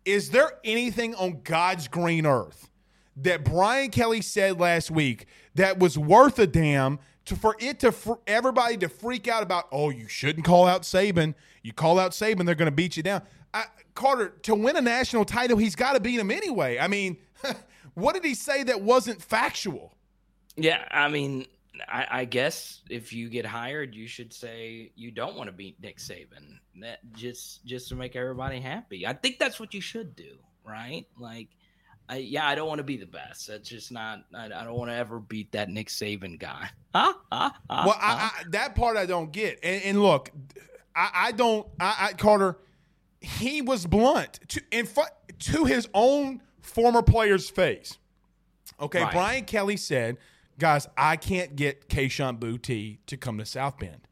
Is 0.09 0.31
there 0.31 0.53
anything 0.63 1.13
on 1.13 1.41
God's 1.43 1.87
green 1.87 2.25
earth 2.25 2.71
that 3.17 3.45
Brian 3.45 3.91
Kelly 3.91 4.23
said 4.23 4.59
last 4.59 4.89
week 4.89 5.27
that 5.53 5.77
was 5.77 5.99
worth 5.99 6.39
a 6.39 6.47
damn 6.47 6.97
to 7.25 7.35
for 7.35 7.55
it 7.59 7.79
to 7.81 7.91
for 7.91 8.17
everybody 8.25 8.75
to 8.77 8.89
freak 8.89 9.27
out 9.27 9.43
about? 9.43 9.67
Oh, 9.71 9.91
you 9.91 10.07
shouldn't 10.07 10.47
call 10.47 10.65
out 10.65 10.81
Saban. 10.81 11.35
You 11.61 11.73
call 11.73 11.99
out 11.99 12.13
Saban, 12.13 12.47
they're 12.47 12.55
going 12.55 12.65
to 12.65 12.75
beat 12.75 12.97
you 12.97 13.03
down. 13.03 13.21
I, 13.53 13.65
Carter, 13.93 14.29
to 14.41 14.55
win 14.55 14.77
a 14.77 14.81
national 14.81 15.25
title, 15.25 15.59
he's 15.59 15.75
got 15.75 15.93
to 15.93 15.99
beat 15.99 16.19
him 16.19 16.31
anyway. 16.31 16.79
I 16.79 16.87
mean, 16.87 17.17
what 17.93 18.15
did 18.15 18.25
he 18.25 18.33
say 18.33 18.63
that 18.63 18.81
wasn't 18.81 19.21
factual? 19.21 19.95
Yeah, 20.55 20.87
I 20.89 21.09
mean, 21.09 21.45
I, 21.87 22.07
I, 22.09 22.25
guess 22.25 22.81
if 22.89 23.13
you 23.13 23.29
get 23.29 23.45
hired, 23.45 23.95
you 23.95 24.07
should 24.07 24.33
say 24.33 24.91
you 24.95 25.11
don't 25.11 25.35
want 25.35 25.47
to 25.47 25.51
beat 25.51 25.81
Nick 25.81 25.97
Saban. 25.97 26.57
That 26.81 26.99
just 27.13 27.65
just 27.65 27.89
to 27.89 27.95
make 27.95 28.15
everybody 28.15 28.59
happy. 28.59 29.05
I 29.05 29.13
think 29.13 29.39
that's 29.39 29.59
what 29.59 29.73
you 29.73 29.81
should 29.81 30.15
do, 30.15 30.37
right? 30.63 31.05
Like, 31.17 31.49
I, 32.07 32.17
yeah, 32.17 32.47
I 32.47 32.55
don't 32.55 32.67
want 32.67 32.79
to 32.79 32.83
be 32.83 32.97
the 32.97 33.05
best. 33.05 33.47
That's 33.47 33.69
just 33.69 33.91
not. 33.91 34.23
I, 34.33 34.45
I 34.45 34.63
don't 34.63 34.75
want 34.75 34.89
to 34.89 34.95
ever 34.95 35.19
beat 35.19 35.51
that 35.51 35.69
Nick 35.69 35.87
Saban 35.87 36.39
guy. 36.39 36.69
well, 36.93 37.15
I, 37.69 38.31
that 38.49 38.75
part 38.75 38.97
I 38.97 39.05
don't 39.05 39.31
get. 39.31 39.59
And, 39.61 39.83
and 39.83 40.01
look, 40.01 40.31
I, 40.95 41.31
don't. 41.31 41.67
I, 41.79 42.13
Carter, 42.17 42.57
he 43.21 43.61
was 43.61 43.85
blunt 43.85 44.39
to 44.49 44.61
in 44.71 44.85
front 44.85 45.11
to 45.39 45.65
his 45.65 45.87
own 45.93 46.41
former 46.61 47.01
player's 47.01 47.49
face. 47.49 47.97
Okay, 48.79 49.01
right. 49.01 49.11
Brian 49.11 49.45
Kelly 49.45 49.77
said 49.77 50.17
guys, 50.59 50.87
I 50.97 51.15
can't 51.15 51.55
get 51.55 51.89
Kayshon 51.89 52.37
Boutte 52.39 52.99
to 53.07 53.17
come 53.17 53.37
to 53.37 53.45
South 53.45 53.79
Bend. 53.79 54.07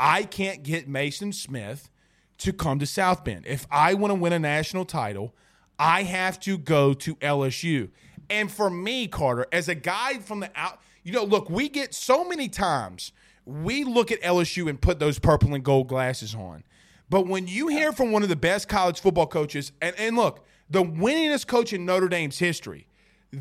I 0.00 0.22
can't 0.22 0.62
get 0.62 0.88
Maason 0.88 1.34
Smith 1.34 1.90
to 2.38 2.52
come 2.52 2.78
to 2.78 2.86
South 2.86 3.24
Bend. 3.24 3.46
If 3.46 3.66
I 3.70 3.94
want 3.94 4.10
to 4.10 4.14
win 4.14 4.32
a 4.32 4.38
national 4.38 4.84
title, 4.84 5.34
I 5.78 6.04
have 6.04 6.40
to 6.40 6.56
go 6.56 6.94
to 6.94 7.16
LSU. 7.16 7.90
And 8.30 8.50
for 8.50 8.70
me, 8.70 9.08
Carter, 9.08 9.46
as 9.52 9.68
a 9.68 9.74
guy 9.74 10.18
from 10.18 10.40
the 10.40 10.50
out, 10.54 10.80
you 11.02 11.12
know, 11.12 11.24
look, 11.24 11.50
we 11.50 11.68
get 11.68 11.94
so 11.94 12.24
many 12.24 12.48
times 12.48 13.12
we 13.44 13.84
look 13.84 14.12
at 14.12 14.20
LSU 14.22 14.68
and 14.68 14.80
put 14.80 14.98
those 14.98 15.18
purple 15.18 15.54
and 15.54 15.64
gold 15.64 15.88
glasses 15.88 16.34
on. 16.34 16.62
But 17.10 17.26
when 17.26 17.48
you 17.48 17.68
hear 17.68 17.92
from 17.92 18.12
one 18.12 18.22
of 18.22 18.28
the 18.28 18.36
best 18.36 18.68
college 18.68 19.00
football 19.00 19.26
coaches, 19.26 19.72
and, 19.82 19.94
and 19.98 20.16
look, 20.16 20.46
the 20.70 20.82
winningest 20.82 21.46
coach 21.46 21.72
in 21.72 21.84
Notre 21.84 22.08
Dame's 22.08 22.38
history, 22.38 22.86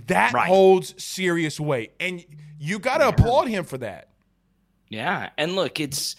that 0.07 0.33
Right. 0.33 0.47
holds 0.47 1.01
serious 1.03 1.59
weight. 1.59 1.93
And 1.99 2.23
you 2.59 2.79
got 2.79 2.99
to 2.99 3.09
applaud 3.09 3.47
him 3.47 3.63
for 3.65 3.77
that. 3.79 4.09
Yeah, 4.89 5.29
and 5.37 5.55
look, 5.55 5.79
it's 5.79 6.15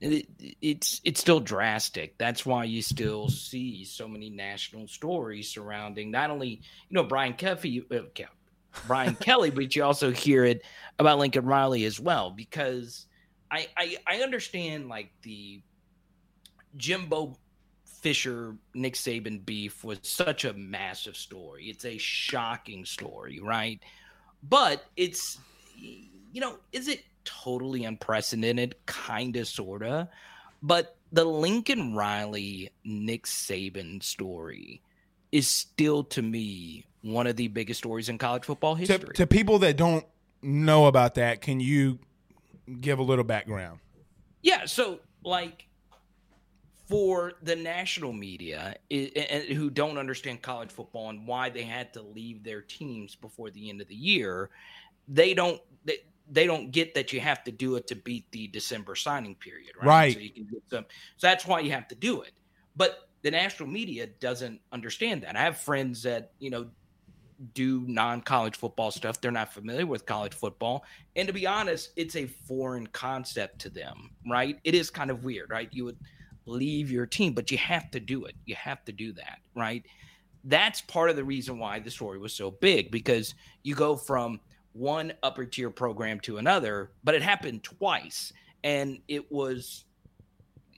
it, 0.00 0.26
it's 0.60 1.00
it's 1.04 1.20
still 1.20 1.40
drastic. 1.40 2.18
That's 2.18 2.44
why 2.46 2.64
you 2.64 2.82
still 2.82 3.28
see 3.28 3.84
so 3.84 4.06
many 4.08 4.28
national 4.30 4.88
stories 4.88 5.50
surrounding 5.50 6.10
not 6.10 6.30
only 6.30 6.48
you 6.48 6.60
know 6.90 7.04
Brian 7.04 7.34
Kelly, 7.34 7.84
uh, 7.92 7.98
Brian 8.86 9.14
Kelly, 9.20 9.50
but 9.50 9.74
you 9.74 9.84
also 9.84 10.10
hear 10.10 10.44
it 10.44 10.62
about 10.98 11.18
Lincoln 11.18 11.46
Riley 11.46 11.84
as 11.84 12.00
well. 12.00 12.30
Because 12.30 13.06
I 13.50 13.68
I, 13.76 13.96
I 14.06 14.22
understand 14.22 14.88
like 14.88 15.10
the 15.22 15.62
Jimbo 16.76 17.36
Fisher 18.00 18.56
Nick 18.74 18.94
Saban 18.94 19.44
beef 19.44 19.82
was 19.84 19.98
such 20.02 20.44
a 20.44 20.52
massive 20.52 21.16
story. 21.16 21.66
It's 21.66 21.84
a 21.84 21.98
shocking 21.98 22.84
story, 22.84 23.40
right? 23.40 23.80
But 24.42 24.84
it's 24.96 25.38
you 25.76 26.40
know, 26.40 26.58
is 26.72 26.88
it 26.88 27.02
totally 27.24 27.84
unprecedented? 27.84 28.76
Kinda, 28.86 29.44
sorta. 29.44 30.08
But 30.62 30.96
the 31.12 31.24
Lincoln 31.24 31.94
Riley 31.94 32.70
Nick 32.84 33.26
Saban 33.26 34.02
story 34.02 34.82
is 35.32 35.46
still 35.48 36.04
to 36.04 36.22
me 36.22 36.84
one 37.02 37.26
of 37.26 37.36
the 37.36 37.48
biggest 37.48 37.78
stories 37.78 38.08
in 38.08 38.18
college 38.18 38.44
football 38.44 38.74
To, 38.74 38.80
history. 38.80 39.14
to 39.14 39.26
people 39.26 39.58
that 39.60 39.76
don't 39.76 40.04
know 40.42 40.86
about 40.86 41.14
that, 41.14 41.40
can 41.40 41.60
you 41.60 41.98
give 42.80 42.98
a 42.98 43.02
little 43.02 43.24
background? 43.24 43.78
Yeah, 44.42 44.66
so 44.66 45.00
like 45.24 45.66
for 46.88 47.34
the 47.42 47.54
national 47.54 48.12
media 48.14 48.74
who 48.90 49.68
don't 49.68 49.98
understand 49.98 50.40
college 50.40 50.70
football 50.70 51.10
and 51.10 51.26
why 51.26 51.50
they 51.50 51.62
had 51.62 51.92
to 51.92 52.00
leave 52.00 52.42
their 52.42 52.62
teams 52.62 53.14
before 53.14 53.50
the 53.50 53.68
end 53.68 53.82
of 53.82 53.88
the 53.88 53.94
year, 53.94 54.48
they 55.06 55.34
don't 55.34 55.60
they, 55.84 55.98
they 56.30 56.46
don't 56.46 56.70
get 56.70 56.94
that 56.94 57.12
you 57.12 57.20
have 57.20 57.44
to 57.44 57.52
do 57.52 57.76
it 57.76 57.86
to 57.88 57.94
beat 57.94 58.30
the 58.32 58.46
December 58.48 58.94
signing 58.94 59.34
period, 59.34 59.72
right? 59.78 59.86
Right. 59.86 60.14
So 60.14 60.20
you 60.20 60.30
can 60.30 60.46
get 60.46 60.62
some. 60.70 60.86
So 61.16 61.26
that's 61.26 61.46
why 61.46 61.60
you 61.60 61.70
have 61.72 61.88
to 61.88 61.94
do 61.94 62.22
it. 62.22 62.32
But 62.74 63.08
the 63.22 63.30
national 63.30 63.68
media 63.68 64.06
doesn't 64.06 64.60
understand 64.72 65.22
that. 65.22 65.36
I 65.36 65.42
have 65.42 65.58
friends 65.58 66.02
that 66.04 66.32
you 66.38 66.48
know 66.50 66.68
do 67.54 67.84
non-college 67.86 68.56
football 68.56 68.90
stuff. 68.90 69.20
They're 69.20 69.30
not 69.30 69.52
familiar 69.52 69.86
with 69.86 70.06
college 70.06 70.34
football, 70.34 70.84
and 71.16 71.28
to 71.28 71.34
be 71.34 71.46
honest, 71.46 71.90
it's 71.96 72.16
a 72.16 72.26
foreign 72.26 72.86
concept 72.86 73.58
to 73.60 73.68
them. 73.68 74.10
Right? 74.26 74.58
It 74.64 74.74
is 74.74 74.88
kind 74.88 75.10
of 75.10 75.22
weird, 75.22 75.50
right? 75.50 75.68
You 75.70 75.84
would 75.84 75.98
leave 76.48 76.90
your 76.90 77.06
team, 77.06 77.32
but 77.32 77.50
you 77.50 77.58
have 77.58 77.90
to 77.92 78.00
do 78.00 78.24
it. 78.24 78.34
You 78.46 78.54
have 78.56 78.84
to 78.86 78.92
do 78.92 79.12
that, 79.12 79.38
right? 79.54 79.84
That's 80.44 80.80
part 80.82 81.10
of 81.10 81.16
the 81.16 81.24
reason 81.24 81.58
why 81.58 81.78
the 81.78 81.90
story 81.90 82.18
was 82.18 82.32
so 82.32 82.50
big 82.50 82.90
because 82.90 83.34
you 83.62 83.74
go 83.74 83.96
from 83.96 84.40
one 84.72 85.12
upper 85.22 85.44
tier 85.44 85.70
program 85.70 86.20
to 86.20 86.38
another, 86.38 86.92
but 87.04 87.14
it 87.14 87.22
happened 87.22 87.64
twice, 87.64 88.32
and 88.64 88.98
it 89.08 89.30
was 89.30 89.84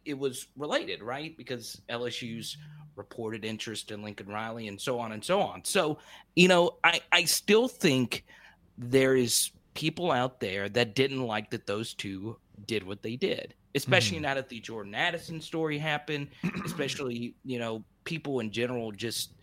it 0.04 0.18
was 0.18 0.48
related, 0.56 1.02
right? 1.02 1.36
Because 1.36 1.80
LSU's 1.90 2.56
reported 2.96 3.44
interest 3.44 3.90
in 3.90 4.02
Lincoln 4.02 4.28
Riley 4.28 4.68
and 4.68 4.80
so 4.80 4.98
on 4.98 5.12
and 5.12 5.24
so 5.24 5.40
on. 5.40 5.64
So, 5.64 5.98
you 6.34 6.48
know, 6.48 6.78
I, 6.82 7.00
I 7.12 7.24
still 7.24 7.68
think 7.68 8.24
there 8.78 9.14
is 9.14 9.50
people 9.74 10.10
out 10.10 10.40
there 10.40 10.68
that 10.70 10.94
didn't 10.94 11.22
like 11.22 11.50
that 11.50 11.66
those 11.66 11.94
two 11.94 12.36
did 12.66 12.82
what 12.82 13.02
they 13.02 13.16
did, 13.16 13.54
especially 13.74 14.18
hmm. 14.18 14.24
now 14.24 14.34
that 14.34 14.48
the 14.48 14.60
Jordan 14.60 14.94
Addison 14.94 15.40
story 15.40 15.78
happened, 15.78 16.28
especially, 16.64 17.34
you 17.44 17.58
know, 17.58 17.84
people 18.04 18.40
in 18.40 18.50
general 18.50 18.92
just 18.92 19.34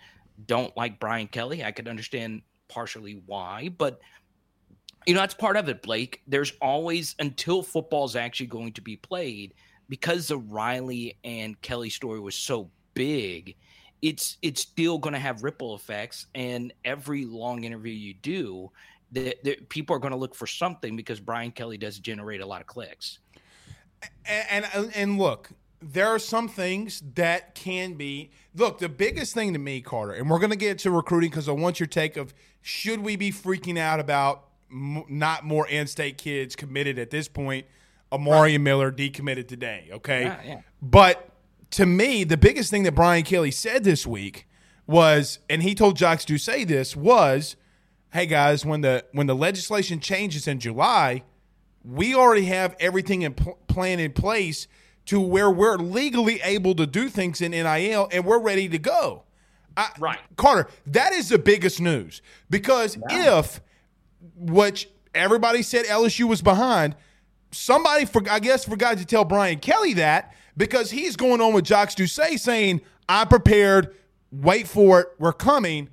don't 0.46 0.76
like 0.78 1.00
Brian 1.00 1.28
Kelly. 1.28 1.64
I 1.64 1.72
could 1.72 1.88
understand 1.88 2.42
partially 2.68 3.22
why, 3.26 3.70
but 3.78 4.00
you 5.06 5.14
know, 5.14 5.22
that's 5.22 5.34
part 5.34 5.56
of 5.56 5.70
it, 5.70 5.82
Blake. 5.82 6.22
There's 6.28 6.52
always 6.62 7.16
until 7.20 7.64
football's 7.64 8.18
actually 8.18 8.48
going 8.48 8.74
to 8.74 8.82
be 8.82 8.98
played, 8.98 9.54
because 9.90 10.28
the 10.28 10.38
Riley 10.38 11.18
and 11.24 11.60
Kelly 11.62 11.90
story 11.90 12.20
was 12.20 12.36
so 12.36 12.70
big, 12.94 13.56
it's 14.02 14.38
it's 14.42 14.62
still 14.62 14.98
going 14.98 15.14
to 15.14 15.20
have 15.20 15.44
ripple 15.44 15.76
effects. 15.76 16.28
And 16.36 16.74
every 16.84 17.26
long 17.26 17.64
interview 17.64 17.94
you 17.94 18.14
do, 18.16 18.72
that 19.14 19.70
people 19.70 19.96
are 19.96 20.00
going 20.00 20.12
to 20.12 20.18
look 20.18 20.36
for 20.36 20.48
something 20.48 20.96
because 20.96 21.20
Brian 21.20 21.52
Kelly 21.52 21.78
does 21.78 22.00
generate 22.00 22.42
a 22.42 22.46
lot 22.46 22.62
of 22.62 22.68
clicks. 22.68 23.20
And, 24.26 24.66
and 24.74 24.92
and 24.96 25.18
look, 25.18 25.50
there 25.82 26.08
are 26.08 26.20
some 26.20 26.48
things 26.48 27.02
that 27.16 27.56
can 27.56 27.94
be. 27.94 28.32
Look, 28.56 28.80
the 28.80 28.90
biggest 28.90 29.34
thing 29.34 29.54
to 29.54 29.60
me, 29.60 29.82
Carter, 29.82 30.14
and 30.14 30.30
we're 30.30 30.40
going 30.40 30.50
to 30.52 30.56
get 30.58 30.80
to 30.80 30.92
recruiting 30.92 31.30
because 31.30 31.48
I 31.48 31.54
want 31.54 31.80
your 31.80 31.88
take 31.88 32.18
of 32.18 32.34
should 32.62 33.02
we 33.02 33.16
be 33.16 33.32
freaking 33.32 33.78
out 33.78 34.00
about 34.00 34.46
m- 34.72 35.04
not 35.08 35.46
more 35.46 35.68
in-state 35.68 36.18
kids 36.18 36.56
committed 36.56 36.98
at 37.00 37.10
this 37.10 37.28
point? 37.28 37.66
Amari 38.12 38.58
Miller 38.58 38.92
decommitted 38.92 39.48
today. 39.48 39.90
Okay, 39.92 40.24
Yeah, 40.24 40.40
yeah. 40.46 40.62
but 40.82 41.30
to 41.72 41.86
me, 41.86 42.24
the 42.24 42.38
biggest 42.38 42.72
thing 42.72 42.84
that 42.84 42.94
Brian 42.96 43.24
Kelly 43.24 43.52
said 43.52 43.84
this 43.84 44.08
week 44.08 44.48
was, 44.86 45.40
and 45.50 45.62
he 45.62 45.76
told 45.76 45.98
Jacques 45.98 46.22
to 46.22 46.38
say 46.38 46.64
this 46.64 46.96
was, 46.96 47.56
"Hey 48.14 48.26
guys, 48.26 48.66
when 48.66 48.82
the 48.82 49.06
when 49.12 49.28
the 49.28 49.36
legislation 49.36 50.00
changes 50.00 50.48
in 50.48 50.60
July." 50.60 51.24
We 51.88 52.14
already 52.16 52.46
have 52.46 52.76
everything 52.80 53.22
in 53.22 53.34
pl- 53.34 53.58
plan 53.68 54.00
in 54.00 54.12
place 54.12 54.68
to 55.06 55.22
where 55.22 55.50
we're 55.50 55.78
legally 55.78 56.42
able 56.42 56.76
to 56.76 56.86
do 56.86 57.08
things 57.08 57.42
in 57.42 57.52
NIL 57.52 58.10
and 58.12 58.26
we're 58.26 58.40
ready 58.40 58.68
to 58.68 58.78
go. 58.78 59.24
I, 59.78 59.90
Right. 60.00 60.20
Carter, 60.36 60.70
that 60.88 61.14
is 61.14 61.30
the 61.30 61.40
biggest 61.40 61.80
news 61.80 62.22
because 62.50 62.98
if, 63.10 63.62
which 64.36 64.90
everybody 65.16 65.62
said 65.62 65.86
LSU 65.86 66.28
was 66.28 66.42
behind, 66.42 66.96
somebody, 67.52 68.06
for, 68.06 68.22
I 68.30 68.40
guess, 68.40 68.66
forgot 68.66 68.98
to 68.98 69.06
tell 69.06 69.24
Brian 69.24 69.60
Kelly 69.60 69.94
that 69.94 70.36
because 70.58 70.92
he's 70.92 71.16
going 71.16 71.40
on 71.40 71.54
with 71.54 71.66
Jacques 71.66 71.96
Doucet 71.96 72.40
saying, 72.40 72.82
I'm 73.08 73.28
prepared, 73.28 73.96
wait 74.32 74.68
for 74.68 75.02
it, 75.02 75.08
we're 75.20 75.34
coming. 75.34 75.90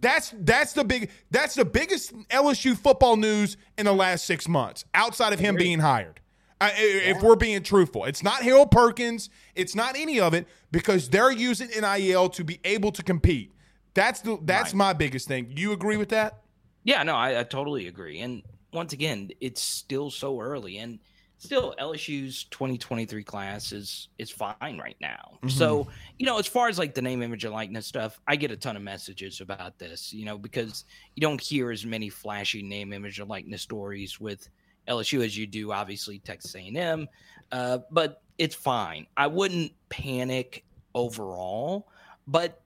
That's 0.00 0.32
that's 0.38 0.72
the 0.72 0.84
big 0.84 1.10
that's 1.30 1.54
the 1.54 1.64
biggest 1.64 2.14
LSU 2.28 2.76
football 2.76 3.16
news 3.16 3.56
in 3.76 3.86
the 3.86 3.92
last 3.92 4.24
six 4.24 4.46
months 4.48 4.84
outside 4.94 5.32
of 5.32 5.40
him 5.40 5.56
being 5.56 5.80
hired. 5.80 6.20
Uh, 6.60 6.64
I, 6.64 6.68
I- 6.68 6.72
If 7.16 7.22
we're 7.22 7.36
being 7.36 7.62
truthful, 7.62 8.04
it's 8.04 8.22
not 8.22 8.42
Harold 8.42 8.70
Perkins, 8.70 9.30
it's 9.54 9.74
not 9.74 9.96
any 9.96 10.20
of 10.20 10.32
it 10.34 10.46
because 10.70 11.08
they're 11.08 11.32
using 11.32 11.68
NIL 11.68 12.28
to 12.30 12.44
be 12.44 12.60
able 12.64 12.92
to 12.92 13.02
compete. 13.02 13.52
That's 13.94 14.20
the 14.20 14.38
that's 14.42 14.70
Right. 14.72 14.78
my 14.78 14.92
biggest 14.92 15.26
thing. 15.26 15.52
You 15.56 15.72
agree 15.72 15.96
with 15.96 16.10
that? 16.10 16.42
Yeah, 16.84 17.02
no, 17.02 17.16
I, 17.16 17.40
I 17.40 17.42
totally 17.42 17.88
agree. 17.88 18.20
And 18.20 18.42
once 18.72 18.92
again, 18.92 19.30
it's 19.40 19.60
still 19.60 20.10
so 20.10 20.40
early, 20.40 20.78
and 20.78 21.00
still 21.40 21.74
LSU's 21.80 22.44
2023 22.44 23.24
class 23.24 23.72
is 23.72 24.08
is 24.18 24.30
fine 24.30 24.78
right 24.78 24.96
now. 25.00 25.38
So 25.48 25.88
you 26.18 26.26
know, 26.26 26.38
as 26.38 26.46
far 26.46 26.68
as 26.68 26.78
like 26.78 26.94
the 26.94 27.02
name, 27.02 27.22
image, 27.22 27.44
and 27.44 27.54
likeness 27.54 27.86
stuff, 27.86 28.20
I 28.28 28.36
get 28.36 28.50
a 28.50 28.56
ton 28.56 28.76
of 28.76 28.82
messages 28.82 29.40
about 29.40 29.78
this. 29.78 30.12
You 30.12 30.26
know, 30.26 30.38
because 30.38 30.84
you 31.16 31.22
don't 31.22 31.40
hear 31.40 31.70
as 31.70 31.84
many 31.84 32.10
flashy 32.10 32.62
name, 32.62 32.92
image, 32.92 33.18
and 33.18 33.28
likeness 33.28 33.62
stories 33.62 34.20
with 34.20 34.48
LSU 34.86 35.24
as 35.24 35.36
you 35.36 35.46
do, 35.46 35.72
obviously 35.72 36.18
Texas 36.18 36.54
A&M. 36.54 37.08
Uh, 37.50 37.78
but 37.90 38.22
it's 38.38 38.54
fine. 38.54 39.06
I 39.16 39.26
wouldn't 39.26 39.72
panic 39.88 40.64
overall, 40.94 41.88
but 42.26 42.60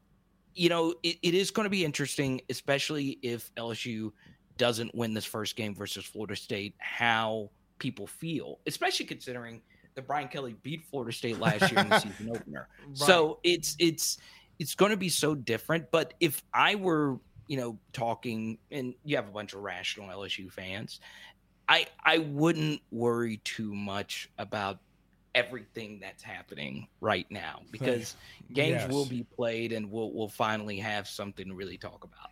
you 0.55 0.68
know, 0.68 0.95
it, 1.03 1.16
it 1.22 1.35
is 1.35 1.51
going 1.51 1.64
to 1.64 1.70
be 1.70 1.85
interesting, 1.85 2.41
especially 2.49 3.18
if 3.22 3.55
LSU 3.55 4.12
doesn't 4.57 4.95
win 4.95 5.14
this 5.14 5.25
first 5.25 5.57
game 5.57 5.75
versus 5.75 6.05
Florida 6.05 6.37
State, 6.37 6.75
how 6.79 7.51
people 7.79 8.07
feel, 8.07 8.61
especially 8.66 9.07
considering 9.07 9.62
that 9.95 10.07
Brian 10.07 10.29
Kelly 10.29 10.57
beat 10.62 10.85
Florida 10.91 11.12
State 11.12 11.39
last 11.39 11.70
year 11.70 11.81
in 11.81 11.91
the 11.91 11.99
season 12.01 12.29
opener. 12.33 12.68
So 12.93 13.39
it's 13.43 13.77
it's 13.79 14.18
it's 14.59 14.75
going 14.75 14.91
to 14.91 14.97
be 14.97 15.09
so 15.09 15.35
different. 15.35 15.91
But 15.91 16.14
if 16.20 16.43
I 16.53 16.75
were, 16.77 17.18
you 17.49 17.57
know, 17.57 17.79
talking, 17.93 18.59
and 18.70 18.95
you 19.05 19.16
have 19.16 19.29
a 19.29 19.33
bunch 19.33 19.53
of 19.55 19.61
rational 19.61 20.09
LSU 20.09 20.51
fans, 20.51 21.01
I 21.68 21.87
I 22.05 22.18
wouldn't 22.18 22.81
worry 22.91 23.39
too 23.45 23.75
much 23.75 24.31
about 24.39 24.79
everything 25.35 25.99
that's 26.01 26.22
happening 26.22 26.87
right 27.01 27.27
now 27.31 27.62
because 27.72 28.16
games 28.53 28.83
Yes. 28.83 28.91
will 28.93 29.07
be 29.07 29.25
played 29.37 29.72
and 29.72 29.91
we'll 29.91 30.12
we'll 30.12 30.29
finally 30.29 30.79
have 30.79 31.09
something 31.09 31.49
to 31.49 31.55
really 31.55 31.79
talk 31.79 32.05
about. 32.05 32.31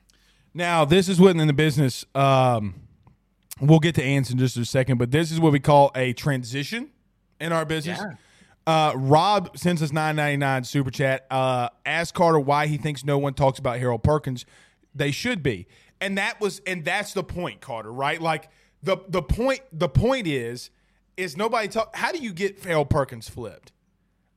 Now, 0.55 0.84
this 0.84 1.09
is 1.09 1.18
within 1.18 1.47
the 1.47 1.53
business, 1.55 2.05
um, 2.14 2.74
we'll 3.61 3.78
get 3.78 3.94
to 3.96 4.03
Ants 4.03 4.30
in 4.30 4.38
just 4.38 4.57
a 4.57 4.64
second, 4.64 4.98
but 4.98 5.11
this 5.11 5.30
is 5.30 5.40
what 5.40 5.53
we 5.53 5.61
call 5.61 5.90
a 5.94 6.12
transition 6.12 6.90
in 7.40 7.53
our 7.53 7.64
business. 7.64 7.98
Yeah. 7.98 8.14
Uh, 8.66 8.92
Rob 8.96 9.57
sends 9.59 9.82
us 9.82 9.92
nine 9.92 10.16
ninety 10.16 10.36
nine 10.36 10.64
super 10.64 10.90
chat. 10.90 11.26
Uh, 11.30 11.68
ask 11.84 12.14
Carter 12.14 12.38
why 12.38 12.68
he 12.68 12.76
thinks 12.76 13.05
no 13.05 13.18
one 13.18 13.34
talks 13.34 13.59
about 13.59 13.78
Harold 13.78 14.05
Perkins. 14.05 14.46
They 14.94 15.11
should 15.11 15.42
be, 15.42 15.66
and 16.00 16.16
that 16.18 16.40
was 16.40 16.61
and 16.66 16.84
that's 16.84 17.12
the 17.12 17.24
point, 17.24 17.61
Carter. 17.61 17.92
Right? 17.92 18.20
Like 18.20 18.50
the 18.82 18.98
the 19.09 19.22
point 19.22 19.62
the 19.72 19.88
point 19.88 20.28
is 20.28 20.70
is 21.16 21.36
nobody 21.36 21.68
talk. 21.68 21.96
How 21.96 22.12
do 22.12 22.18
you 22.18 22.32
get 22.32 22.64
Harold 22.64 22.88
Perkins 22.88 23.28
flipped? 23.28 23.72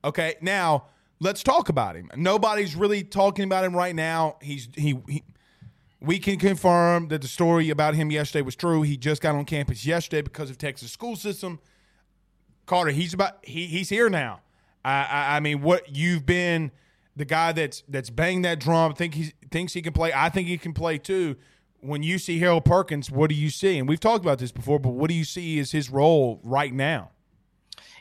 Okay, 0.03 0.35
now 0.41 0.85
let's 1.19 1.43
talk 1.43 1.69
about 1.69 1.95
him. 1.95 2.09
Nobody's 2.15 2.75
really 2.75 3.03
talking 3.03 3.45
about 3.45 3.63
him 3.63 3.75
right 3.75 3.95
now. 3.95 4.37
He's 4.41 4.69
he, 4.75 4.99
he 5.07 5.23
we 6.05 6.19
can 6.19 6.37
confirm 6.37 7.07
that 7.09 7.21
the 7.21 7.27
story 7.27 7.69
about 7.69 7.95
him 7.95 8.11
yesterday 8.11 8.41
was 8.41 8.55
true. 8.55 8.81
He 8.81 8.97
just 8.97 9.21
got 9.21 9.35
on 9.35 9.45
campus 9.45 9.85
yesterday 9.85 10.21
because 10.21 10.49
of 10.49 10.57
Texas 10.57 10.91
school 10.91 11.15
system. 11.15 11.59
Carter, 12.65 12.91
he's 12.91 13.13
about 13.13 13.43
he 13.43 13.67
he's 13.67 13.89
here 13.89 14.09
now. 14.09 14.41
I, 14.83 15.03
I, 15.03 15.35
I 15.37 15.39
mean, 15.39 15.61
what 15.61 15.95
you've 15.95 16.25
been 16.25 16.71
the 17.15 17.25
guy 17.25 17.51
that's 17.51 17.83
that's 17.87 18.09
banged 18.09 18.45
that 18.45 18.59
drum, 18.59 18.93
think 18.93 19.13
he 19.13 19.33
thinks 19.51 19.73
he 19.73 19.81
can 19.81 19.93
play. 19.93 20.11
I 20.13 20.29
think 20.29 20.47
he 20.47 20.57
can 20.57 20.73
play 20.73 20.97
too. 20.97 21.35
When 21.79 22.01
you 22.01 22.17
see 22.17 22.39
Harold 22.39 22.65
Perkins, 22.65 23.11
what 23.11 23.29
do 23.29 23.35
you 23.35 23.49
see? 23.49 23.77
And 23.77 23.87
we've 23.87 23.99
talked 23.99 24.25
about 24.25 24.39
this 24.39 24.51
before, 24.51 24.79
but 24.79 24.89
what 24.89 25.07
do 25.07 25.13
you 25.13 25.23
see 25.23 25.59
is 25.59 25.71
his 25.71 25.89
role 25.89 26.39
right 26.43 26.73
now? 26.73 27.11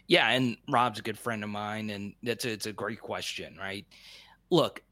Yeah, 0.06 0.30
and 0.30 0.56
Rob's 0.68 0.98
a 0.98 1.02
good 1.02 1.18
friend 1.18 1.44
of 1.44 1.50
mine, 1.50 1.90
and 1.90 2.14
that's 2.22 2.44
a, 2.44 2.50
it's 2.50 2.66
a 2.66 2.72
great 2.72 3.00
question, 3.00 3.56
right? 3.58 3.86
Look, 4.50 4.82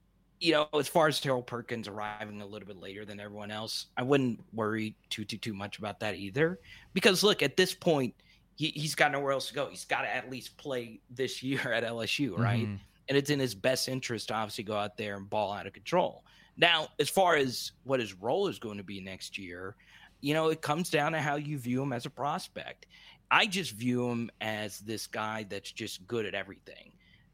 you 0.43 0.53
know, 0.53 0.69
as 0.75 0.89
far 0.89 1.07
as 1.07 1.21
Terrell 1.21 1.43
Perkins 1.43 1.87
arriving 1.87 2.43
a 2.43 2.47
little 2.47 2.67
bit 2.67 2.81
later 2.81 3.05
than 3.05 3.21
everyone 3.21 3.53
else, 3.53 3.87
I 3.97 4.03
wouldn't 4.03 4.41
worry 4.53 4.97
too 5.09 5.25
too 5.25 5.39
too 5.39 5.55
much 5.55 5.79
about 5.79 6.01
that 6.01 6.17
either, 6.17 6.59
because 6.95 7.23
look, 7.23 7.43
at 7.43 7.57
this 7.57 7.73
point 7.73 8.15
he, 8.57 8.73
has 8.81 8.95
got 8.97 9.13
nowhere 9.13 9.33
else 9.33 9.49
to 9.49 9.55
go. 9.55 9.67
He's 9.67 9.85
got 9.85 10.03
to 10.03 10.15
at 10.15 10.31
least 10.31 10.57
play 10.57 11.01
this 11.11 11.43
year 11.45 11.73
at 11.73 11.85
LSU, 11.85 12.37
right? 12.37 12.65
Mm-hmm. 12.65 12.77
And 13.09 13.19
it's 13.19 13.31
in 13.31 13.39
his 13.39 13.55
best 13.55 13.89
interest 13.89 14.29
to 14.29 14.35
obviously 14.35 14.65
go 14.65 14.77
out 14.77 14.97
there 14.97 15.17
and 15.17 15.29
ball 15.29 15.53
out 15.53 15.67
of 15.67 15.73
control. 15.73 16.25
Now, 16.57 16.89
as 16.99 17.09
far 17.09 17.37
as 17.37 17.73
what 17.85 18.01
his 18.01 18.15
role 18.15 18.49
is 18.49 18.59
going 18.59 18.79
to 18.79 18.85
be 18.85 19.01
next 19.01 19.39
year, 19.39 19.77
you 20.21 20.35
know, 20.35 20.49
it 20.49 20.61
comes 20.61 20.91
down 20.91 21.13
to 21.13 21.21
how 21.21 21.37
you 21.37 21.59
view 21.59 21.83
him 21.83 21.93
as 21.93 22.07
a 22.07 22.11
prospect. 22.11 22.87
I 23.31 23.47
just 23.47 23.73
view 23.73 24.09
him 24.09 24.31
as 24.41 24.81
this 24.81 25.07
guy 25.07 25.47
that's 25.49 25.73
just 25.73 26.07
good 26.07 26.27
at 26.27 26.35
everything. 26.35 26.93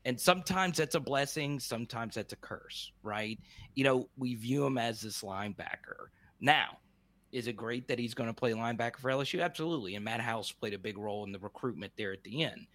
And 0.08 0.18
sometimes 0.18 0.78
that's 0.78 0.94
a 0.94 1.00
blessing, 1.00 1.60
sometimes 1.60 2.14
that's 2.14 2.32
a 2.32 2.36
curse, 2.36 2.92
right? 3.02 3.38
You 3.74 3.84
know, 3.84 4.08
we 4.16 4.36
view 4.36 4.64
him 4.64 4.78
as 4.78 5.02
this 5.02 5.20
linebacker. 5.20 6.06
Now, 6.40 6.78
is 7.30 7.46
it 7.46 7.58
great 7.58 7.86
that 7.88 7.98
he's 7.98 8.14
going 8.14 8.30
to 8.30 8.32
play 8.32 8.52
linebacker 8.52 8.96
for 8.96 9.10
LSU? 9.10 9.42
Absolutely. 9.42 9.96
And 9.96 10.04
Matt 10.06 10.22
House 10.22 10.50
played 10.50 10.72
a 10.72 10.78
big 10.78 10.96
role 10.96 11.26
in 11.26 11.32
the 11.32 11.38
recruitment 11.38 11.92
there 11.98 12.10
at 12.14 12.24
the 12.24 12.42
end. 12.42 12.68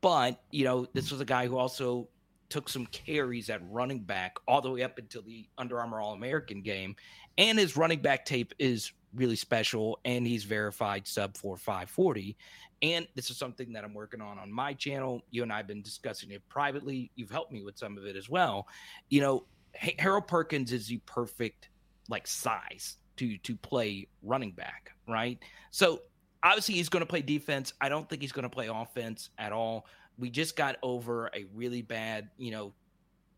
But, 0.00 0.42
you 0.50 0.64
know, 0.64 0.88
this 0.92 1.12
was 1.12 1.20
a 1.20 1.24
guy 1.24 1.46
who 1.46 1.56
also 1.56 2.08
took 2.48 2.68
some 2.68 2.86
carries 2.86 3.48
at 3.48 3.60
running 3.70 4.00
back 4.00 4.34
all 4.48 4.60
the 4.60 4.68
way 4.68 4.82
up 4.82 4.98
until 4.98 5.22
the 5.22 5.46
Under 5.58 5.78
Armour 5.78 6.00
All 6.00 6.14
American 6.14 6.62
game. 6.62 6.96
And 7.38 7.60
his 7.60 7.76
running 7.76 8.02
back 8.02 8.24
tape 8.24 8.54
is 8.58 8.90
really 9.14 9.36
special 9.36 9.98
and 10.04 10.26
he's 10.26 10.44
verified 10.44 11.06
sub 11.06 11.36
4 11.36 11.56
540. 11.56 12.36
And 12.82 13.06
this 13.14 13.30
is 13.30 13.36
something 13.36 13.72
that 13.72 13.84
I'm 13.84 13.94
working 13.94 14.20
on 14.20 14.38
on 14.38 14.50
my 14.52 14.74
channel. 14.74 15.22
You 15.30 15.42
and 15.44 15.52
I 15.52 15.58
have 15.58 15.68
been 15.68 15.82
discussing 15.82 16.32
it 16.32 16.42
privately. 16.48 17.10
You've 17.14 17.30
helped 17.30 17.52
me 17.52 17.62
with 17.62 17.78
some 17.78 17.96
of 17.96 18.04
it 18.06 18.16
as 18.16 18.28
well. 18.28 18.66
You 19.08 19.20
know, 19.20 19.44
Harold 19.74 20.26
Perkins 20.26 20.72
is 20.72 20.88
the 20.88 20.98
perfect 21.06 21.68
like 22.08 22.26
size 22.26 22.96
to 23.16 23.38
to 23.38 23.56
play 23.56 24.08
running 24.22 24.52
back, 24.52 24.90
right? 25.06 25.38
So 25.70 26.02
obviously 26.42 26.74
he's 26.74 26.88
going 26.88 27.02
to 27.02 27.06
play 27.06 27.22
defense. 27.22 27.72
I 27.80 27.88
don't 27.88 28.08
think 28.08 28.22
he's 28.22 28.32
going 28.32 28.44
to 28.44 28.48
play 28.48 28.68
offense 28.68 29.30
at 29.38 29.52
all. 29.52 29.86
We 30.18 30.30
just 30.30 30.56
got 30.56 30.76
over 30.82 31.30
a 31.34 31.46
really 31.54 31.82
bad, 31.82 32.30
you 32.36 32.50
know, 32.50 32.72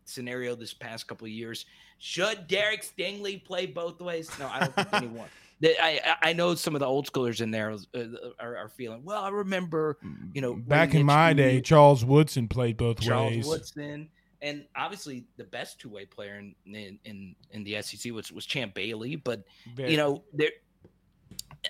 scenario 0.05 0.55
this 0.55 0.73
past 0.73 1.07
couple 1.07 1.25
of 1.25 1.31
years. 1.31 1.65
Should 1.99 2.47
Derek 2.47 2.83
Stingley 2.83 3.43
play 3.43 3.65
both 3.65 4.01
ways? 4.01 4.29
No, 4.39 4.47
I 4.47 4.59
don't 4.59 4.75
think 4.75 4.93
anyone. 4.93 5.29
I 5.63 6.15
I 6.21 6.33
know 6.33 6.55
some 6.55 6.75
of 6.75 6.79
the 6.79 6.85
old 6.85 7.11
schoolers 7.11 7.41
in 7.41 7.51
there 7.51 7.71
uh, 7.71 8.03
are, 8.39 8.57
are 8.57 8.69
feeling 8.69 9.03
well. 9.03 9.23
I 9.23 9.29
remember, 9.29 9.97
you 10.33 10.41
know, 10.41 10.55
back 10.55 10.93
in 10.93 11.05
my 11.05 11.33
day, 11.33 11.61
Charles 11.61 12.03
Woodson 12.03 12.47
played 12.47 12.77
both 12.77 12.99
Charles 12.99 13.33
ways. 13.33 13.45
Charles 13.45 13.59
Woodson, 13.59 14.09
and 14.41 14.65
obviously 14.75 15.25
the 15.37 15.45
best 15.45 15.79
two 15.79 15.89
way 15.89 16.05
player 16.05 16.35
in, 16.35 16.55
in, 16.65 16.99
in 17.05 17.35
in 17.51 17.63
the 17.63 17.81
SEC 17.81 18.11
was 18.11 18.31
was 18.31 18.45
Champ 18.45 18.73
Bailey, 18.73 19.15
but 19.15 19.43
you 19.77 19.97
know 19.97 20.23
there. 20.33 20.49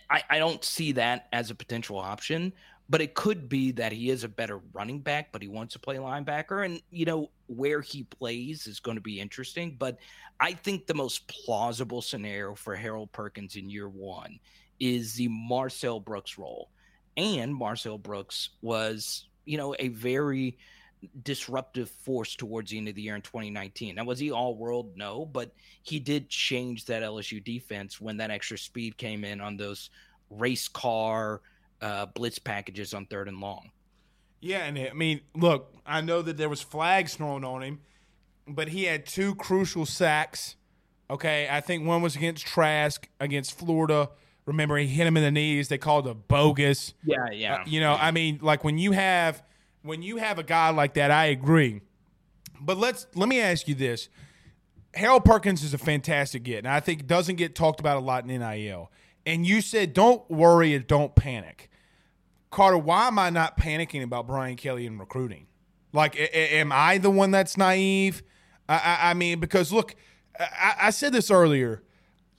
I, 0.09 0.23
I 0.29 0.39
don't 0.39 0.63
see 0.63 0.91
that 0.93 1.27
as 1.31 1.51
a 1.51 1.55
potential 1.55 1.97
option, 1.97 2.51
but 2.89 3.01
it 3.01 3.15
could 3.15 3.49
be 3.49 3.71
that 3.71 3.91
he 3.91 4.09
is 4.09 4.23
a 4.23 4.29
better 4.29 4.59
running 4.73 4.99
back, 4.99 5.31
but 5.31 5.41
he 5.41 5.47
wants 5.47 5.73
to 5.73 5.79
play 5.79 5.95
linebacker. 5.95 6.65
And, 6.65 6.81
you 6.91 7.05
know, 7.05 7.31
where 7.47 7.81
he 7.81 8.03
plays 8.03 8.67
is 8.67 8.79
going 8.79 8.95
to 8.95 9.01
be 9.01 9.19
interesting. 9.19 9.75
But 9.77 9.97
I 10.39 10.53
think 10.53 10.85
the 10.85 10.93
most 10.93 11.27
plausible 11.27 12.01
scenario 12.01 12.53
for 12.53 12.75
Harold 12.75 13.11
Perkins 13.11 13.55
in 13.55 13.69
year 13.69 13.89
one 13.89 14.39
is 14.79 15.15
the 15.15 15.27
Marcel 15.29 15.99
Brooks 15.99 16.37
role. 16.37 16.69
And 17.17 17.55
Marcel 17.55 17.97
Brooks 17.97 18.49
was, 18.61 19.27
you 19.45 19.57
know, 19.57 19.75
a 19.79 19.87
very 19.87 20.57
disruptive 21.23 21.89
force 21.89 22.35
towards 22.35 22.71
the 22.71 22.77
end 22.77 22.87
of 22.87 22.95
the 22.95 23.01
year 23.01 23.15
in 23.15 23.21
2019. 23.21 23.95
Now, 23.95 24.03
was 24.03 24.19
he 24.19 24.31
all 24.31 24.55
world? 24.55 24.91
No, 24.95 25.25
but 25.25 25.51
he 25.81 25.99
did 25.99 26.29
change 26.29 26.85
that 26.85 27.03
LSU 27.03 27.43
defense 27.43 27.99
when 27.99 28.17
that 28.17 28.31
extra 28.31 28.57
speed 28.57 28.97
came 28.97 29.23
in 29.23 29.41
on 29.41 29.57
those 29.57 29.89
race 30.29 30.67
car 30.67 31.41
uh, 31.85 32.05
blitz 32.07 32.39
packages 32.39 32.93
on 32.93 33.05
third 33.05 33.27
and 33.27 33.39
long. 33.39 33.71
Yeah, 34.41 34.65
and 34.65 34.77
I 34.77 34.93
mean, 34.93 35.21
look, 35.35 35.73
I 35.85 36.01
know 36.01 36.21
that 36.21 36.37
there 36.37 36.49
was 36.49 36.61
flags 36.61 37.15
thrown 37.15 37.43
on 37.43 37.63
him, 37.63 37.79
but 38.47 38.69
he 38.69 38.83
had 38.83 39.05
two 39.05 39.35
crucial 39.35 39.85
sacks. 39.85 40.55
Okay, 41.09 41.47
I 41.49 41.61
think 41.61 41.85
one 41.85 42.01
was 42.01 42.15
against 42.15 42.45
Trask 42.45 43.07
against 43.19 43.57
Florida. 43.57 44.09
Remember, 44.45 44.77
he 44.77 44.87
hit 44.87 45.07
him 45.07 45.17
in 45.17 45.23
the 45.23 45.31
knees. 45.31 45.69
They 45.69 45.77
called 45.77 46.07
it 46.07 46.11
a 46.11 46.13
bogus. 46.13 46.93
Yeah, 47.03 47.29
yeah. 47.31 47.55
Uh, 47.55 47.63
you 47.65 47.79
know, 47.79 47.93
I 47.93 48.11
mean, 48.11 48.39
like 48.41 48.63
when 48.63 48.77
you 48.77 48.91
have– 48.91 49.43
when 49.85 50.01
you 50.01 50.17
have 50.17 50.39
a 50.39 50.43
guy 50.43 50.69
like 50.71 50.95
that, 50.95 51.11
I 51.11 51.25
agree. 51.25 51.81
But 52.59 52.77
let's 52.77 53.05
let 53.13 53.29
me 53.29 53.39
ask 53.39 53.67
you 53.67 53.75
this. 53.75 54.09
Harold 54.95 55.25
Perkins 55.25 55.63
is 55.63 55.73
a 55.73 55.77
fantastic 55.77 56.43
get, 56.43 56.59
and 56.59 56.67
I 56.67 56.79
think 56.79 57.05
doesn't 57.05 57.35
get 57.35 57.53
talked 57.53 57.79
about 57.79 57.97
a 57.97 57.99
lot 57.99 58.27
in 58.27 58.39
NIL. 58.39 58.91
And 59.25 59.45
you 59.45 59.61
said 59.61 59.93
don't 59.93 60.29
worry 60.29 60.73
and 60.73 60.87
don't 60.87 61.15
panic. 61.15 61.69
Carter, 62.51 62.77
why 62.77 63.07
am 63.07 63.19
I 63.19 63.29
not 63.29 63.57
panicking 63.57 64.03
about 64.03 64.27
Brian 64.27 64.55
Kelly 64.55 64.87
and 64.87 64.99
recruiting? 64.99 65.47
Like, 65.93 66.15
a- 66.15 66.37
a- 66.37 66.59
am 66.59 66.71
I 66.71 66.97
the 66.97 67.09
one 67.09 67.31
that's 67.31 67.57
naive? 67.57 68.23
I, 68.67 68.75
I, 68.75 69.09
I 69.11 69.13
mean, 69.13 69.39
because 69.39 69.71
look, 69.71 69.95
I, 70.39 70.75
I 70.83 70.89
said 70.89 71.13
this 71.13 71.29
earlier. 71.29 71.83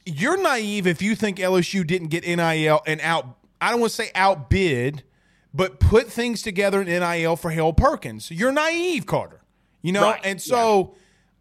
You're 0.05 0.41
naive 0.41 0.87
if 0.87 1.03
you 1.03 1.15
think 1.15 1.39
LSU 1.39 1.87
didn't 1.87 2.09
get 2.09 2.25
NIL 2.25 2.81
and 2.87 3.01
out. 3.01 3.39
I 3.61 3.71
don't 3.71 3.81
want 3.81 3.91
to 3.91 3.97
say 3.97 4.11
outbid– 4.15 5.03
but 5.57 5.81
put 5.81 6.09
things 6.09 6.43
together 6.43 6.83
in 6.83 6.87
NIL 6.87 7.35
for 7.35 7.51
Harold 7.51 7.79
Perkins. 7.79 8.31
You're 8.31 8.53
naive, 8.53 9.07
Carter. 9.07 9.41
You 9.81 9.93
know, 9.93 10.03
right. 10.03 10.21
and 10.23 10.41
so 10.41 10.95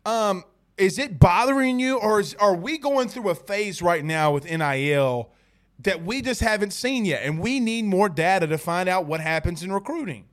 yeah. 0.06 0.30
um, 0.30 0.44
is 0.78 0.98
it 0.98 1.20
bothering 1.20 1.80
you, 1.80 1.98
or 1.98 2.22
is, 2.22 2.34
are 2.36 2.56
we 2.56 2.78
going 2.78 3.10
through 3.10 3.30
a 3.30 3.36
phase 3.36 3.82
right 3.82 4.06
now 4.06 4.32
with 4.32 4.46
NIL 4.46 5.32
that 5.80 6.04
we 6.04 6.22
just 6.22 6.42
haven't 6.42 6.72
seen 6.72 7.06
yet, 7.06 7.24
and 7.24 7.40
we 7.40 7.60
need 7.60 7.86
more 7.86 8.10
data 8.10 8.48
to 8.48 8.58
find 8.58 8.88
out 8.90 9.06
what 9.06 9.20
happens 9.20 9.64
in 9.64 9.72
recruiting? 9.72 10.26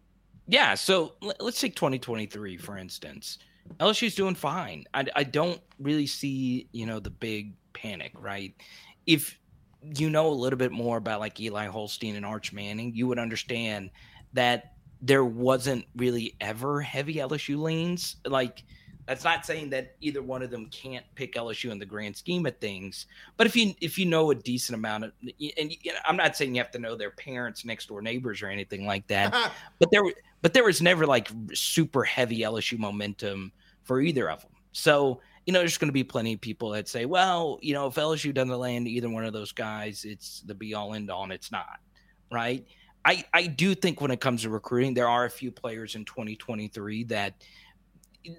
Yeah. 0.46 0.74
So 0.74 1.14
let's 1.40 1.60
take 1.60 1.74
2023 1.76 2.56
for 2.56 2.76
instance. 2.76 3.38
LSU's 3.78 4.14
doing 4.14 4.34
fine. 4.34 4.84
I, 4.92 5.06
I 5.14 5.24
don't 5.24 5.60
really 5.78 6.06
see 6.06 6.68
you 6.72 6.86
know 6.86 7.00
the 7.00 7.10
big 7.10 7.54
panic, 7.72 8.12
right? 8.18 8.54
If 9.06 9.38
you 9.96 10.10
know 10.10 10.28
a 10.28 10.30
little 10.30 10.58
bit 10.58 10.72
more 10.72 10.96
about 10.96 11.20
like 11.20 11.40
Eli 11.40 11.66
Holstein 11.66 12.16
and 12.16 12.26
Arch 12.26 12.52
Manning, 12.52 12.94
you 12.94 13.06
would 13.08 13.18
understand 13.18 13.90
that 14.32 14.74
there 15.00 15.24
wasn't 15.24 15.84
really 15.96 16.36
ever 16.40 16.80
heavy 16.80 17.14
LSU 17.14 17.60
leans. 17.60 18.16
Like 18.24 18.62
that's 19.06 19.24
not 19.24 19.44
saying 19.44 19.70
that 19.70 19.96
either 20.00 20.22
one 20.22 20.42
of 20.42 20.50
them 20.50 20.66
can't 20.66 21.04
pick 21.14 21.34
LSU 21.34 21.70
in 21.70 21.78
the 21.78 21.86
grand 21.86 22.16
scheme 22.16 22.46
of 22.46 22.56
things. 22.58 23.06
But 23.36 23.46
if 23.46 23.56
you 23.56 23.74
if 23.80 23.98
you 23.98 24.06
know 24.06 24.30
a 24.30 24.34
decent 24.34 24.76
amount 24.76 25.04
of, 25.04 25.12
and 25.22 25.72
you 25.82 25.92
know, 25.92 25.98
I'm 26.06 26.16
not 26.16 26.36
saying 26.36 26.54
you 26.54 26.60
have 26.60 26.70
to 26.72 26.78
know 26.78 26.94
their 26.94 27.10
parents, 27.10 27.64
next 27.64 27.88
door 27.88 28.00
neighbors, 28.00 28.42
or 28.42 28.48
anything 28.48 28.86
like 28.86 29.06
that. 29.08 29.52
but 29.78 29.90
there 29.90 30.02
but 30.40 30.54
there 30.54 30.64
was 30.64 30.80
never 30.80 31.06
like 31.06 31.30
super 31.52 32.04
heavy 32.04 32.40
LSU 32.40 32.78
momentum 32.78 33.52
for 33.82 34.00
either 34.00 34.30
of 34.30 34.42
them. 34.42 34.52
So 34.72 35.20
you 35.46 35.52
know, 35.52 35.58
there's 35.58 35.78
going 35.78 35.88
to 35.88 35.92
be 35.92 36.04
plenty 36.04 36.34
of 36.34 36.40
people 36.40 36.70
that 36.70 36.88
say, 36.88 37.04
well, 37.04 37.58
you 37.62 37.74
know, 37.74 37.88
if 37.88 37.96
LSU 37.96 38.32
doesn't 38.32 38.56
land 38.56 38.86
either 38.86 39.08
one 39.08 39.24
of 39.24 39.32
those 39.32 39.50
guys, 39.50 40.04
it's 40.04 40.40
the 40.42 40.54
be 40.54 40.74
all 40.74 40.94
end 40.94 41.10
all, 41.10 41.24
and 41.24 41.32
it's 41.32 41.50
not, 41.50 41.80
right? 42.30 42.64
I, 43.04 43.24
I 43.34 43.48
do 43.48 43.74
think 43.74 44.00
when 44.00 44.12
it 44.12 44.20
comes 44.20 44.42
to 44.42 44.50
recruiting, 44.50 44.94
there 44.94 45.08
are 45.08 45.24
a 45.24 45.30
few 45.30 45.50
players 45.50 45.96
in 45.96 46.04
2023 46.04 47.04
that 47.04 47.34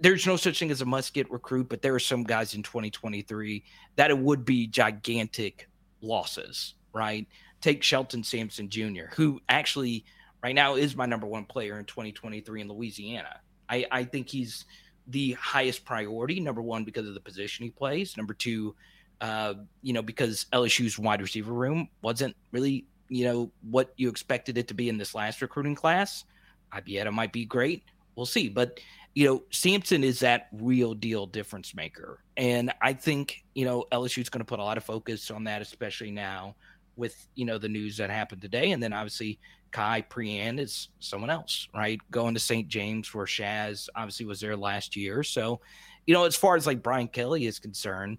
there's 0.02 0.26
no 0.26 0.36
such 0.36 0.60
thing 0.60 0.72
as 0.72 0.82
a 0.82 0.86
must 0.86 1.14
get 1.14 1.30
recruit, 1.32 1.70
but 1.70 1.82
there 1.82 1.94
are 1.94 2.00
some 2.00 2.24
guys 2.24 2.54
in 2.54 2.64
2023 2.64 3.64
that 3.96 4.10
it 4.10 4.18
would 4.18 4.46
be 4.46 4.68
gigantic 4.68 5.68
losses, 6.02 6.76
right? 6.94 7.28
Take 7.62 7.84
Shelton 7.84 8.24
Sampson 8.24 8.70
Jr., 8.70 9.06
who 9.16 9.42
actually 9.50 10.06
right 10.44 10.56
now 10.56 10.76
is 10.76 10.96
my 10.96 11.06
number 11.06 11.28
one 11.28 11.46
player 11.46 11.80
in 11.80 11.86
2023 11.86 12.62
in 12.62 12.68
Louisiana. 12.68 13.40
I, 13.70 13.86
I 13.92 14.04
think 14.04 14.30
he's 14.30 14.66
the 15.08 15.34
highest 15.34 15.86
priority. 15.86 16.40
Number 16.40 16.62
one, 16.62 16.84
because 16.84 17.08
of 17.08 17.14
the 17.14 17.20
position 17.20 17.66
he 17.66 17.72
plays. 17.72 18.16
Number 18.18 18.34
two, 18.34 18.76
uh, 19.22 19.56
you 19.82 19.94
know, 19.94 20.02
because 20.02 20.46
LSU's 20.54 21.00
wide 21.00 21.22
receiver 21.22 21.54
room 21.54 21.90
wasn't 22.02 22.36
really, 22.52 22.86
you 23.10 23.26
know, 23.26 23.52
what 23.70 23.94
you 23.98 24.10
expected 24.10 24.58
it 24.58 24.68
to 24.68 24.74
be 24.74 24.90
in 24.90 24.98
this 24.98 25.16
last 25.16 25.42
recruiting 25.42 25.76
class. 25.76 26.26
Ibieta 26.74 27.12
might 27.12 27.32
be 27.32 27.46
great. 27.46 27.84
We'll 28.16 28.26
see. 28.26 28.50
But, 28.50 28.80
you 29.16 29.28
know, 29.28 29.44
Sampson 29.52 30.04
is 30.04 30.20
that 30.20 30.48
real 30.52 30.94
deal 30.94 31.26
difference 31.26 31.76
maker. 31.76 32.20
And 32.36 32.74
I 32.82 32.94
think, 32.94 33.44
you 33.54 33.66
know, 33.66 33.86
LSU's 33.92 34.30
going 34.30 34.40
to 34.40 34.46
put 34.46 34.60
a 34.60 34.64
lot 34.64 34.78
of 34.78 34.84
focus 34.84 35.30
on 35.30 35.44
that, 35.44 35.62
especially 35.62 36.12
now 36.12 36.56
with, 36.96 37.28
you 37.36 37.46
know, 37.46 37.58
the 37.58 37.70
news 37.70 37.98
that 37.98 38.10
happened 38.10 38.42
today. 38.42 38.72
And 38.72 38.82
then 38.82 38.92
obviously 38.92 39.40
Khai 39.72 40.08
Prean 40.10 40.58
is 40.58 40.90
someone 41.00 41.30
else, 41.30 41.68
right? 41.76 42.00
Going 42.10 42.34
to 42.34 42.40
St. 42.40 42.68
James 42.68 43.14
where 43.14 43.26
Shaz 43.26 43.88
obviously 43.96 44.26
was 44.26 44.40
there 44.40 44.58
last 44.58 44.96
year. 44.96 45.22
So, 45.24 45.62
you 46.08 46.14
know, 46.14 46.26
as 46.26 46.36
far 46.36 46.56
as 46.56 46.66
like 46.66 46.82
Brian 46.82 47.08
Kelly 47.08 47.46
is 47.46 47.60
concerned, 47.60 48.18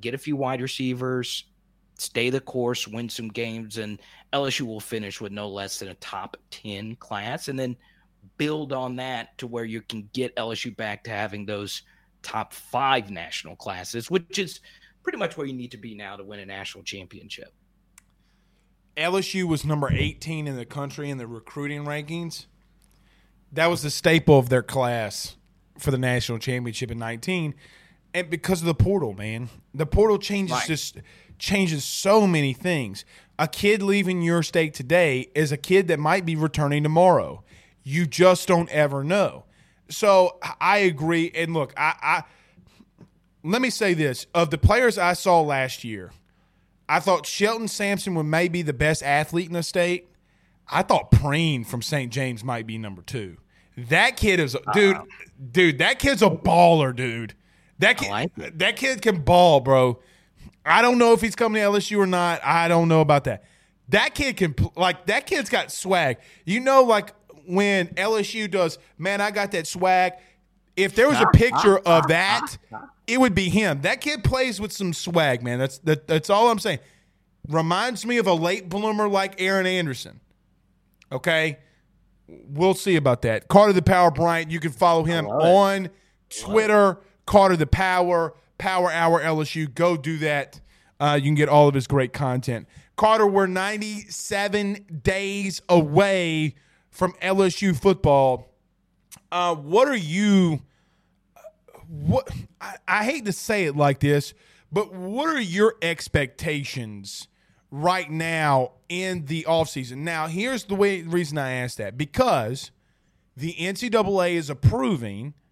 get 0.00 0.14
a 0.14 0.18
few 0.18 0.36
wide 0.36 0.60
receivers, 0.60 1.44
stay 1.98 2.30
the 2.30 2.40
course, 2.40 2.86
win 2.86 3.08
some 3.08 3.28
games, 3.28 3.78
and 3.78 4.00
LSU 4.32 4.62
will 4.62 4.80
finish 4.80 5.20
with 5.20 5.32
no 5.32 5.48
less 5.48 5.78
than 5.78 5.88
a 5.88 5.94
top 5.94 6.36
10 6.50 6.96
class. 6.96 7.48
And 7.48 7.58
then 7.58 7.76
build 8.36 8.72
on 8.72 8.96
that 8.96 9.36
to 9.38 9.46
where 9.46 9.64
you 9.64 9.82
can 9.82 10.08
get 10.12 10.34
LSU 10.36 10.76
back 10.76 11.04
to 11.04 11.10
having 11.10 11.46
those 11.46 11.82
top 12.22 12.52
five 12.52 13.10
national 13.10 13.56
classes, 13.56 14.10
which 14.10 14.38
is 14.38 14.60
pretty 15.02 15.18
much 15.18 15.36
where 15.36 15.46
you 15.46 15.52
need 15.52 15.70
to 15.70 15.76
be 15.76 15.94
now 15.94 16.16
to 16.16 16.24
win 16.24 16.40
a 16.40 16.46
national 16.46 16.84
championship. 16.84 17.52
LSU 18.96 19.44
was 19.44 19.64
number 19.64 19.92
18 19.92 20.46
in 20.46 20.56
the 20.56 20.64
country 20.64 21.10
in 21.10 21.18
the 21.18 21.26
recruiting 21.26 21.84
rankings. 21.84 22.46
That 23.52 23.66
was 23.66 23.82
the 23.82 23.90
staple 23.90 24.38
of 24.38 24.48
their 24.48 24.62
class 24.62 25.36
for 25.78 25.90
the 25.90 25.98
national 25.98 26.38
championship 26.38 26.90
in 26.90 26.98
19 26.98 27.54
and 28.16 28.30
because 28.30 28.60
of 28.60 28.66
the 28.66 28.74
portal, 28.74 29.12
man. 29.12 29.50
The 29.74 29.84
portal 29.84 30.18
changes 30.18 30.56
right. 30.56 30.66
just 30.66 30.96
changes 31.38 31.84
so 31.84 32.26
many 32.26 32.54
things. 32.54 33.04
A 33.38 33.46
kid 33.46 33.82
leaving 33.82 34.22
your 34.22 34.42
state 34.42 34.72
today 34.72 35.28
is 35.34 35.52
a 35.52 35.58
kid 35.58 35.88
that 35.88 35.98
might 35.98 36.24
be 36.24 36.34
returning 36.34 36.82
tomorrow. 36.82 37.44
You 37.88 38.04
just 38.04 38.48
don't 38.48 38.68
ever 38.70 39.04
know. 39.04 39.44
So 39.88 40.38
I 40.60 40.78
agree. 40.78 41.30
And 41.32 41.54
look, 41.54 41.72
I, 41.76 41.94
I 42.02 42.24
let 43.44 43.62
me 43.62 43.70
say 43.70 43.94
this: 43.94 44.26
of 44.34 44.50
the 44.50 44.58
players 44.58 44.98
I 44.98 45.12
saw 45.12 45.40
last 45.40 45.84
year, 45.84 46.10
I 46.88 46.98
thought 46.98 47.26
Shelton 47.26 47.68
Sampson 47.68 48.16
was 48.16 48.26
maybe 48.26 48.62
the 48.62 48.72
best 48.72 49.04
athlete 49.04 49.46
in 49.46 49.52
the 49.52 49.62
state. 49.62 50.10
I 50.68 50.82
thought 50.82 51.12
Prean 51.12 51.62
from 51.62 51.80
St. 51.80 52.12
James 52.12 52.42
might 52.42 52.66
be 52.66 52.76
number 52.76 53.02
two. 53.02 53.36
That 53.76 54.16
kid 54.16 54.40
is, 54.40 54.56
dude, 54.72 54.96
uh 54.96 55.04
dude, 55.52 55.78
that 55.78 56.00
kid's 56.00 56.22
a 56.22 56.30
baller, 56.30 56.94
dude. 56.94 57.34
That 57.78 57.98
kid, 57.98 58.10
like 58.10 58.34
that 58.58 58.74
kid 58.74 59.00
can 59.00 59.20
ball, 59.20 59.60
bro. 59.60 60.00
I 60.64 60.82
don't 60.82 60.98
know 60.98 61.12
if 61.12 61.20
he's 61.20 61.36
coming 61.36 61.62
to 61.62 61.68
LSU 61.68 61.98
or 61.98 62.06
not. 62.06 62.44
I 62.44 62.66
don't 62.66 62.88
know 62.88 63.00
about 63.00 63.22
that. 63.24 63.44
That 63.90 64.16
kid 64.16 64.38
can 64.38 64.56
like 64.74 65.06
that 65.06 65.26
kid's 65.26 65.50
got 65.50 65.70
swag. 65.70 66.18
You 66.44 66.58
know, 66.58 66.82
like 66.82 67.12
when 67.46 67.88
LSU 67.88 68.50
does, 68.50 68.78
man, 68.98 69.20
I 69.20 69.30
got 69.30 69.52
that 69.52 69.66
swag. 69.66 70.14
If 70.76 70.94
there 70.94 71.08
was 71.08 71.20
a 71.20 71.26
picture 71.28 71.78
of 71.78 72.08
that, 72.08 72.58
it 73.06 73.18
would 73.18 73.34
be 73.34 73.48
him. 73.48 73.80
That 73.80 74.00
kid 74.00 74.22
plays 74.24 74.60
with 74.60 74.72
some 74.72 74.92
swag, 74.92 75.42
man. 75.42 75.58
That's 75.58 75.78
that, 75.78 76.06
that's 76.06 76.28
all 76.28 76.50
I'm 76.50 76.58
saying. 76.58 76.80
Reminds 77.48 78.04
me 78.04 78.18
of 78.18 78.26
a 78.26 78.34
late 78.34 78.68
bloomer 78.68 79.08
like 79.08 79.40
Aaron 79.40 79.66
Anderson. 79.66 80.20
Okay, 81.10 81.58
we'll 82.28 82.74
see 82.74 82.96
about 82.96 83.22
that. 83.22 83.48
Carter 83.48 83.72
the 83.72 83.82
Power 83.82 84.10
Bryant. 84.10 84.50
You 84.50 84.60
can 84.60 84.72
follow 84.72 85.04
him 85.04 85.26
on 85.26 85.88
Twitter. 86.28 86.98
Carter 87.24 87.56
the 87.56 87.66
Power, 87.66 88.34
Power 88.58 88.90
Hour 88.90 89.20
LSU. 89.20 89.72
Go 89.72 89.96
do 89.96 90.18
that. 90.18 90.60
Uh, 90.98 91.18
you 91.20 91.26
can 91.26 91.34
get 91.34 91.48
all 91.48 91.68
of 91.68 91.74
his 91.74 91.86
great 91.86 92.12
content. 92.12 92.66
Carter, 92.96 93.26
we're 93.26 93.46
97 93.46 95.00
days 95.02 95.60
away 95.68 96.54
from 96.96 97.12
LSU 97.22 97.76
football. 97.76 98.48
Uh, 99.30 99.54
what 99.54 99.88
are 99.88 99.96
you? 99.96 100.62
What 101.88 102.28
I, 102.60 102.76
I 102.88 103.04
hate 103.04 103.24
to 103.26 103.32
say 103.32 103.64
it 103.64 103.76
like 103.76 104.00
this, 104.00 104.34
but 104.72 104.92
what 104.92 105.28
are 105.28 105.40
your 105.40 105.76
expectations 105.82 107.28
right 107.70 108.10
now 108.10 108.72
in 108.88 109.26
the 109.26 109.44
offseason? 109.48 109.98
Now, 109.98 110.26
here's 110.26 110.64
the 110.64 110.74
way 110.74 111.02
reason 111.02 111.38
I 111.38 111.52
ask 111.52 111.76
that 111.78 111.96
because 111.96 112.70
the 113.36 113.54
NCAA 113.54 114.32
is 114.34 114.50
approving– 114.50 115.34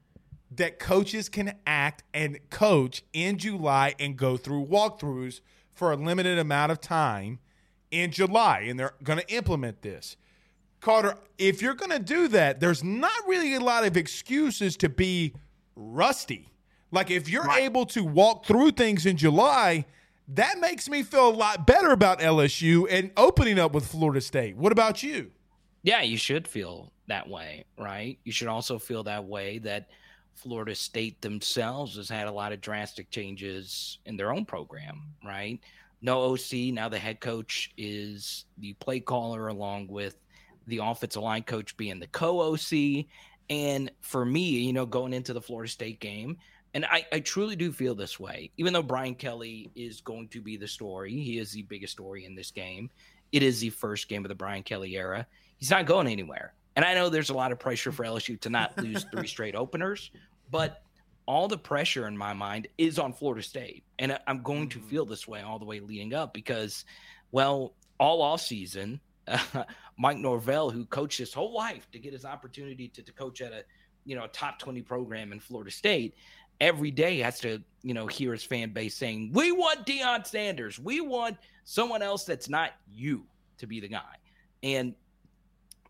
that 0.57 0.79
coaches 0.79 1.29
can 1.29 1.55
act 1.67 2.03
and 2.13 2.39
coach 2.51 3.03
in 3.13 3.39
July 3.39 3.95
and 3.99 4.17
go 4.17 4.37
through 4.37 4.67
walkthroughs 4.67 5.41
for 5.73 5.93
a 5.93 5.97
limited 5.97 6.39
amount 6.39 6.71
of 6.73 6.81
time 6.81 7.41
in 7.91 8.11
July, 8.11 8.61
and 8.61 8.79
they're 8.79 8.95
going 9.03 9.19
to 9.19 9.35
implement 9.35 9.83
this. 9.83 10.17
Carter, 10.85 11.17
if 11.39 11.63
you're 11.63 11.75
going 11.75 11.91
to 11.91 11.99
do 11.99 12.29
that, 12.29 12.61
there's 12.61 12.85
not 12.85 13.17
really 13.27 13.55
a 13.55 13.61
lot 13.61 13.85
of 13.85 13.97
excuses 13.97 14.77
to 14.77 14.89
be 14.89 15.35
rusty. 15.75 16.53
Like 16.93 17.11
if 17.11 17.29
you're 17.29 17.45
right. 17.45 17.63
able 17.63 17.87
to 17.87 18.05
walk 18.05 18.45
through 18.45 18.73
things 18.73 19.07
in 19.07 19.17
July, 19.17 19.87
that 20.29 20.59
makes 20.61 20.89
me 20.89 21.03
feel 21.03 21.29
a 21.29 21.31
lot 21.31 21.67
better 21.67 21.91
about 21.91 22.21
LSU 22.21 22.87
and 22.91 23.11
opening 23.17 23.59
up 23.59 23.73
with 23.73 23.87
Florida 23.87 24.21
State. 24.21 24.57
What 24.57 24.73
about 24.73 25.03
you? 25.03 25.31
Yeah, 25.83 26.03
you 26.03 26.17
should 26.17 26.47
feel 26.47 26.93
that 27.09 27.29
way, 27.29 27.65
right? 27.79 28.19
You 28.25 28.33
should 28.33 28.49
also 28.49 28.79
feel 28.79 29.03
that 29.05 29.25
way 29.25 29.59
that– 29.59 29.89
Florida 30.35 30.75
State 30.75 31.21
themselves 31.21 31.97
has 31.97 32.09
had 32.09 32.27
a 32.27 32.33
lot 32.33 32.53
of 32.53 32.61
drastic 32.61 33.11
changes 33.11 33.99
in 34.05 34.17
their 34.17 34.33
own 34.33 34.45
program, 34.45 35.03
right? 35.25 35.61
No 36.03 36.33
OC. 36.33 36.73
Now 36.73 36.89
the 36.89 36.99
head 36.99 37.21
coach 37.21 37.73
is 37.77 38.45
the 38.59 38.75
play 38.75 39.01
caller, 39.01 39.49
along 39.49 39.87
with 39.89 40.17
the 40.67 40.79
offensive 40.79 41.23
line 41.23 41.43
coach 41.43 41.77
being 41.77 42.01
the 42.01 42.07
co 42.09 42.41
OC. 42.41 43.07
And 43.51 43.91
for 44.01 44.25
me, 44.25 44.49
you 44.49 44.73
know, 44.73 44.87
going 44.87 45.13
into 45.13 45.33
the 45.33 45.41
Florida 45.41 45.71
State 45.71 46.01
game, 46.01 46.39
and 46.75 46.85
I, 46.87 47.07
I 47.13 47.21
truly 47.21 47.57
do 47.57 47.71
feel 47.71 47.95
this 47.95 48.19
way, 48.19 48.51
even 48.57 48.73
though 48.73 48.83
Brian 48.83 49.15
Kelly 49.15 49.71
is 49.77 50.01
going 50.01 50.29
to 50.29 50.41
be 50.41 50.57
the 50.57 50.67
story, 50.67 51.13
he 51.13 51.39
is 51.39 51.53
the 51.53 51.63
biggest 51.63 51.93
story 51.93 52.25
in 52.25 52.35
this 52.35 52.51
game. 52.51 52.91
It 53.33 53.43
is 53.43 53.61
the 53.61 53.71
first 53.71 54.09
game 54.09 54.25
of 54.25 54.29
the 54.29 54.35
Brian 54.35 54.63
Kelly 54.63 54.97
era. 54.97 55.27
He's 55.59 55.71
not 55.71 55.87
going 55.87 56.09
anywhere. 56.09 56.55
And 56.77 56.85
I 56.85 56.95
know 56.95 57.09
there's 57.09 57.31
a 57.31 57.35
lot 57.35 57.53
of 57.53 57.61
pressure 57.61 57.93
for 57.93 58.05
LSU 58.05 58.41
to 58.41 58.51
not 58.51 58.77
lose 58.83 59.05
three 59.05 59.29
straight 59.29 59.55
openers, 59.55 60.11
but 60.51 60.83
all 61.27 61.49
the 61.49 61.59
pressure 61.59 62.09
in 62.09 62.17
my 62.17 62.33
mind 62.33 62.67
is 62.77 62.99
on 62.99 63.13
Florida 63.13 63.43
State. 63.43 63.85
And 63.99 64.19
I'm 64.27 64.43
going 64.43 64.69
to 64.71 64.79
mm-hmm. 64.79 64.89
feel 64.89 65.05
this 65.05 65.29
way 65.29 65.43
all 65.43 65.59
the 65.59 65.65
way 65.65 65.81
leading 65.81 66.13
up 66.13 66.35
because, 66.35 66.85
well, 67.31 67.75
all 67.99 68.21
off 68.21 68.41
season, 68.41 69.01
uh, 69.29 69.39
Mike 69.97 70.19
Norvell, 70.19 70.71
who 70.71 70.85
coached 70.87 71.19
his 71.19 71.33
whole 71.33 71.53
life 71.53 71.91
to 71.93 71.99
get 71.99 72.13
his 72.13 72.25
opportunity 72.25 72.89
to, 72.89 73.03
to 73.03 73.13
coach 73.13 73.41
at 73.41 73.53
a 73.53 73.65
you 74.05 74.17
know 74.17 74.25
a 74.25 74.29
top 74.29 74.59
20 74.59 74.83
program 74.83 75.33
in 75.33 75.41
Florida 75.41 75.71
State, 75.71 76.15
every 76.61 76.91
day 76.91 77.19
has 77.19 77.41
to 77.41 77.63
you 77.83 77.95
know 77.95 78.07
hear 78.07 78.33
his 78.33 78.45
fan 78.45 78.73
base 78.73 78.95
saying, 78.95 79.31
"We 79.33 79.53
want 79.53 79.87
Deion 79.87 80.27
Sanders. 80.27 80.79
We 80.79 81.01
want 81.01 81.37
someone 81.65 82.03
else 82.03 82.25
that's 82.25 82.49
not 82.49 82.73
you 82.93 83.25
to 83.59 83.67
be 83.67 83.81
the 83.81 83.89
guy." 83.89 84.17
And 84.63 84.95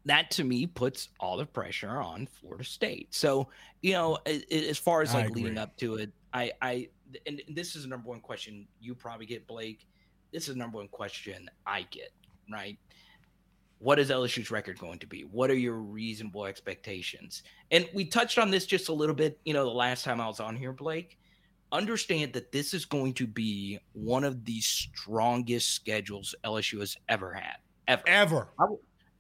that 0.07 0.31
to 0.33 0.45
me 0.45 0.67
puts 0.67 1.09
all 1.19 1.37
the 1.37 1.47
pressure 1.47 2.01
on 2.01 2.27
Florida 2.27 2.65
State. 2.65 3.15
So, 3.15 3.49
you 3.81 3.93
know, 3.93 4.19
as 4.51 4.79
far 4.79 5.03
as 5.03 5.15
like 5.15 5.31
leading 5.31 5.59
up 5.59 5.77
to 5.79 5.97
it, 5.97 6.11
I, 6.33 6.53
I, 6.61 6.89
and 7.27 7.41
this 7.49 7.75
is 7.75 7.83
the 7.85 7.89
number 7.89 8.09
one 8.09 8.21
question 8.21 8.67
you 8.81 8.95
probably 8.95 9.27
get, 9.27 9.47
Blake. 9.47 9.87
This 10.33 10.49
is 10.49 10.55
the 10.55 10.59
number 10.59 10.79
one 10.79 10.89
question 10.89 11.49
I 11.67 11.87
get, 11.91 12.13
right? 12.53 12.79
What 13.79 13.99
is 13.99 14.11
LSU's 14.11 14.51
record 14.51 14.79
going 14.79 14.99
to 15.01 15.07
be? 15.07 15.23
What 15.23 15.51
are 15.51 15.57
your 15.57 15.77
reasonable 15.77 16.47
expectations? 16.47 17.43
And 17.71 17.89
we 17.93 18.05
touched 18.05 18.39
on 18.39 18.51
this 18.51 18.67
just 18.67 18.89
a 18.89 18.93
little 18.93 19.15
bit, 19.15 19.39
you 19.45 19.53
know, 19.53 19.65
the 19.65 19.71
last 19.71 20.05
time 20.05 20.21
I 20.21 20.27
was 20.27 20.41
on 20.41 20.57
here, 20.57 20.73
Blake. 20.73 21.19
Understand 21.73 22.33
that 22.35 22.53
this 22.53 22.73
is 22.73 22.85
going 22.85 23.15
to 23.15 23.27
be 23.27 23.79
one 23.93 24.25
of 24.25 24.45
the 24.45 24.61
strongest 24.61 25.73
schedules 25.75 26.35
LSU 26.45 26.81
has 26.81 26.97
ever 27.09 27.33
had. 27.33 27.57
Ever. 27.89 28.03
Ever. 28.07 28.49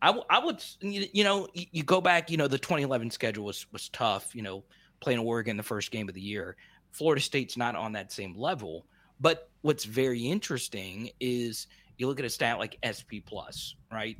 I, 0.00 0.06
w- 0.08 0.24
I 0.30 0.38
would, 0.38 0.62
you 0.80 1.24
know, 1.24 1.48
you 1.54 1.82
go 1.82 2.00
back, 2.00 2.30
you 2.30 2.36
know, 2.36 2.46
the 2.46 2.58
2011 2.58 3.10
schedule 3.10 3.46
was 3.46 3.66
was 3.72 3.88
tough, 3.88 4.34
you 4.34 4.42
know, 4.42 4.62
playing 5.00 5.18
Oregon 5.18 5.56
the 5.56 5.62
first 5.62 5.90
game 5.90 6.08
of 6.08 6.14
the 6.14 6.20
year. 6.20 6.56
Florida 6.92 7.20
State's 7.20 7.56
not 7.56 7.74
on 7.74 7.92
that 7.92 8.12
same 8.12 8.36
level. 8.36 8.86
But 9.20 9.50
what's 9.62 9.84
very 9.84 10.20
interesting 10.20 11.10
is 11.20 11.66
you 11.96 12.06
look 12.06 12.18
at 12.18 12.24
a 12.24 12.30
stat 12.30 12.58
like 12.58 12.78
SP 12.84 13.24
Plus, 13.24 13.74
right? 13.92 14.16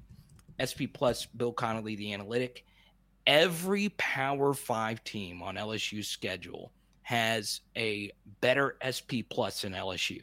SP 0.61 0.87
Plus, 0.93 1.27
Bill 1.27 1.53
Connelly, 1.53 1.97
the 1.97 2.13
analytic. 2.13 2.65
Every 3.27 3.89
Power 3.91 4.55
Five 4.55 5.03
team 5.05 5.43
on 5.43 5.57
LSU's 5.57 6.09
schedule 6.09 6.73
has 7.03 7.61
a 7.77 8.11
better 8.41 8.77
SP 8.81 9.25
Plus 9.29 9.63
than 9.63 9.73
LSU, 9.73 10.23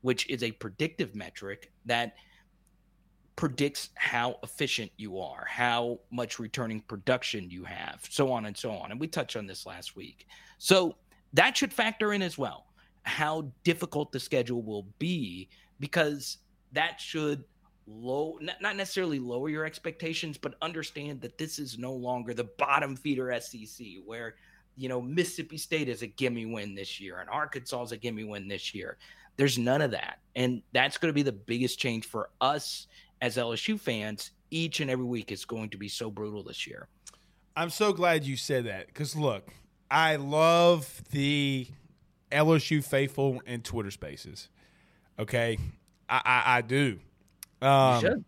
which 0.00 0.28
is 0.28 0.42
a 0.42 0.52
predictive 0.52 1.14
metric 1.14 1.72
that– 1.86 2.14
predicts 3.40 3.88
how 3.94 4.38
efficient 4.42 4.92
you 4.98 5.18
are, 5.18 5.46
how 5.48 5.98
much 6.10 6.38
returning 6.38 6.78
production 6.82 7.48
you 7.48 7.64
have, 7.64 8.06
so 8.10 8.30
on 8.30 8.44
and 8.44 8.54
so 8.54 8.70
on. 8.70 8.90
And 8.90 9.00
we 9.00 9.06
touched 9.06 9.34
on 9.34 9.46
this 9.46 9.64
last 9.64 9.96
week. 9.96 10.26
So 10.58 10.94
that 11.32 11.56
should 11.56 11.72
factor 11.72 12.12
in 12.12 12.20
as 12.20 12.36
well 12.36 12.66
how 13.04 13.50
difficult 13.64 14.12
the 14.12 14.20
schedule 14.20 14.60
will 14.60 14.86
be 14.98 15.48
because 15.80 16.36
that 16.72 17.00
should 17.00 17.42
low 17.90 18.38
not 18.60 18.76
necessarily 18.76 19.18
lower 19.18 19.48
your 19.48 19.64
expectations 19.64 20.38
but 20.38 20.54
understand 20.62 21.20
that 21.20 21.36
this 21.38 21.58
is 21.58 21.78
no 21.78 21.92
longer 21.92 22.32
the 22.32 22.44
bottom 22.44 22.96
feeder 22.96 23.38
SEC 23.40 23.86
where 24.04 24.34
you 24.76 24.88
know 24.88 25.00
Mississippi 25.00 25.58
State 25.58 25.88
is 25.88 26.02
a 26.02 26.06
gimme 26.06 26.46
win 26.46 26.74
this 26.74 27.00
year 27.00 27.18
and 27.20 27.28
Arkansas 27.28 27.82
is 27.82 27.92
a 27.92 27.96
gimme 27.96 28.24
win 28.24 28.48
this 28.48 28.74
year. 28.74 28.96
There's 29.36 29.58
none 29.58 29.80
of 29.80 29.90
that. 29.92 30.18
And 30.36 30.62
that's 30.72 30.98
going 30.98 31.08
to 31.08 31.14
be 31.14 31.22
the 31.22 31.32
biggest 31.32 31.78
change 31.78 32.06
for 32.06 32.30
us 32.40 32.86
as 33.22 33.36
LSU 33.36 33.80
fans 33.80 34.32
each 34.50 34.80
and 34.80 34.90
every 34.90 35.04
week 35.04 35.32
is 35.32 35.44
going 35.44 35.70
to 35.70 35.78
be 35.78 35.88
so 35.88 36.10
brutal 36.10 36.42
this 36.42 36.66
year. 36.66 36.88
I'm 37.56 37.70
so 37.70 37.92
glad 37.92 38.24
you 38.24 38.36
said 38.36 38.64
that 38.66 38.92
cuz 38.94 39.16
look 39.16 39.48
I 39.90 40.16
love 40.16 41.02
the 41.10 41.68
LSU 42.30 42.84
faithful 42.84 43.42
in 43.46 43.62
Twitter 43.62 43.90
spaces 43.90 44.48
okay? 45.18 45.58
I, 46.08 46.22
I, 46.24 46.42
I 46.56 46.60
do 46.62 46.98
um, 47.62 48.24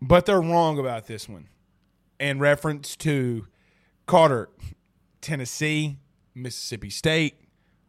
but 0.00 0.26
they're 0.26 0.40
wrong 0.40 0.78
about 0.78 1.06
this 1.06 1.28
one 1.28 1.48
in 2.18 2.38
reference 2.38 2.96
to 2.96 3.46
Carter, 4.06 4.48
Tennessee, 5.20 5.98
Mississippi 6.34 6.90
State, 6.90 7.34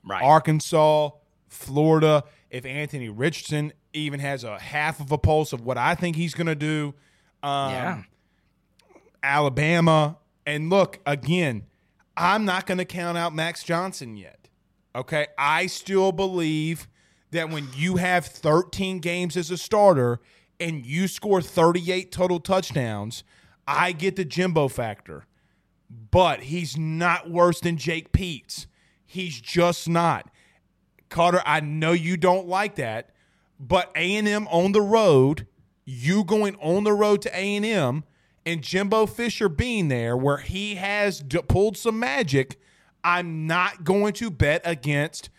right. 0.04 0.24
Arkansas, 0.24 1.12
Florida. 1.48 2.24
If 2.50 2.66
Anthony 2.66 3.10
Richardson 3.10 3.74
even 3.94 4.20
has 4.20 4.44
a 4.44 4.58
half 4.58 5.00
of 5.00 5.12
a 5.12 5.18
pulse 5.18 5.54
of 5.54 5.66
what 5.66 5.78
I 5.78 5.96
think 5.96 6.16
he's 6.16 6.34
going 6.34 6.48
to 6.48 6.56
do, 6.56 6.94
um, 7.44 7.72
yeah. 7.72 8.04
Alabama. 9.22 10.18
And 10.46 10.70
look, 10.70 11.00
again, 11.06 11.66
I'm 12.16 12.46
not 12.46 12.66
going 12.66 12.78
to 12.78 12.86
count 12.86 13.18
out 13.18 13.36
Max 13.36 13.64
Johnson 13.64 14.16
yet. 14.16 14.48
Okay. 14.96 15.28
I 15.38 15.68
still 15.68 16.12
believe 16.12 16.88
that 17.32 17.50
when 17.50 17.68
you 17.76 17.98
have 17.98 18.26
13 18.26 19.00
games 19.00 19.36
as 19.36 19.52
a 19.52 19.58
starter 19.58 20.20
and 20.60 20.86
you 20.86 21.08
score 21.08 21.42
38 21.42 22.12
total 22.12 22.40
touchdowns, 22.40 23.24
I 23.68 23.92
get 23.92 24.16
the 24.16 24.26
Jimbo 24.26 24.70
factor. 24.70 25.26
But 25.90 26.44
he's 26.44 26.78
not 26.78 27.30
worse 27.30 27.60
than 27.60 27.78
Jake 27.78 28.12
Peetz. 28.12 28.66
He's 29.06 29.40
just 29.40 29.88
not. 29.88 30.30
Carter, 31.10 31.42
I 31.46 31.62
know 31.62 31.94
you 31.94 32.18
don't 32.18 32.48
like 32.48 32.76
that, 32.76 33.12
but 33.60 33.92
A&M 33.96 34.48
on 34.50 34.74
the 34.74 34.82
road, 34.82 35.48
you 35.86 36.24
going 36.24 36.56
on 36.58 36.84
the 36.84 36.94
road 36.94 37.22
to 37.22 37.30
A&M 37.34 38.04
and 38.46 38.62
Jimbo 38.62 39.06
Fisher 39.06 39.50
being 39.50 39.88
there 39.90 40.16
where 40.16 40.38
he 40.38 40.76
has 40.76 41.20
d- 41.20 41.40
pulled 41.48 41.78
some 41.78 42.00
magic, 42.00 42.58
I'm 43.04 43.48
not 43.48 43.84
going 43.84 44.14
to 44.14 44.30
bet 44.30 44.62
against 44.64 45.30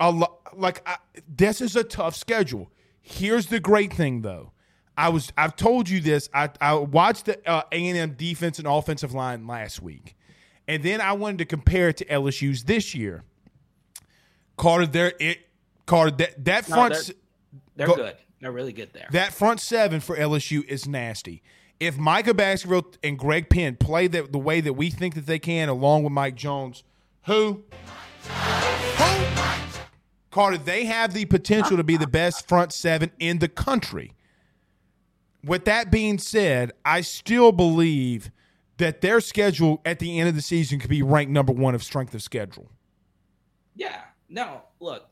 a 0.00 0.10
lo- 0.10 0.38
like 0.54 0.86
I, 0.88 0.96
this 1.28 1.60
is 1.60 1.76
a 1.76 1.84
tough 1.84 2.16
schedule. 2.16 2.70
Here's 3.00 3.46
the 3.46 3.60
great 3.60 3.92
thing 3.92 4.22
though. 4.22 4.52
I 4.96 5.10
was 5.10 5.32
I've 5.36 5.56
told 5.56 5.88
you 5.88 6.00
this. 6.00 6.28
I, 6.32 6.50
I 6.60 6.74
watched 6.74 7.26
the 7.26 7.48
uh, 7.48 7.62
A&M 7.70 8.14
defense 8.14 8.58
and 8.58 8.66
offensive 8.66 9.12
line 9.12 9.46
last 9.46 9.82
week. 9.82 10.16
And 10.68 10.82
then 10.82 11.00
I 11.00 11.12
wanted 11.12 11.38
to 11.38 11.44
compare 11.44 11.90
it 11.90 11.98
to 11.98 12.04
LSU's 12.06 12.64
this 12.64 12.94
year. 12.94 13.24
Carter 14.56 14.86
there 14.86 15.12
it 15.20 15.38
Carter 15.84 16.16
that 16.16 16.44
that 16.44 16.64
front 16.64 16.94
no, 16.94 16.98
they're, 16.98 17.14
they're 17.76 17.86
go, 17.86 17.96
good. 17.96 18.16
They're 18.40 18.52
really 18.52 18.72
good 18.72 18.92
there. 18.92 19.08
That 19.12 19.32
front 19.32 19.60
seven 19.60 20.00
for 20.00 20.16
LSU 20.16 20.64
is 20.64 20.88
nasty. 20.88 21.42
If 21.78 21.98
Micah 21.98 22.34
Baskerville 22.34 22.86
and 23.02 23.18
Greg 23.18 23.50
Penn 23.50 23.76
play 23.76 24.06
the, 24.06 24.22
the 24.22 24.38
way 24.38 24.62
that 24.62 24.72
we 24.72 24.88
think 24.88 25.14
that 25.14 25.26
they 25.26 25.38
can, 25.38 25.68
along 25.68 26.04
with 26.04 26.12
Mike 26.12 26.34
Jones, 26.34 26.84
who 27.24 27.64
Carter, 30.36 30.58
they 30.58 30.84
have 30.84 31.14
the 31.14 31.24
potential 31.24 31.78
to 31.78 31.82
be 31.82 31.96
the 31.96 32.06
best 32.06 32.46
front 32.46 32.70
seven 32.70 33.10
in 33.18 33.38
the 33.38 33.48
country. 33.48 34.12
With 35.42 35.64
that 35.64 35.90
being 35.90 36.18
said, 36.18 36.72
I 36.84 37.00
still 37.00 37.52
believe 37.52 38.30
that 38.76 39.00
their 39.00 39.22
schedule 39.22 39.80
at 39.86 39.98
the 39.98 40.20
end 40.20 40.28
of 40.28 40.34
the 40.34 40.42
season 40.42 40.78
could 40.78 40.90
be 40.90 41.00
ranked 41.00 41.32
number 41.32 41.54
one 41.54 41.74
of 41.74 41.82
strength 41.82 42.12
of 42.12 42.22
schedule. 42.22 42.70
Yeah. 43.76 44.02
No, 44.28 44.60
look. 44.78 45.08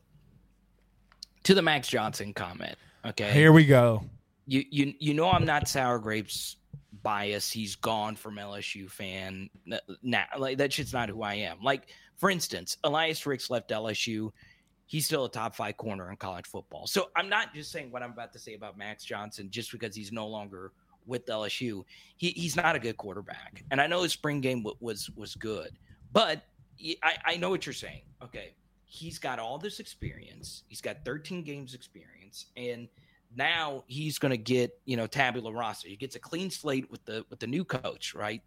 To 1.45 1.55
the 1.55 1.63
Max 1.63 1.89
Johnson 1.89 2.35
comment. 2.35 2.77
Okay. 3.07 3.33
Here 3.33 3.51
we 3.51 3.65
go. 3.65 4.05
You 4.47 4.63
you 4.71 4.93
you 4.99 5.15
know 5.15 5.31
I'm 5.31 5.47
not 5.47 5.69
sour 5.69 5.99
grapes 5.99 6.57
bias. 7.03 7.51
He's 7.51 7.77
gone 7.77 8.15
from 8.15 8.37
LSU 8.37 8.91
fan. 8.91 9.49
Now, 10.03 10.25
like 10.37 10.59
that 10.59 10.71
shit's 10.71 10.93
not 10.93 11.09
who 11.09 11.23
I 11.23 11.33
am. 11.37 11.63
Like, 11.63 11.87
for 12.19 12.29
instance, 12.29 12.77
Elias 12.85 13.25
Ricks 13.25 13.49
left 13.49 13.71
LSU 13.71 14.31
he's 14.87 15.07
still 15.07 15.25
a 15.25 15.31
top 15.31 15.55
five 15.55 15.77
corner 15.77 16.11
in 16.11 16.17
college 16.17 16.47
football. 16.47 16.87
So 16.87 17.11
I'm 17.17 17.29
not 17.29 17.55
just 17.55 17.73
saying 17.73 17.91
what 17.91 18.03
I'm 18.03 18.13
about 18.13 18.33
to 18.35 18.39
say 18.39 18.55
about 18.55 18.77
Max 18.77 19.05
Johnson 19.05 19.51
just 19.51 19.73
because 19.73 19.95
he's 19.95 20.13
no 20.13 20.27
longer 20.27 20.73
with 21.07 21.27
LSU. 21.27 21.85
He, 22.17 22.31
he's 22.31 22.57
not 22.57 22.77
a 22.77 22.79
good 22.79 22.97
quarterback, 22.97 23.65
and 23.71 23.81
I 23.81 23.87
know 23.87 24.03
his 24.03 24.13
spring 24.13 24.41
game 24.41 24.59
w- 24.59 24.77
was 24.81 25.11
was 25.17 25.35
good, 25.35 25.71
but 26.13 26.45
I, 27.03 27.17
I 27.25 27.37
know 27.37 27.51
what 27.51 27.67
you're 27.67 27.73
saying. 27.73 28.03
Okay, 28.23 28.55
he's 28.85 29.19
got 29.19 29.39
all 29.39 29.59
this 29.59 29.81
experience. 29.81 30.63
He's 30.69 30.81
got 30.81 31.05
13 31.05 31.43
games 31.43 31.75
experience, 31.75 32.47
and 32.57 32.89
now 33.37 33.85
he's 33.87 34.19
going 34.19 34.31
to 34.31 34.39
get 34.39 34.79
you 34.85 34.97
know 34.97 35.07
tabula 35.07 35.53
rasa. 35.53 35.89
He 35.89 35.97
gets 35.97 36.17
a 36.17 36.21
clean 36.21 36.51
slate 36.51 36.91
with 36.91 37.05
the 37.05 37.25
with 37.31 37.41
the 37.41 37.47
new 37.47 37.65
coach, 37.65 38.15
right? 38.15 38.43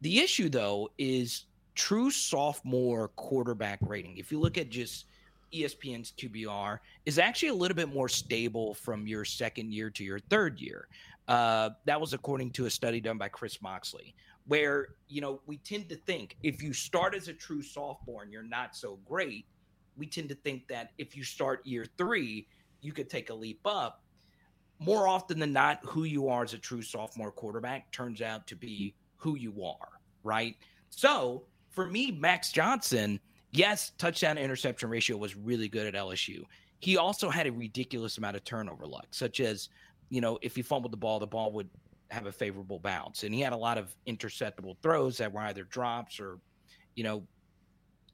The 0.00 0.20
issue 0.20 0.48
though 0.48 0.90
is 0.98 1.44
true 1.74 2.10
sophomore 2.10 3.08
quarterback 3.08 3.78
rating. 3.82 4.16
If 4.16 4.32
you 4.32 4.40
look 4.40 4.58
at 4.58 4.68
just 4.68 5.06
ESPN's 5.52 6.12
QBR 6.12 6.78
is 7.06 7.18
actually 7.18 7.48
a 7.48 7.54
little 7.54 7.74
bit 7.74 7.92
more 7.92 8.08
stable 8.08 8.74
from 8.74 9.06
your 9.06 9.24
second 9.24 9.72
year 9.72 9.90
to 9.90 10.04
your 10.04 10.18
third 10.18 10.60
year. 10.60 10.88
Uh, 11.26 11.70
that 11.84 12.00
was 12.00 12.14
according 12.14 12.50
to 12.52 12.66
a 12.66 12.70
study 12.70 13.00
done 13.00 13.18
by 13.18 13.28
Chris 13.28 13.60
Moxley, 13.60 14.14
where 14.46 14.88
you 15.08 15.20
know 15.20 15.40
we 15.46 15.58
tend 15.58 15.88
to 15.90 15.96
think 15.96 16.36
if 16.42 16.62
you 16.62 16.72
start 16.72 17.14
as 17.14 17.28
a 17.28 17.32
true 17.32 17.62
sophomore 17.62 18.22
and 18.22 18.32
you're 18.32 18.42
not 18.42 18.74
so 18.74 18.98
great, 19.04 19.46
we 19.96 20.06
tend 20.06 20.28
to 20.30 20.34
think 20.36 20.66
that 20.68 20.92
if 20.96 21.16
you 21.16 21.22
start 21.24 21.66
year 21.66 21.86
three, 21.98 22.48
you 22.80 22.92
could 22.92 23.10
take 23.10 23.30
a 23.30 23.34
leap 23.34 23.60
up. 23.66 24.02
More 24.78 25.08
often 25.08 25.38
than 25.40 25.52
not, 25.52 25.80
who 25.84 26.04
you 26.04 26.28
are 26.28 26.44
as 26.44 26.54
a 26.54 26.58
true 26.58 26.82
sophomore 26.82 27.32
quarterback 27.32 27.90
turns 27.90 28.22
out 28.22 28.46
to 28.46 28.56
be 28.56 28.94
who 29.16 29.36
you 29.36 29.62
are, 29.64 29.88
right? 30.22 30.54
So 30.90 31.44
for 31.70 31.86
me, 31.86 32.12
Max 32.12 32.52
Johnson 32.52 33.20
yes, 33.58 33.92
touchdown 33.98 34.38
interception 34.38 34.88
ratio 34.88 35.16
was 35.16 35.36
really 35.36 35.68
good 35.68 35.86
at 35.86 35.94
LSU. 35.94 36.44
He 36.78 36.96
also 36.96 37.28
had 37.28 37.46
a 37.46 37.52
ridiculous 37.52 38.16
amount 38.16 38.36
of 38.36 38.44
turnover 38.44 38.86
luck, 38.86 39.08
such 39.10 39.40
as, 39.40 39.68
you 40.10 40.20
know, 40.20 40.38
if 40.42 40.54
he 40.54 40.62
fumbled 40.62 40.92
the 40.92 40.96
ball, 40.96 41.18
the 41.18 41.26
ball 41.26 41.50
would 41.52 41.68
have 42.10 42.26
a 42.26 42.32
favorable 42.32 42.78
bounce. 42.78 43.24
And 43.24 43.34
he 43.34 43.40
had 43.40 43.52
a 43.52 43.56
lot 43.56 43.76
of 43.76 43.94
interceptable 44.06 44.76
throws 44.80 45.18
that 45.18 45.32
were 45.32 45.40
either 45.40 45.64
drops 45.64 46.20
or, 46.20 46.38
you 46.94 47.02
know, 47.02 47.24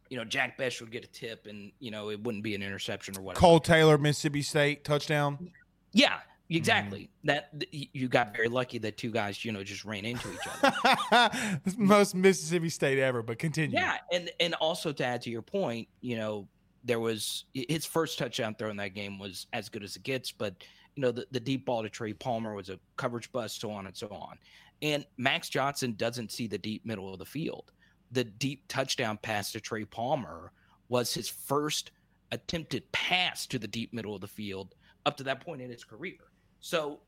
you 0.09 0.16
know, 0.16 0.24
Jack 0.24 0.57
Bech 0.57 0.80
would 0.80 0.90
get 0.90 1.05
a 1.05 1.09
tip 1.09 1.47
and, 1.47 1.72
you 1.78 1.90
know, 1.90 2.11
it 2.11 2.22
wouldn't 2.22 2.45
be 2.45 2.55
an 2.55 2.62
interception 2.62 3.16
or 3.16 3.22
whatever. 3.22 3.40
Cole 3.40 3.61
Taylor, 3.61 3.99
Mississippi 3.99 4.42
State 4.42 4.84
touchdown. 4.84 5.51
Yeah, 5.92 6.18
Exactly. 6.51 7.11
Mm-hmm. 7.26 7.26
That 7.26 7.64
you 7.72 8.09
got 8.09 8.34
very 8.34 8.49
lucky 8.49 8.78
that 8.78 8.99
two 8.99 9.11
guys, 9.11 9.45
you 9.45 9.53
know, 9.53 9.64
just 9.64 9.84
ran 9.84 10.05
into 10.05 10.28
each 10.30 10.62
other. 10.62 11.30
Most 11.78 12.14
Mississippi 12.14 12.68
State 12.68 12.99
ever, 12.99 13.22
but 13.22 13.38
continue. 13.38 13.78
Yeah, 13.78 13.97
and 14.12 14.30
and 14.40 14.55
also 14.55 14.92
to 14.92 15.05
add 15.05 15.22
to 15.22 15.30
your 15.30 15.42
point, 15.42 15.88
you 16.01 16.16
know, 16.16 16.47
there 16.84 17.01
was 17.01 17.45
his 17.55 17.86
first 17.86 18.18
touchdown 18.18 18.55
throw 18.55 18.68
in 18.68 18.76
that 18.76 18.95
game 18.95 19.18
was 19.18 19.47
as 19.53 19.68
good 19.68 19.82
as 19.82 19.97
it 19.97 20.03
gets, 20.03 20.30
but 20.30 20.55
you 20.97 21.01
know, 21.01 21.11
the, 21.11 21.26
the 21.30 21.40
deep 21.40 21.64
ball 21.64 21.82
to 21.82 21.88
Trey 21.88 22.12
Palmer 22.12 22.55
was 22.55 22.68
a 22.68 22.78
coverage 22.97 23.32
bust, 23.32 23.61
so 23.61 23.70
on 23.70 23.86
and 23.86 23.97
so 23.97 24.09
on. 24.09 24.38
And 24.82 25.05
Max 25.16 25.49
Johnson 25.49 25.95
doesn't 25.97 26.30
see 26.30 26.47
the 26.47 26.59
deep 26.59 26.84
middle 26.84 27.12
of 27.12 27.18
the 27.18 27.24
field. 27.24 27.72
The 28.12 28.24
deep 28.24 28.64
touchdown 28.68 29.18
pass 29.22 29.51
to 29.53 29.61
Trey 29.61 29.84
Palmer 29.84 30.53
was 30.88 31.12
his 31.14 31.28
first 31.28 31.90
attempted 32.30 32.90
pass 32.92 33.47
to 33.47 33.59
the 33.59 33.66
deep 33.66 33.92
middle 33.92 34.14
of 34.14 34.20
the 34.20 34.28
field 34.28 34.74
up 35.07 35.16
to 35.16 35.24
that 35.24 35.40
point 35.40 35.62
in 35.62 35.70
his 35.70 35.84
career. 35.84 36.18
So 36.65 37.01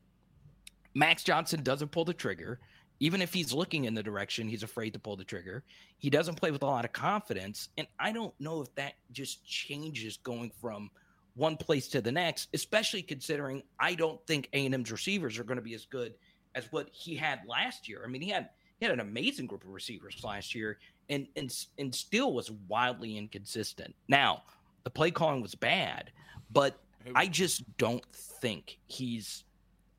Max 0.93 1.23
Johnson 1.23 1.63
doesn't 1.63 1.91
pull 1.91 2.05
the 2.05 2.13
trigger. 2.13 2.59
Even 2.99 3.23
if 3.23 3.33
he's 3.33 3.51
looking 3.51 3.85
in 3.85 3.95
the 3.95 4.03
direction, 4.03 4.47
he's 4.47 4.61
afraid 4.61 4.93
to 4.93 4.99
pull 4.99 5.15
the 5.15 5.23
trigger. 5.23 5.63
He 5.97 6.11
doesn't 6.11 6.35
play 6.35 6.51
with 6.51 6.61
a 6.61 6.67
lot 6.67 6.85
of 6.85 6.93
confidence. 6.93 7.69
And 7.75 7.87
I 7.99 8.11
don't 8.11 8.39
know 8.39 8.61
if 8.61 8.73
that 8.75 8.93
just 9.11 9.43
changes 9.47 10.17
going 10.17 10.51
from 10.61 10.91
one 11.33 11.57
place 11.57 11.87
to 11.87 12.01
the 12.01 12.11
next, 12.11 12.49
especially 12.53 13.01
considering 13.01 13.63
I 13.79 13.95
don't 13.95 14.23
think 14.27 14.47
A&M's 14.53 14.91
receivers 14.91 15.39
are 15.39 15.43
going 15.43 15.57
to 15.57 15.63
be 15.63 15.73
as 15.73 15.85
good 15.85 16.13
as 16.53 16.71
what 16.71 16.89
he 16.91 17.15
had 17.15 17.39
last 17.47 17.89
year. 17.89 18.03
I 18.05 18.07
mean, 18.07 18.21
he 18.21 18.29
had 18.29 18.49
he 18.79 18.85
had 18.85 18.93
an 18.93 18.99
amazing 18.99 19.47
group 19.47 19.63
of 19.63 19.71
receivers 19.71 20.23
last 20.23 20.53
year 20.53 20.77
and 21.09 21.25
and 21.35 21.51
and 21.79 21.95
still 21.95 22.31
was 22.31 22.51
wildly 22.67 23.17
inconsistent. 23.17 23.95
Now, 24.07 24.43
the 24.83 24.91
play 24.91 25.09
calling 25.09 25.41
was 25.41 25.55
bad, 25.55 26.11
but 26.51 26.79
I 27.15 27.25
just 27.27 27.63
don't 27.77 28.05
think 28.13 28.77
he's 28.85 29.43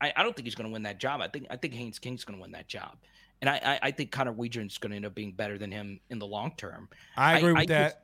I, 0.01 0.13
I 0.15 0.23
don't 0.23 0.35
think 0.35 0.45
he's 0.45 0.55
going 0.55 0.69
to 0.69 0.73
win 0.73 0.83
that 0.83 0.99
job. 0.99 1.21
I 1.21 1.27
think 1.27 1.47
I 1.49 1.55
think 1.57 1.73
Haynes 1.73 1.99
King's 1.99 2.23
going 2.23 2.37
to 2.37 2.41
win 2.41 2.51
that 2.51 2.67
job, 2.67 2.95
and 3.41 3.49
I, 3.49 3.55
I, 3.63 3.79
I 3.83 3.91
think 3.91 4.11
Conner 4.11 4.33
Weigman's 4.33 4.77
going 4.77 4.91
to 4.91 4.95
end 4.95 5.05
up 5.05 5.15
being 5.15 5.31
better 5.31 5.57
than 5.57 5.71
him 5.71 5.99
in 6.09 6.19
the 6.19 6.27
long 6.27 6.53
term. 6.57 6.89
I 7.17 7.37
agree 7.37 7.53
with 7.53 7.61
I 7.61 7.65
that. 7.67 7.87
Just, 7.87 7.97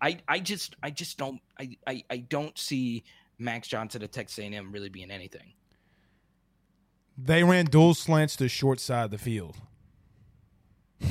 I, 0.00 0.18
I 0.28 0.38
just 0.40 0.76
I 0.82 0.90
just 0.90 1.18
don't 1.18 1.40
I, 1.58 1.76
I, 1.86 2.04
I 2.10 2.16
don't 2.18 2.56
see 2.58 3.04
Max 3.38 3.68
Johnson 3.68 4.02
at 4.02 4.12
Texas 4.12 4.38
A&M 4.38 4.72
really 4.72 4.88
being 4.88 5.10
anything. 5.10 5.52
They 7.18 7.42
ran 7.44 7.66
dual 7.66 7.94
slants 7.94 8.36
to 8.36 8.48
short 8.48 8.78
side 8.78 9.06
of 9.06 9.10
the 9.10 9.18
field. 9.18 9.56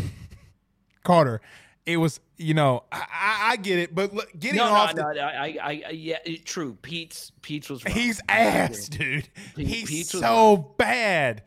Carter, 1.03 1.41
it 1.85 1.97
was 1.97 2.19
you 2.37 2.53
know 2.53 2.83
I, 2.91 3.51
I, 3.51 3.55
get 3.57 3.79
it, 3.79 3.93
but 3.95 4.13
look, 4.13 4.29
getting 4.37 4.57
No, 4.57 4.65
off 4.65 4.95
no, 4.95 5.03
the, 5.07 5.13
no, 5.13 5.21
I, 5.21 5.57
I, 5.61 5.83
I, 5.87 5.89
yeah, 5.91 6.17
it- 6.25 6.45
true. 6.45 6.77
Peetz 6.81 7.31
Peetz 7.41 7.69
was 7.69 7.85
wrong. 7.85 7.93
he's 7.93 8.21
ass, 8.27 8.89
dude. 8.89 9.29
Pete- 9.55 9.67
he's 9.67 9.89
Peetz 10.11 10.19
so 10.19 10.73
bad. 10.77 11.43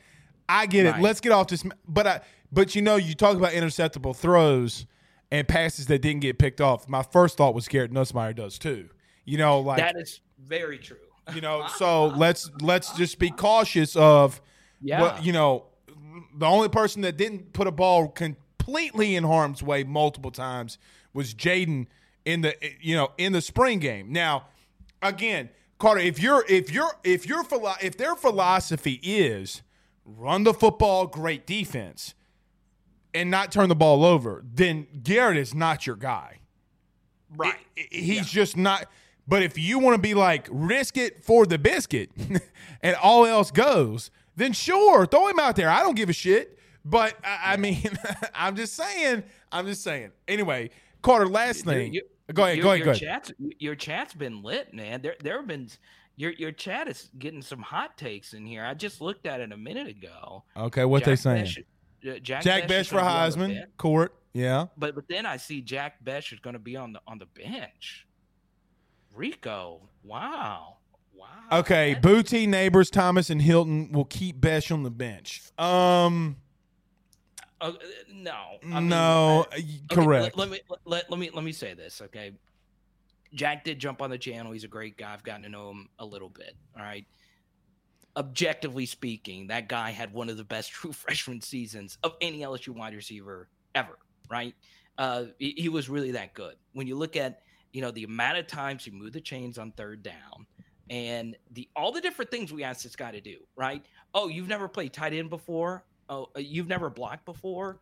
I 0.49 0.67
get 0.67 0.87
it. 0.87 0.99
Let's 1.01 1.21
get 1.21 1.33
off 1.33 1.49
this, 1.49 1.65
but 1.87 2.07
I 2.07 2.21
but 2.51 2.75
you 2.75 2.83
know 2.83 2.97
you 2.97 3.15
talk 3.15 3.37
about 3.37 3.53
interceptable 3.53 4.17
throws 4.17 4.87
and 5.31 5.47
passes 5.47 5.87
that 5.89 6.01
didn't 6.01 6.21
get 6.21 6.39
picked 6.39 6.61
off. 6.61 6.89
My 6.89 7.03
first 7.03 7.37
thought 7.37 7.55
was 7.55 7.69
Garrett 7.69 7.93
Nussmeier 7.93 8.35
does 8.35 8.59
too. 8.59 8.89
You 9.27 9.37
know, 9.37 9.61
like 9.61 9.77
That 9.79 9.97
is 9.99 10.21
very 10.39 10.79
true. 10.79 10.97
you 11.35 11.43
know 11.43 11.67
so 11.77 12.07
let's 12.07 12.51
let's 12.63 12.93
just 12.97 13.19
be 13.19 13.31
cautious 13.31 13.95
of 13.97 14.41
Yeah. 14.81 15.03
what 15.03 15.25
you 15.25 15.33
know 15.33 15.67
the 16.39 16.47
only 16.47 16.69
person 16.71 17.03
that 17.03 17.19
didn't 17.19 17.53
put 17.53 17.67
a 17.67 17.71
ball 17.73 18.09
completely 18.69 19.17
in 19.17 19.25
harm's 19.25 19.63
way 19.63 19.83
multiple 19.83 20.31
times 20.31 20.79
was 21.15 21.35
Jayden 21.35 21.87
in 22.25 22.43
the 22.43 22.55
you 22.81 22.95
know 22.95 23.13
in 23.17 23.33
the 23.33 23.41
spring 23.41 23.79
game 23.79 24.13
now 24.13 24.47
again 25.03 25.49
Carter 25.79 26.01
if 26.01 26.21
you're 26.21 26.45
if 26.49 26.73
you're 26.73 26.93
if 27.03 27.27
your 27.27 27.45
if 27.81 27.97
their 27.97 28.15
philosophy 28.15 29.01
is 29.03 29.63
run 30.05 30.45
the 30.45 30.53
football 30.53 31.07
great 31.07 31.47
defense 31.47 32.15
and 33.15 33.31
not 33.31 33.51
turn 33.51 33.69
the 33.69 33.75
ball 33.75 34.05
over 34.05 34.45
then 34.45 34.87
Garrett 35.03 35.39
is 35.39 35.55
not 35.55 35.87
your 35.87 35.97
guy 35.97 36.39
Right. 37.37 37.57
He's 37.75 38.29
just 38.29 38.57
not. 38.57 38.87
But 39.27 39.43
if 39.43 39.59
you 39.59 39.79
want 39.79 39.97
to 39.97 40.01
be 40.01 40.15
like 40.15 40.49
risk 40.51 40.97
it 40.97 41.23
for 41.23 41.45
the 41.45 41.59
biscuit, 41.59 42.11
and 42.83 42.97
all 43.03 43.27
else 43.27 43.51
goes, 43.51 44.11
then 44.37 44.53
sure, 44.53 45.05
throw 45.07 45.29
him 45.29 45.39
out 45.39 45.57
there. 45.57 45.69
I 45.69 45.83
don't 45.83 45.95
give 45.95 46.09
a 46.09 46.15
shit. 46.15 46.58
But 46.89 47.17
I, 47.25 47.55
I 47.55 47.57
mean, 47.57 47.83
I'm 48.35 48.57
just 48.57 48.75
saying. 48.75 49.23
I'm 49.53 49.67
just 49.67 49.83
saying. 49.83 50.13
Anyway, 50.27 50.71
Carter. 51.03 51.27
Last 51.29 51.65
thing. 51.65 51.95
You- 51.95 52.03
go 52.33 52.45
ahead. 52.45 52.57
your, 52.57 52.65
Go 52.65 52.71
ahead. 52.71 52.79
Your 52.79 52.85
Go 52.87 52.91
ahead. 52.93 53.23
chat's 53.25 53.33
your 53.59 53.75
chat's 53.75 54.15
been 54.15 54.43
lit, 54.43 54.73
man. 54.73 55.03
There 55.03 55.17
there 55.23 55.39
have 55.39 55.47
been 55.47 55.69
your 56.17 56.33
your 56.33 56.53
chat 56.53 56.89
is 56.89 57.11
getting 57.19 57.43
some 57.43 57.61
hot 57.63 57.97
takes 57.99 58.33
in 58.33 58.47
here. 58.47 58.65
I 58.65 58.75
just 58.75 59.01
looked 59.01 59.27
at 59.27 59.41
it 59.41 59.53
a 59.53 59.57
minute 59.57 59.87
ago. 59.89 60.45
Okay. 60.57 60.85
What 60.85 61.05
they 61.05 61.13
Jack 61.13 61.19
saying? 61.19 61.45
Bech- 61.45 61.65
uh, 62.17 62.19
Jack, 62.21 62.43
Jack 62.43 62.63
Bech 62.63 62.69
Bech 62.69 62.87
for 62.87 62.97
gonna 62.97 63.05
be 63.05 63.09
on 63.09 63.49
the 63.51 63.55
Heisman. 63.55 63.67
Court. 63.77 64.15
Yeah. 64.33 64.67
But 64.77 64.95
but 64.95 65.05
then 65.09 65.27
I 65.27 65.37
see 65.37 65.61
Jack 65.61 66.05
Bech 66.05 66.33
is 66.33 66.39
going 66.39 66.53
to 66.55 66.61
be 66.61 66.77
on 66.77 66.93
the 66.93 67.01
on 67.07 67.19
the 67.19 67.27
bench. 67.27 68.07
Rico, 69.15 69.89
wow, 70.05 70.77
wow. 71.13 71.27
Okay. 71.61 71.97
Boutte, 72.01 72.47
Nabers, 72.47 72.91
Thomas, 72.91 73.31
and 73.31 73.43
Hilton 73.43 73.91
will 73.91 74.05
keep 74.05 74.41
Bech 74.41 74.71
on 74.71 74.83
the 74.85 74.91
bench. 74.91 75.43
Um. 75.59 76.37
Uh, 77.61 77.73
no, 78.13 78.59
I 78.73 78.81
mean, 78.81 78.89
no. 78.89 79.41
uh, 79.43 79.45
y- 79.53 79.65
Okay, 79.93 79.95
correct. 80.05 80.37
Let, 80.37 80.37
let 80.37 80.51
me 80.51 80.61
let, 80.85 81.11
let 81.11 81.19
me 81.21 81.31
let 81.31 81.45
me 81.45 81.53
say 81.53 81.75
this, 81.75 82.01
okay? 82.03 82.33
Jack 83.35 83.65
did 83.65 83.79
jump 83.79 84.01
on 84.01 84.11
the 84.11 84.19
channel. 84.19 84.53
He's 84.53 84.65
a 84.65 84.69
great 84.69 84.97
guy. 84.97 85.13
I've 85.13 85.23
gotten 85.23 85.43
to 85.43 85.49
know 85.49 85.71
him 85.71 85.89
a 85.99 86.05
little 86.07 86.31
bit. 86.31 86.55
All 86.77 86.83
right. 86.83 87.05
Objectively 88.17 88.87
speaking, 88.87 89.47
that 89.49 89.69
guy 89.69 89.91
had 89.91 90.13
one 90.13 90.29
of 90.29 90.37
the 90.37 90.45
best 90.45 90.71
true 90.73 90.93
freshman 90.93 91.41
seasons 91.41 91.99
of 92.03 92.17
any 92.21 92.41
LSU 92.41 92.71
wide 92.71 92.95
receiver 92.95 93.49
ever. 93.75 93.99
Right. 94.31 94.55
Uh, 94.97 95.27
he, 95.39 95.55
he 95.57 95.69
was 95.69 95.89
really 95.89 96.13
that 96.13 96.35
good. 96.35 96.57
When 96.73 96.87
you 96.87 96.97
look 96.97 97.17
at 97.17 97.43
you 97.73 97.83
know 97.83 97.91
the 97.91 98.05
amount 98.05 98.39
of 98.39 98.47
times 98.47 98.85
he 98.85 98.91
moved 98.91 99.13
the 99.13 99.21
chains 99.21 99.59
on 99.59 99.73
third 99.73 100.03
down, 100.03 100.47
and 100.91 101.37
the 101.53 101.69
all 101.77 101.93
the 101.93 102.01
different 102.01 102.31
things 102.31 102.53
we 102.53 102.65
asked 102.65 102.83
this 102.83 102.97
guy 102.97 103.13
to 103.13 103.21
do. 103.21 103.37
Right. 103.57 103.85
Oh, 104.15 104.29
you've 104.29 104.49
never 104.49 104.69
played 104.69 104.93
tight 104.93 105.13
end 105.13 105.29
before. 105.31 105.85
Oh, 106.09 106.29
uh, 106.37 106.41
you've 106.41 106.69
never 106.69 106.91
blocked 106.91 107.25
before 107.25 107.79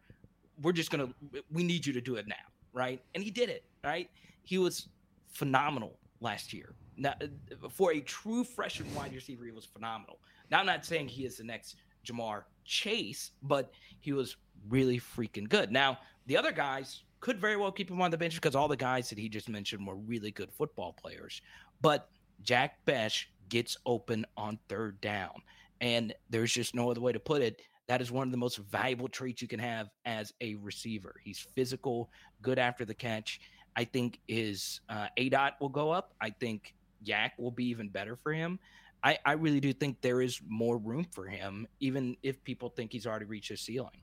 we're 0.63 0.73
just 0.73 0.91
gonna 0.91 1.09
we 1.53 1.63
need 1.63 1.87
you 1.87 1.93
to 1.93 2.01
do 2.01 2.17
it 2.17 2.27
now 2.27 2.35
right? 2.73 3.01
And 3.15 3.25
he 3.25 3.31
did 3.31 3.49
it 3.49 3.65
right? 3.85 4.11
He 4.43 4.59
was 4.59 4.89
phenomenal 5.29 5.99
last 6.21 6.53
year. 6.53 6.75
Now, 6.97 7.15
uh, 7.23 7.69
for 7.69 7.93
a 7.93 8.01
true 8.01 8.45
freshman 8.45 8.95
wide 8.95 9.15
receiver 9.15 9.45
he 9.45 9.51
was 9.51 9.65
phenomenal. 9.65 10.19
Now 10.51 10.61
i'm 10.61 10.67
not 10.67 10.85
saying 10.85 11.09
he 11.09 11.25
is 11.25 11.39
the 11.39 11.45
next 11.45 11.77
Ja'Marr 12.07 12.45
Chase 12.65 13.33
but 13.43 13.73
he 14.01 14.13
was 14.13 14.37
really 14.69 14.99
freaking 15.01 15.49
good. 15.49 15.73
Now 15.73 15.99
the 16.27 16.37
other 16.37 16.53
guys 16.53 17.03
could 17.21 17.41
very 17.41 17.57
well 17.57 17.73
keep 17.73 17.91
him 17.91 18.03
on 18.03 18.11
the 18.11 18.19
bench 18.19 18.35
because 18.35 18.55
all 18.55 18.69
the 18.69 18.77
guys 18.77 19.09
that 19.09 19.19
he 19.19 19.29
just 19.29 19.49
mentioned 19.49 19.87
were 19.87 19.97
really 19.97 20.31
good 20.31 20.51
football 20.53 20.93
players. 20.93 21.41
But 21.81 22.09
jack 22.43 22.85
Bech 22.85 23.13
gets 23.49 23.77
open 23.87 24.27
on 24.37 24.59
third 24.69 25.01
down 25.01 25.33
and 25.81 26.15
there's 26.31 26.53
just 26.53 26.75
no 26.75 26.91
other 26.91 27.01
way 27.01 27.13
to 27.13 27.21
put 27.21 27.43
it 27.43 27.63
that 27.89 28.01
is 28.01 28.11
one 28.11 28.27
of 28.27 28.33
the 28.33 28.39
most 28.39 28.59
valuable 28.59 29.09
traits 29.09 29.41
you 29.41 29.49
can 29.49 29.61
have 29.61 29.89
as 30.05 30.33
a 30.41 30.57
receiver. 30.57 31.15
He's 31.23 31.39
physical, 31.55 32.11
good 32.43 32.59
after 32.59 32.85
the 32.85 32.95
catch. 32.95 33.41
I 33.77 33.85
think 33.85 34.21
his 34.27 34.81
uh, 34.89 35.07
aDOT 35.19 35.53
will 35.61 35.69
go 35.69 35.91
up. 35.91 36.15
I 36.21 36.31
think 36.31 36.75
YAC 37.05 37.33
will 37.39 37.51
be 37.51 37.67
even 37.67 37.89
better 37.89 38.17
for 38.17 38.33
him. 38.33 38.59
I, 39.05 39.19
I 39.25 39.33
really 39.33 39.61
do 39.61 39.73
think 39.73 40.01
there 40.01 40.21
is 40.21 40.41
more 40.49 40.79
room 40.79 41.07
for 41.13 41.27
him, 41.27 41.69
even 41.79 42.17
if 42.23 42.43
people 42.43 42.71
think 42.71 42.93
he's 42.93 43.07
already 43.07 43.27
reached 43.27 43.51
his 43.51 43.61
ceiling. 43.61 44.03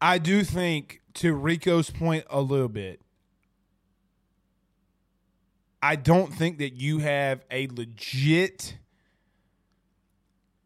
I 0.00 0.18
do 0.18 0.44
think, 0.44 1.00
to 1.14 1.34
Rico's 1.34 1.90
point 1.90 2.24
a 2.30 2.40
little 2.40 2.68
bit, 2.68 3.00
I 5.82 5.96
don't 5.96 6.32
think 6.32 6.58
that 6.58 6.74
you 6.74 6.98
have 6.98 7.44
a 7.50 7.66
legit 7.68 8.78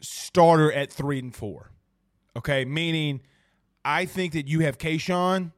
starter 0.01 0.71
at 0.73 0.93
three 0.93 1.19
and 1.19 1.35
four. 1.35 1.72
Okay, 2.37 2.65
meaning 2.65 3.21
I 3.85 4.07
think 4.07 4.33
that 4.33 4.49
you 4.49 4.61
have 4.61 4.79
Kayshon 4.79 5.53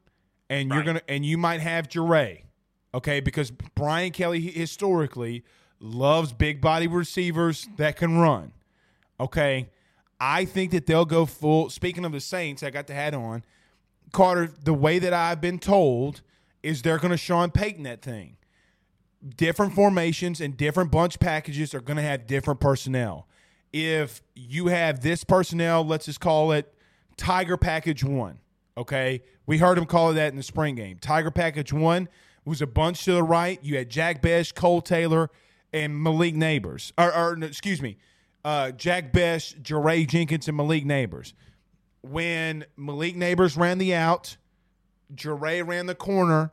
and 0.50 0.70
you're 0.70 0.82
gonna 0.82 1.02
and 1.08 1.24
you 1.24 1.38
might 1.38 1.60
have 1.60 1.88
Jaray. 1.88 2.42
Okay, 2.92 3.20
because 3.20 3.50
Brian 3.50 4.12
Kelly 4.12 4.40
historically 4.40 5.44
loves 5.80 6.32
big 6.32 6.60
body 6.60 6.86
receivers 6.86 7.68
that 7.76 7.96
can 7.96 8.18
run. 8.18 8.52
Okay. 9.20 9.68
I 10.20 10.44
think 10.44 10.70
that 10.70 10.86
they'll 10.86 11.04
go 11.04 11.26
full. 11.26 11.70
Speaking 11.70 12.04
of 12.04 12.12
the 12.12 12.20
Saints, 12.20 12.62
I 12.62 12.70
got 12.70 12.86
the 12.86 12.94
hat 12.94 13.14
on. 13.14 13.44
Carter, 14.12 14.48
the 14.62 14.72
way 14.74 14.98
that 14.98 15.12
I've 15.12 15.40
been 15.40 15.58
told 15.58 16.22
is 16.62 16.82
they're 16.82 16.98
going 16.98 17.10
to 17.10 17.16
Sean 17.16 17.50
Payton 17.50 17.82
that 17.82 18.00
thing. 18.00 18.36
Different 19.36 19.74
formations 19.74 20.40
and 20.40 20.56
different 20.56 20.90
bunch 20.90 21.18
packages 21.18 21.74
are 21.74 21.80
going 21.80 21.96
to 21.96 22.02
have 22.02 22.26
different 22.26 22.60
personnel. 22.60 23.26
If 23.76 24.22
you 24.36 24.68
have 24.68 25.00
this 25.00 25.24
personnel, 25.24 25.84
let's 25.84 26.06
just 26.06 26.20
call 26.20 26.52
it 26.52 26.72
Tiger 27.16 27.56
Package 27.56 28.04
One. 28.04 28.38
Okay, 28.78 29.24
we 29.46 29.58
heard 29.58 29.76
him 29.76 29.84
call 29.84 30.12
it 30.12 30.14
that 30.14 30.30
in 30.30 30.36
the 30.36 30.44
spring 30.44 30.76
game. 30.76 30.98
Tiger 31.00 31.32
Package 31.32 31.72
One 31.72 32.08
was 32.44 32.62
a 32.62 32.68
bunch 32.68 33.04
to 33.06 33.14
the 33.14 33.24
right. 33.24 33.58
You 33.64 33.76
had 33.76 33.90
Jack 33.90 34.22
Bech, 34.22 34.54
Cole 34.54 34.80
Taylor, 34.80 35.28
and 35.72 36.00
Malik 36.00 36.36
Nabers. 36.36 36.92
Or, 36.96 37.12
or 37.12 37.36
excuse 37.42 37.82
me, 37.82 37.96
uh, 38.44 38.70
Jack 38.70 39.12
Bech, 39.12 39.40
Jaray 39.60 40.06
Jenkins, 40.06 40.46
and 40.46 40.56
Malik 40.56 40.84
Nabers. 40.84 41.32
When 42.02 42.66
Malik 42.76 43.16
Nabers 43.16 43.58
ran 43.58 43.78
the 43.78 43.92
out, 43.96 44.36
Jaray 45.12 45.66
ran 45.66 45.86
the 45.86 45.96
corner, 45.96 46.52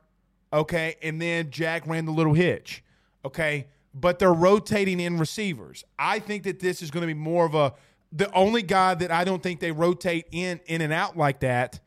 okay, 0.51 0.95
and 1.03 1.21
then 1.21 1.51
Jack 1.51 1.85
ran 1.85 2.05
the 2.05 2.13
little 2.13 2.33
hitch, 2.33 2.83
okay. 3.23 3.67
But 3.93 4.19
they're 4.19 4.33
rotating 4.33 4.99
in 4.99 5.17
receivers. 5.17 5.83
I 5.99 6.19
think 6.19 6.43
that 6.43 6.59
this 6.59 6.81
is 6.81 6.91
going 6.91 7.01
to 7.01 7.07
be 7.07 7.13
more 7.13 7.45
of 7.45 7.55
a. 7.55 7.73
The 8.13 8.31
only 8.33 8.61
guy 8.61 8.93
that 8.95 9.11
I 9.11 9.23
don't 9.23 9.41
think 9.43 9.59
they 9.59 9.71
rotate 9.71 10.27
in 10.31 10.59
in 10.65 10.81
and 10.81 10.91
out 10.93 11.17
like 11.17 11.41
that 11.41 11.79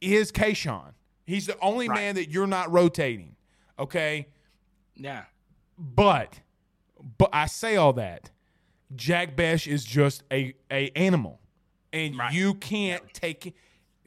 is 0.00 0.32
Kayshon. 0.32 0.92
He's 1.26 1.46
the 1.46 1.58
only 1.60 1.88
Right. 1.88 1.96
man 1.96 2.14
that 2.16 2.30
you're 2.30 2.46
not 2.46 2.70
rotating, 2.72 3.36
okay. 3.78 4.28
Yeah. 4.96 5.24
But, 5.78 6.40
but 7.18 7.30
I 7.32 7.46
say 7.46 7.76
all 7.76 7.92
that. 7.94 8.30
Jack 8.94 9.34
Bech 9.36 9.66
is 9.66 9.84
just 9.84 10.22
a 10.30 10.54
a 10.70 10.90
animal, 10.90 11.40
and 11.92 12.16
Right. 12.18 12.32
you 12.34 12.54
can't 12.54 13.02
take 13.14 13.54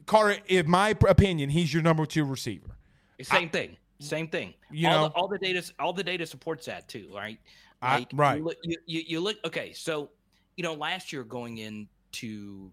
Carter. 0.04 0.38
In 0.46 0.70
my 0.70 0.90
opinion, 1.08 1.50
he's 1.50 1.72
your 1.74 1.82
number 1.82 2.06
two 2.06 2.24
receiver. 2.24 2.76
Same 3.22 3.48
thing. 3.50 3.76
Same 3.98 4.28
thing. 4.28 4.54
You 4.70 4.88
all, 4.88 4.94
know- 4.94 5.08
the, 5.08 5.14
all 5.14 5.28
the 5.28 5.38
data, 5.38 5.72
all 5.78 5.92
the 5.92 6.04
data 6.04 6.26
supports 6.26 6.66
that 6.66 6.88
too, 6.88 7.10
right? 7.14 7.38
I- 7.82 8.06
right. 8.14 8.38
You 8.38 8.44
look, 8.44 8.56
you, 8.64 8.78
you, 8.86 9.20
look. 9.20 9.36
Okay, 9.44 9.72
so 9.72 10.10
you 10.56 10.62
know, 10.64 10.74
last 10.74 11.12
year 11.12 11.22
going 11.24 11.58
into 11.58 12.70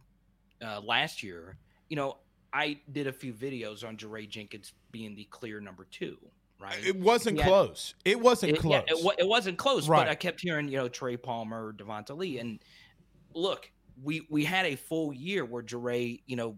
uh, 0.66 0.80
last 0.82 1.22
year, 1.24 1.58
you 1.90 1.96
know, 1.98 2.18
I 2.54 2.80
did 2.92 3.08
a 3.08 3.12
few 3.14 3.34
videos 3.34 3.86
on 3.86 3.98
Jaray 3.98 4.28
Jenkins 4.30 4.74
being 4.92 5.16
the 5.16 5.26
clear 5.26 5.60
number 5.60 5.86
two, 5.92 6.18
right? 6.60 6.78
It 6.86 6.96
wasn't 6.96 7.40
close. 7.42 7.96
It 8.06 8.20
wasn't 8.20 8.54
It- 8.54 8.60
close. 8.60 8.72
Yeah, 8.88 8.96
it, 8.96 9.16
it 9.20 9.28
wasn't 9.28 9.58
close, 9.58 9.88
Right. 9.90 10.00
but 10.06 10.08
I 10.08 10.16
kept 10.16 10.40
hearing, 10.40 10.70
you 10.70 10.78
know, 10.78 10.88
Trey 10.88 11.18
Palmer, 11.18 11.74
Devonta 11.74 12.16
Lee, 12.16 12.40
and 12.40 12.60
look, 13.34 13.70
we 14.02 14.26
we 14.30 14.46
had 14.46 14.66
a 14.66 14.76
full 14.76 15.12
year 15.14 15.44
where 15.46 15.62
Jaray, 15.64 16.22
you 16.26 16.36
know, 16.38 16.58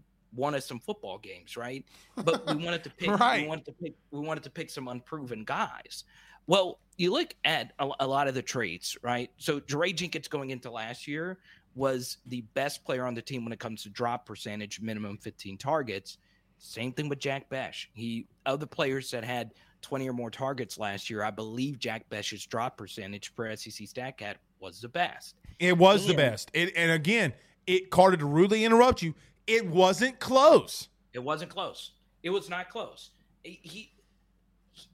us 0.54 0.66
some 0.66 0.80
football 0.80 1.18
games, 1.18 1.56
right? 1.56 1.84
But 2.16 2.46
we 2.46 2.64
wanted 2.64 2.84
to 2.84 2.90
pick 2.96 3.10
Right. 3.10 3.42
we 3.42 3.48
wanted 3.48 3.64
to 3.66 3.72
pick 3.72 3.94
we 4.10 4.20
wanted 4.20 4.44
to 4.44 4.50
pick 4.50 4.70
some 4.70 4.88
unproven 4.88 5.44
guys. 5.44 6.04
Well, 6.46 6.78
you 6.96 7.12
look 7.12 7.34
at 7.44 7.72
a, 7.78 7.90
a 8.00 8.06
lot 8.06 8.28
of 8.28 8.34
the 8.34 8.42
traits, 8.42 8.96
right? 9.02 9.30
So 9.36 9.60
Jaray 9.60 9.94
Jenkins 9.94 10.28
going 10.28 10.50
into 10.50 10.70
last 10.70 11.06
year 11.08 11.38
was 11.74 12.18
the 12.26 12.42
best 12.54 12.84
player 12.84 13.04
on 13.04 13.14
the 13.14 13.22
team 13.22 13.44
when 13.44 13.52
it 13.52 13.58
comes 13.58 13.82
to 13.82 13.90
drop 13.90 14.24
percentage, 14.26 14.80
minimum 14.80 15.18
15 15.18 15.58
targets. 15.58 16.18
Same 16.58 16.92
thing 16.92 17.08
with 17.08 17.18
Jack 17.18 17.48
Bech. 17.50 17.74
He 17.92 18.26
other 18.46 18.64
players 18.64 19.10
that 19.10 19.24
had 19.24 19.52
20 19.82 20.08
or 20.08 20.12
more 20.12 20.30
targets 20.30 20.78
last 20.78 21.10
year, 21.10 21.22
I 21.22 21.30
believe 21.30 21.78
Jack 21.78 22.08
Bech's 22.08 22.46
drop 22.46 22.76
percentage 22.78 23.34
per 23.34 23.54
SEC 23.56 23.86
StatCat 23.86 24.36
was 24.58 24.80
the 24.80 24.88
best. 24.88 25.36
It 25.58 25.76
was 25.76 26.06
the 26.06 26.14
best. 26.14 26.50
It, 26.54 26.72
and 26.76 26.90
again, 26.90 27.32
it 27.66 27.90
Carter 27.90 28.16
to 28.16 28.26
rudely 28.26 28.64
interrupt 28.64 29.02
you. 29.02 29.14
It 29.46 29.66
wasn't 29.66 30.18
close. 30.18 30.88
It 31.12 31.18
wasn't 31.20 31.50
close. 31.50 31.92
It 32.22 32.30
was 32.30 32.48
not 32.50 32.68
close. 32.68 33.10
He, 33.42 33.60
he- 33.62 33.92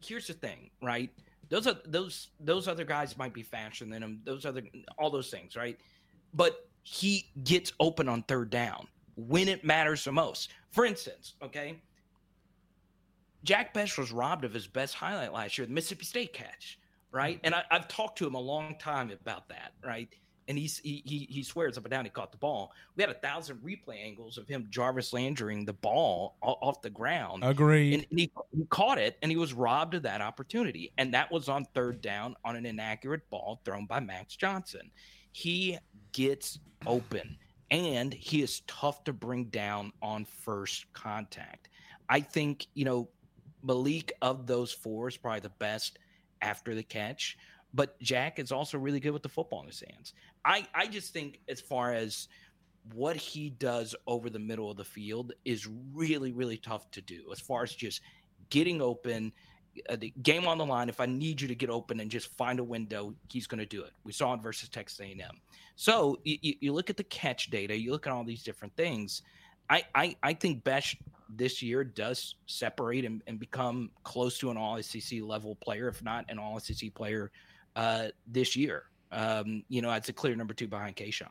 here's 0.04 0.26
the 0.26 0.34
thing, 0.34 0.70
right? 0.82 1.10
Those 1.48 1.66
are 1.66 1.76
those 1.84 2.28
those 2.40 2.68
other 2.68 2.84
guys 2.84 3.16
might 3.18 3.34
be 3.34 3.42
faster 3.42 3.84
than 3.84 4.02
him. 4.02 4.20
Those 4.24 4.46
other 4.46 4.62
all 4.98 5.10
those 5.10 5.30
things, 5.30 5.56
right? 5.56 5.78
But 6.32 6.66
he 6.82 7.30
gets 7.44 7.72
open 7.78 8.08
on 8.08 8.22
third 8.22 8.50
down 8.50 8.86
when 9.16 9.48
it 9.48 9.64
matters 9.64 10.04
the 10.04 10.12
most. 10.12 10.50
For 10.70 10.86
instance, 10.86 11.34
okay, 11.42 11.76
Jack 13.44 13.74
Bech 13.74 13.98
was 13.98 14.12
robbed 14.12 14.44
of 14.44 14.54
his 14.54 14.66
best 14.66 14.94
highlight 14.94 15.32
last 15.32 15.58
year, 15.58 15.66
the 15.66 15.72
Mississippi 15.72 16.04
State 16.04 16.32
catch, 16.32 16.78
right? 17.10 17.36
Mm-hmm. 17.36 17.46
And 17.46 17.54
I, 17.56 17.64
I've 17.70 17.88
talked 17.88 18.18
to 18.18 18.26
him 18.26 18.34
a 18.34 18.40
long 18.40 18.76
time 18.78 19.10
about 19.10 19.48
that, 19.48 19.72
right? 19.84 20.08
And 20.48 20.58
he's, 20.58 20.78
he, 20.78 21.02
he 21.04 21.28
he 21.30 21.42
swears 21.42 21.78
up 21.78 21.84
and 21.84 21.90
down 21.90 22.04
he 22.04 22.10
caught 22.10 22.32
the 22.32 22.38
ball. 22.38 22.72
We 22.96 23.02
had 23.02 23.10
a 23.10 23.14
thousand 23.14 23.58
replay 23.58 24.04
angles 24.04 24.38
of 24.38 24.48
him 24.48 24.66
Jarvis 24.70 25.12
Landrying 25.12 25.64
the 25.64 25.72
ball 25.72 26.36
off 26.42 26.82
the 26.82 26.90
ground, 26.90 27.44
Agreed. 27.44 27.94
and, 27.94 28.06
and 28.10 28.18
he, 28.18 28.32
he 28.50 28.64
caught 28.66 28.98
it, 28.98 29.18
and 29.22 29.30
he 29.30 29.36
was 29.36 29.52
robbed 29.52 29.94
of 29.94 30.02
that 30.02 30.20
opportunity. 30.20 30.92
And 30.98 31.14
that 31.14 31.30
was 31.30 31.48
on 31.48 31.64
third 31.74 32.00
down 32.00 32.34
on 32.44 32.56
an 32.56 32.66
inaccurate 32.66 33.28
ball 33.30 33.60
thrown 33.64 33.86
by 33.86 34.00
Max 34.00 34.34
Johnson. 34.34 34.90
He 35.30 35.78
gets 36.12 36.58
open, 36.86 37.38
and 37.70 38.12
he 38.12 38.42
is 38.42 38.62
tough 38.66 39.04
to 39.04 39.12
bring 39.12 39.44
down 39.44 39.92
on 40.02 40.24
first 40.24 40.92
contact. 40.92 41.68
I 42.08 42.20
think, 42.20 42.66
you 42.74 42.84
know, 42.84 43.08
Malik 43.62 44.12
of 44.20 44.46
those 44.48 44.72
four 44.72 45.08
is 45.08 45.16
probably 45.16 45.40
the 45.40 45.50
best 45.50 46.00
after 46.42 46.74
the 46.74 46.82
catch, 46.82 47.38
but 47.74 47.98
Jack 48.00 48.38
is 48.38 48.52
also 48.52 48.78
really 48.78 49.00
good 49.00 49.12
with 49.12 49.22
the 49.22 49.28
football 49.28 49.60
in 49.60 49.66
his 49.66 49.82
hands. 49.90 50.14
I, 50.44 50.66
I 50.74 50.86
just 50.86 51.12
think, 51.12 51.40
as 51.48 51.60
far 51.60 51.92
as 51.92 52.28
what 52.94 53.16
he 53.16 53.50
does 53.50 53.94
over 54.06 54.28
the 54.28 54.38
middle 54.38 54.70
of 54.70 54.76
the 54.76 54.84
field, 54.84 55.32
is 55.44 55.68
really, 55.94 56.32
really 56.32 56.56
tough 56.56 56.90
to 56.92 57.00
do 57.00 57.22
as 57.32 57.40
far 57.40 57.62
as 57.62 57.74
just 57.74 58.02
getting 58.50 58.82
open. 58.82 59.32
Uh, 59.88 59.96
the 59.96 60.12
game 60.22 60.46
on 60.46 60.58
the 60.58 60.66
line. 60.66 60.90
If 60.90 61.00
I 61.00 61.06
need 61.06 61.40
you 61.40 61.48
to 61.48 61.54
get 61.54 61.70
open 61.70 62.00
and 62.00 62.10
just 62.10 62.26
find 62.36 62.58
a 62.60 62.64
window, 62.64 63.14
he's 63.30 63.46
going 63.46 63.58
to 63.58 63.64
do 63.64 63.82
it. 63.82 63.92
We 64.04 64.12
saw 64.12 64.34
it 64.34 64.42
versus 64.42 64.68
Texas 64.68 65.00
A&M. 65.00 65.40
So 65.76 66.18
you, 66.24 66.56
you, 66.60 66.74
look 66.74 66.90
at 66.90 66.98
the 66.98 67.04
catch 67.04 67.48
data, 67.48 67.74
you 67.74 67.90
look 67.90 68.06
at 68.06 68.12
all 68.12 68.22
these 68.22 68.42
different 68.42 68.76
things. 68.76 69.22
I, 69.70 69.84
I, 69.94 70.16
I 70.22 70.34
think 70.34 70.62
Bech 70.62 70.98
this 71.30 71.62
year 71.62 71.84
does 71.84 72.34
separate 72.44 73.06
and, 73.06 73.22
and 73.26 73.40
become 73.40 73.90
close 74.04 74.36
to 74.40 74.50
an 74.50 74.58
all 74.58 74.82
SEC 74.82 75.22
level 75.22 75.54
player, 75.56 75.88
if 75.88 76.02
not 76.02 76.26
an 76.28 76.38
all 76.38 76.60
SEC 76.60 76.92
player 76.92 77.30
uh, 77.76 78.08
this 78.26 78.56
year. 78.56 78.84
Um, 79.10 79.62
you 79.68 79.82
know, 79.82 79.90
it's 79.92 80.08
a 80.08 80.12
clear 80.12 80.34
number 80.34 80.54
two 80.54 80.68
behind 80.68 80.96
Kayshon. 80.96 81.28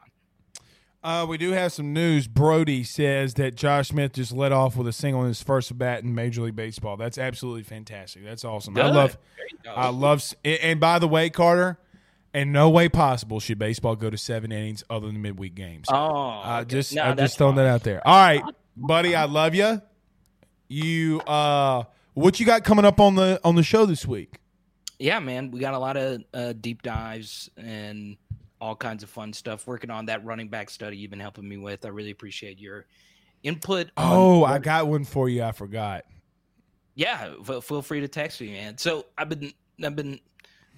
Uh, 1.03 1.25
we 1.27 1.35
do 1.39 1.51
have 1.51 1.71
some 1.73 1.93
news. 1.93 2.27
Brody 2.27 2.83
says 2.83 3.33
that 3.33 3.55
Josh 3.55 3.87
Smith 3.89 4.13
just 4.13 4.31
led 4.31 4.51
off 4.51 4.75
with 4.75 4.87
a 4.87 4.93
single 4.93 5.21
in 5.23 5.29
his 5.29 5.41
first 5.41 5.75
bat 5.75 6.03
in 6.03 6.13
Major 6.13 6.43
League 6.43 6.55
Baseball. 6.55 6.95
That's 6.95 7.17
absolutely 7.17 7.63
fantastic. 7.63 8.23
That's 8.23 8.45
awesome. 8.45 8.77
I 8.77 8.91
love. 8.91 9.17
There 9.35 9.45
you 9.51 9.57
go. 9.63 9.71
I 9.71 9.89
love. 9.89 10.23
And 10.45 10.79
by 10.79 10.99
the 10.99 11.07
way, 11.07 11.31
Carter, 11.31 11.79
in 12.35 12.51
no 12.51 12.69
way 12.69 12.87
possible 12.87 13.39
should 13.39 13.57
baseball 13.57 13.95
go 13.95 14.11
to 14.11 14.17
seven 14.17 14.51
innings 14.51 14.83
other 14.91 15.07
than 15.07 15.19
midweek 15.23 15.55
games. 15.55 15.87
oh, 15.91 15.95
I 16.43 16.65
just 16.65 16.93
No, 16.93 17.01
I 17.01 17.07
that's 17.13 17.31
just 17.31 17.37
throwing 17.39 17.55
fine. 17.55 17.65
that 17.65 17.71
out 17.71 17.81
there. 17.83 18.07
All 18.07 18.15
right, 18.15 18.43
buddy, 18.77 19.15
I 19.15 19.25
love 19.25 19.55
you. 19.55 19.81
You 20.67 21.21
uh, 21.21 21.83
what 22.13 22.39
you 22.39 22.45
got 22.45 22.63
coming 22.63 22.85
up 22.85 22.99
on 22.99 23.15
the 23.15 23.41
on 23.43 23.55
the 23.55 23.63
show 23.63 23.87
this 23.87 24.05
week? 24.05 24.35
Yeah, 25.01 25.19
man, 25.19 25.51
we 25.51 25.59
got 25.59 25.73
a 25.73 25.79
lot 25.79 25.97
of 25.97 26.23
uh, 26.33 26.53
deep 26.53 26.81
dives 26.81 27.49
and 27.57 28.17
all 28.59 28.75
kinds 28.75 29.01
of 29.03 29.09
fun 29.09 29.33
stuff. 29.33 29.65
Working 29.67 29.89
on 29.89 30.05
that 30.05 30.23
running 30.23 30.47
back 30.47 30.69
study 30.69 30.97
you've 30.97 31.09
been 31.11 31.19
helping 31.19 31.47
me 31.47 31.57
with. 31.57 31.85
I 31.85 31.89
really 31.89 32.11
appreciate 32.11 32.59
your 32.59 32.85
input. 33.43 33.89
Oh, 33.97 34.39
what- 34.39 34.51
I 34.51 34.59
got 34.59 34.87
one 34.87 35.03
for 35.03 35.27
you. 35.29 35.43
I 35.43 35.51
forgot. 35.51 36.05
yeah. 36.95 37.33
f- 37.47 37.63
Feel 37.63 37.81
free 37.81 38.01
to 38.01 38.07
text 38.07 38.39
me, 38.41 38.51
man. 38.51 38.77
So 38.77 39.05
I've 39.17 39.29
been 39.29 39.51
I've 39.83 39.95
been 39.95 40.19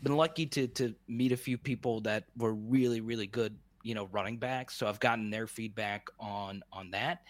been 0.01 0.15
lucky 0.15 0.45
to 0.47 0.67
to 0.67 0.95
meet 1.07 1.31
a 1.31 1.37
few 1.37 1.57
people 1.57 2.01
that 2.01 2.25
were 2.37 2.53
really 2.53 3.01
really 3.01 3.27
good, 3.27 3.55
you 3.83 3.95
know, 3.95 4.07
running 4.11 4.37
backs. 4.37 4.75
So 4.75 4.87
I've 4.87 4.99
gotten 4.99 5.29
their 5.29 5.47
feedback 5.47 6.07
on 6.19 6.63
on 6.71 6.91
that. 6.91 7.21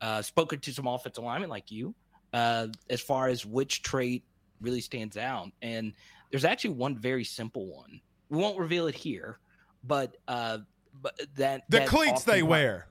Uh, 0.00 0.22
spoken 0.22 0.58
to 0.60 0.72
some 0.72 0.86
offensive 0.86 1.22
linemen 1.22 1.50
like 1.50 1.70
you, 1.70 1.94
uh, 2.32 2.68
as 2.88 3.00
far 3.02 3.28
as 3.28 3.44
which 3.44 3.82
trait 3.82 4.24
really 4.62 4.80
stands 4.80 5.16
out. 5.18 5.50
And 5.60 5.92
there's 6.30 6.44
actually 6.44 6.70
one 6.74 6.96
very 6.98 7.24
simple 7.24 7.66
one. 7.66 8.00
We 8.28 8.38
won't 8.38 8.58
reveal 8.58 8.86
it 8.86 8.94
here, 8.94 9.38
but 9.84 10.16
uh, 10.28 10.58
but 11.02 11.18
that 11.36 11.62
The 11.68 11.78
that 11.80 11.88
cleats 11.88 12.24
they 12.24 12.32
offensive 12.40 12.42
line- 12.42 12.50
wear. 12.50 12.86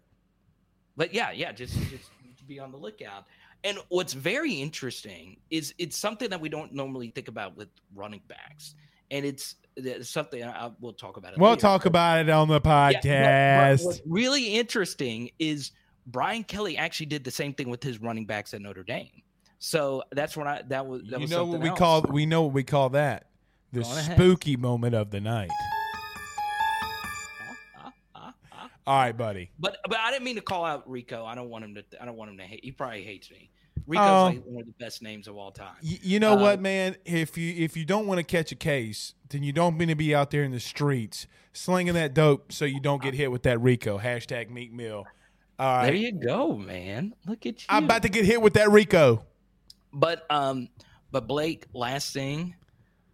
but 0.98 1.14
yeah, 1.14 1.32
yeah, 1.32 1.52
just 1.52 1.74
just 1.90 2.12
be 2.48 2.60
on 2.60 2.72
the 2.72 2.78
lookout. 2.78 3.26
And 3.64 3.78
what's 3.90 4.14
very 4.14 4.54
interesting 4.54 5.38
is 5.50 5.74
it's 5.78 5.98
something 5.98 6.30
that 6.30 6.40
we 6.40 6.48
don't 6.50 6.74
normally 6.74 7.10
think 7.12 7.28
about 7.28 7.56
with 7.58 7.68
running 7.94 8.22
backs, 8.28 8.74
and 9.12 9.26
it's, 9.26 9.56
it's 9.76 10.10
something 10.10 10.42
I, 10.44 10.68
I- 10.68 10.72
we'll 10.80 10.94
talk 10.94 11.18
about. 11.18 11.34
It 11.34 11.40
We'll 11.40 11.52
later. 11.52 11.62
talk 11.62 11.86
about 11.86 12.20
it 12.20 12.30
on 12.30 12.48
the 12.48 12.54
Yeah, 12.56 12.60
but- 12.60 12.94
but 12.94 13.04
podcast. 13.04 13.86
what's 13.86 14.02
really 14.06 14.56
interesting 14.56 15.30
is 15.40 15.72
Brian 16.08 16.44
Kelly 16.46 16.78
actually 16.78 17.06
did 17.08 17.24
the 17.24 17.32
same 17.32 17.54
thing 17.54 17.70
with 17.70 17.84
his 17.84 18.02
running 18.02 18.26
backs 18.26 18.54
at 18.54 18.62
Notre 18.62 18.84
Dame. 18.84 19.22
So 19.60 20.04
that's 20.12 20.38
when 20.38 20.48
I 20.48 20.62
that 20.70 20.88
was 20.88 21.02
that 21.04 21.12
you 21.20 21.20
was 21.24 21.30
know 21.32 21.46
what 21.46 21.60
we 21.60 21.68
else. 21.70 21.78
call 21.78 22.02
we 22.10 22.26
know 22.26 22.44
what 22.44 22.54
we 22.54 22.64
call 22.64 22.90
that 22.92 23.28
the 23.72 23.84
spooky 23.84 24.56
moment 24.58 24.96
of 24.96 25.12
the 25.12 25.20
night. 25.22 25.50
All 28.88 28.98
right, 28.98 29.16
buddy. 29.16 29.52
But 29.60 29.78
but 29.88 30.00
I 30.00 30.12
didn't 30.12 30.24
mean 30.26 30.36
to 30.36 30.42
call 30.42 30.66
out 30.66 30.90
Rico. 30.90 31.24
I 31.26 31.36
don't 31.36 31.50
want 31.50 31.64
him 31.64 31.76
to. 31.76 31.84
I 32.02 32.06
don't 32.06 32.16
want 32.18 32.32
him 32.32 32.38
to 32.38 32.44
hate. 32.44 32.62
He 32.64 32.72
probably 32.72 33.04
hates 33.04 33.30
me. 33.30 33.52
Rico's 33.86 34.06
Oh. 34.08 34.24
like 34.26 34.44
one 34.46 34.62
of 34.62 34.68
the 34.68 34.84
best 34.84 35.02
names 35.02 35.28
of 35.28 35.36
all 35.36 35.52
time. 35.52 35.76
Y- 35.84 36.00
you 36.02 36.20
know 36.20 36.34
Uh, 36.34 36.42
what, 36.42 36.62
man? 36.62 36.96
If 37.06 37.38
you 37.38 37.54
if 37.64 37.78
you 37.78 37.86
don't 37.86 38.08
want 38.08 38.18
to 38.20 38.24
catch 38.24 38.52
a 38.52 38.56
case, 38.56 39.14
then 39.30 39.44
you 39.44 39.52
don't 39.54 39.78
mean 39.78 39.90
to 39.90 39.96
be 39.96 40.14
out 40.16 40.32
there 40.32 40.44
in 40.44 40.52
the 40.52 40.60
streets 40.60 41.28
slinging 41.54 41.94
that 41.94 42.14
dope, 42.14 42.52
so 42.52 42.66
you 42.66 42.80
don't 42.80 43.02
get 43.02 43.14
hit 43.14 43.32
with 43.32 43.44
that 43.44 43.60
Rico 43.62 44.00
hashtag 44.00 44.50
Meek 44.50 44.72
Mill. 44.74 45.06
All 45.60 45.84
There 45.84 45.94
you 45.94 46.12
go, 46.14 46.56
man. 46.56 47.14
Look 47.28 47.46
at 47.46 47.62
you. 47.62 47.66
I'm 47.70 47.84
about 47.86 48.02
to 48.04 48.10
get 48.10 48.26
hit 48.26 48.42
with 48.42 48.54
that 48.54 48.70
Rico. 48.72 49.26
But 49.94 50.26
um, 50.32 50.70
but 51.12 51.28
Blake, 51.28 51.66
last 51.74 52.14
thing, 52.14 52.56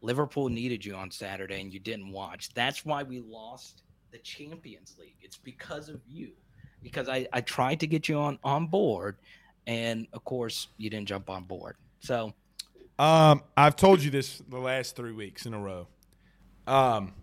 Liverpool 0.06 0.50
needed 0.50 0.86
you 0.86 0.96
on 0.96 1.10
Saturday 1.12 1.60
and 1.62 1.74
you 1.74 1.80
didn't 1.80 2.12
watch. 2.12 2.54
That's 2.54 2.86
why 2.86 3.04
we 3.04 3.20
lost 3.22 3.82
the 4.12 4.20
Champions 4.20 4.96
League. 5.00 5.16
It's 5.22 5.38
because 5.38 5.90
of 5.90 6.00
you. 6.08 6.32
Because 6.84 7.10
I 7.10 7.28
I 7.34 7.42
tried 7.42 7.80
to 7.80 7.88
get 7.88 8.08
you 8.08 8.18
on 8.20 8.38
on 8.44 8.68
board, 8.68 9.18
and 9.66 10.08
of 10.14 10.24
course 10.24 10.68
you 10.78 10.90
didn't 10.90 11.08
jump 11.08 11.30
on 11.30 11.44
board. 11.44 11.76
So 12.00 12.34
Um, 13.00 13.42
I've 13.58 13.76
told 13.76 14.02
you 14.04 14.12
this 14.12 14.42
the 14.48 14.60
last 14.60 14.96
three 14.96 15.12
weeks 15.12 15.46
in 15.48 15.54
a 15.54 15.60
row. 15.60 15.88
Um, 16.68 17.14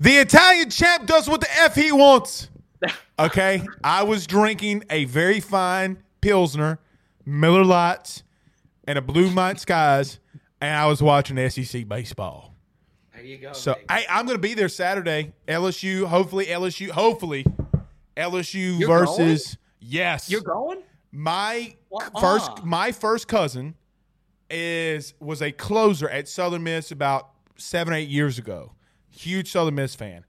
the 0.00 0.12
Italian 0.16 0.70
champ 0.70 1.06
does 1.06 1.28
what 1.28 1.40
the 1.40 1.50
f 1.60 1.74
he 1.74 1.92
wants. 1.92 2.48
Okay, 3.20 3.64
I 3.82 4.04
was 4.04 4.28
drinking 4.28 4.84
a 4.90 5.04
very 5.06 5.40
fine 5.40 5.98
pilsner, 6.20 6.78
Miller 7.26 7.64
Lites, 7.64 8.22
and 8.86 8.96
a 8.96 9.02
Blue 9.02 9.34
Night 9.34 9.58
Skies, 9.58 10.20
and 10.60 10.74
I 10.74 10.86
was 10.86 11.02
watching 11.02 11.36
SEC 11.50 11.86
baseball. 11.88 12.54
there 13.14 13.22
you 13.24 13.38
go. 13.38 13.52
So 13.52 13.74
baby. 13.74 13.86
I, 13.88 14.06
I'm 14.10 14.26
going 14.26 14.36
to 14.36 14.42
be 14.42 14.54
there 14.54 14.68
Saturday. 14.68 15.32
LSU, 15.46 16.04
hopefully 16.04 16.46
LSU, 16.46 16.90
hopefully 16.90 17.44
LSU 18.16 18.78
You're 18.80 18.88
versus 18.88 19.56
yes. 19.80 20.30
you're 20.30 20.40
going. 20.40 20.82
My 21.12 21.74
Uh-uh. 21.92 22.20
first 22.20 22.64
my 22.64 22.92
first 22.92 23.28
cousin 23.28 23.74
is 24.50 25.14
was 25.20 25.40
a 25.42 25.52
closer 25.52 26.08
at 26.08 26.28
Southern 26.28 26.62
Miss 26.62 26.90
about 26.90 27.30
seven 27.56 27.94
eight 27.94 28.08
years 28.08 28.38
ago. 28.38 28.72
Huge 29.10 29.50
Southern 29.50 29.76
Miss 29.76 29.94
fan. 29.94 30.24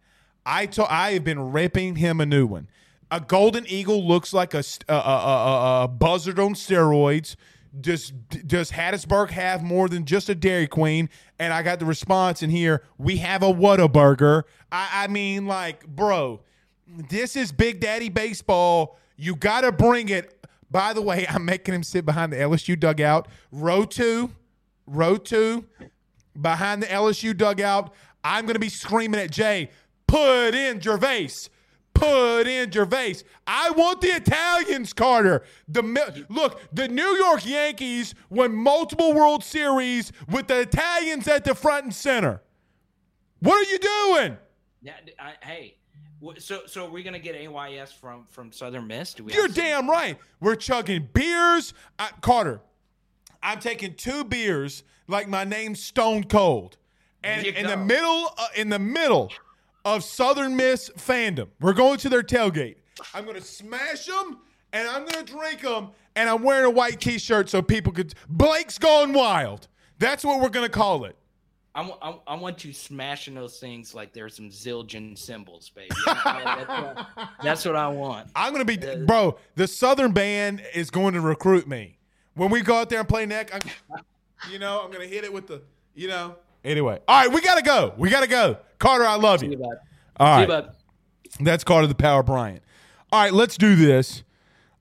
I 0.46 0.66
to, 0.68 0.92
I 0.92 1.14
have 1.14 1.24
been 1.24 1.52
ripping 1.52 1.98
him 1.98 2.20
a 2.22 2.26
new 2.26 2.46
one. 2.48 2.70
A 3.12 3.20
golden 3.20 3.66
eagle 3.68 4.08
looks 4.08 4.34
like 4.34 4.54
a, 4.54 4.64
a, 4.88 4.94
a, 4.94 4.96
a, 4.96 5.84
a 5.84 5.88
buzzard 5.88 6.40
on 6.40 6.54
steroids. 6.54 7.36
Does 7.80 8.12
does 8.12 8.72
Hattiesburg 8.72 9.30
have 9.30 9.62
more 9.64 9.88
than 9.88 10.06
just 10.06 10.30
a 10.30 10.36
Dairy 10.36 10.68
Queen? 10.68 11.10
And 11.38 11.54
I 11.54 11.62
got 11.62 11.80
the 11.80 11.86
response 11.86 12.42
in 12.42 12.50
here. 12.50 12.84
We 12.98 13.18
have 13.18 13.44
a 13.44 13.54
Whataburger. 13.54 14.44
I, 14.72 15.04
I 15.04 15.08
mean, 15.08 15.46
like, 15.46 15.86
bro, 15.88 16.42
This 16.88 17.36
is 17.36 17.52
Big 17.52 17.80
Daddy 17.80 18.10
baseball. 18.10 18.98
You 19.18 19.36
got 19.36 19.62
to 19.62 19.72
bring 19.72 20.10
it. 20.10 20.36
By 20.72 20.94
the 20.94 21.02
way, 21.02 21.28
I'm 21.30 21.46
making 21.46 21.76
him 21.76 21.84
sit 21.84 22.06
behind 22.06 22.34
the 22.34 22.38
LSU 22.38 22.80
dugout. 22.80 23.28
Row 23.52 23.86
two, 23.86 24.32
row 24.88 25.18
two, 25.18 25.66
behind 26.40 26.82
the 26.82 26.88
LSU 26.88 27.38
dugout. 27.38 27.94
I'm 28.24 28.46
to 28.56 28.60
be 28.60 28.70
screaming 28.70 29.20
at 29.20 29.32
Jay, 29.32 29.70
put 30.08 30.56
in 30.56 30.80
Gervase. 30.80 31.50
Put 32.00 32.48
in 32.48 32.70
Gervase. 32.70 33.26
I 33.46 33.72
want 33.72 34.00
the 34.00 34.08
Italians, 34.08 34.94
Carter. 34.94 35.44
The 35.68 35.82
look, 36.30 36.62
the 36.72 36.88
New 36.88 37.16
York 37.18 37.46
Yankees 37.46 38.16
won 38.30 38.56
multiple 38.56 39.14
World 39.14 39.44
Series 39.44 40.14
with 40.30 40.48
the 40.48 40.62
Italians 40.62 41.28
at 41.28 41.44
the 41.44 41.54
front 41.54 41.84
and 41.84 41.94
center. 41.94 42.42
What 43.42 43.56
are 43.56 43.70
you 43.70 43.80
doing? 43.80 44.38
Yeah, 44.82 44.94
I, 45.20 45.34
hey, 45.46 45.76
so 46.38 46.62
so 46.68 46.86
are 46.86 46.90
we 46.90 47.04
gonna 47.04 47.20
get 47.20 47.36
AYS 47.36 47.92
from 47.92 48.26
from 48.30 48.54
Southern 48.54 48.88
Miss? 48.88 49.14
Do 49.14 49.26
we? 49.26 49.34
You're 49.34 49.48
have 49.48 49.56
some- 49.56 49.64
damn 49.66 49.90
right. 49.90 50.18
We're 50.40 50.56
chugging 50.56 51.10
beers. 51.12 51.74
I, 51.98 52.12
Carter, 52.22 52.62
I'm 53.44 53.60
taking 53.60 53.96
two 53.96 54.24
beers 54.24 54.84
like 55.10 55.28
my 55.28 55.44
name's 55.44 55.84
Stone 55.84 56.26
Cold, 56.26 56.78
and 57.26 57.46
in 57.46 57.68
the 57.68 57.76
middle, 57.76 58.30
uh, 58.38 58.48
in 58.56 58.70
the 58.70 58.80
middle 58.80 59.34
of 59.96 60.04
Southern 60.04 60.56
Miss 60.56 60.90
fandom, 60.98 61.48
we're 61.60 61.74
going 61.74 61.98
to 62.00 62.10
their 62.10 62.24
tailgate. 62.24 62.76
I'm 63.14 63.26
gonna 63.26 63.42
smash 63.42 64.06
them, 64.06 64.40
and 64.74 64.88
I'm 64.88 65.06
gonna 65.06 65.26
drink 65.26 65.62
them, 65.62 65.90
and 66.16 66.30
I'm 66.30 66.44
wearing 66.44 66.66
a 66.66 66.70
white 66.70 67.00
T-shirt 67.00 67.50
so 67.50 67.62
people 67.62 67.94
could. 67.94 68.14
Blake's 68.28 68.78
going 68.78 69.14
wild. 69.14 69.68
That's 69.98 70.24
what 70.24 70.42
we're 70.42 70.50
gonna 70.50 70.70
call 70.70 71.06
it. 71.06 71.16
I, 71.76 71.90
I, 72.02 72.16
I 72.28 72.36
want 72.36 72.66
you 72.66 72.74
smashing 72.74 73.36
those 73.36 73.60
things 73.60 73.94
like 73.94 74.12
there's 74.12 74.36
some 74.36 74.50
zildjian 74.50 75.18
cymbals, 75.18 75.70
baby. 75.70 75.90
That's, 76.06 76.68
what, 76.68 77.08
that's 77.44 77.66
what 77.66 77.76
I 77.76 77.88
want. 77.88 78.30
I'm 78.36 78.52
gonna 78.52 78.66
be, 78.66 78.80
uh, 78.82 78.98
bro. 78.98 79.38
The 79.56 79.68
Southern 79.68 80.12
band 80.12 80.62
is 80.74 80.90
going 80.90 81.14
to 81.14 81.22
recruit 81.22 81.68
me 81.68 81.98
when 82.34 82.50
we 82.50 82.62
go 82.62 82.76
out 82.76 82.90
there 82.90 83.00
and 83.00 83.08
play 83.08 83.26
neck. 83.26 83.52
I'm, 83.54 84.02
you 84.52 84.60
know, 84.60 84.82
I'm 84.84 84.92
gonna 84.92 85.06
hit 85.06 85.24
it 85.24 85.32
with 85.32 85.48
the, 85.48 85.62
you 85.96 86.08
know. 86.08 86.36
Anyway, 86.66 87.00
all 87.08 87.24
right, 87.24 87.34
we 87.34 87.40
gotta 87.40 87.62
go. 87.62 87.94
We 87.98 88.10
gotta 88.10 88.28
go. 88.28 88.58
Carter, 88.80 89.06
I 89.06 89.16
love 89.16 89.44
you, 89.44 89.52
you. 89.52 89.78
All 90.18 90.46
See 90.46 90.52
you, 90.52 90.64
that's 91.42 91.64
Carter 91.64 91.88
the 91.88 91.96
Power 91.96 92.24
Bryant. 92.24 92.64
All 93.12 93.22
right, 93.22 93.34
let's 93.34 93.58
do 93.58 93.76
this. 93.76 94.24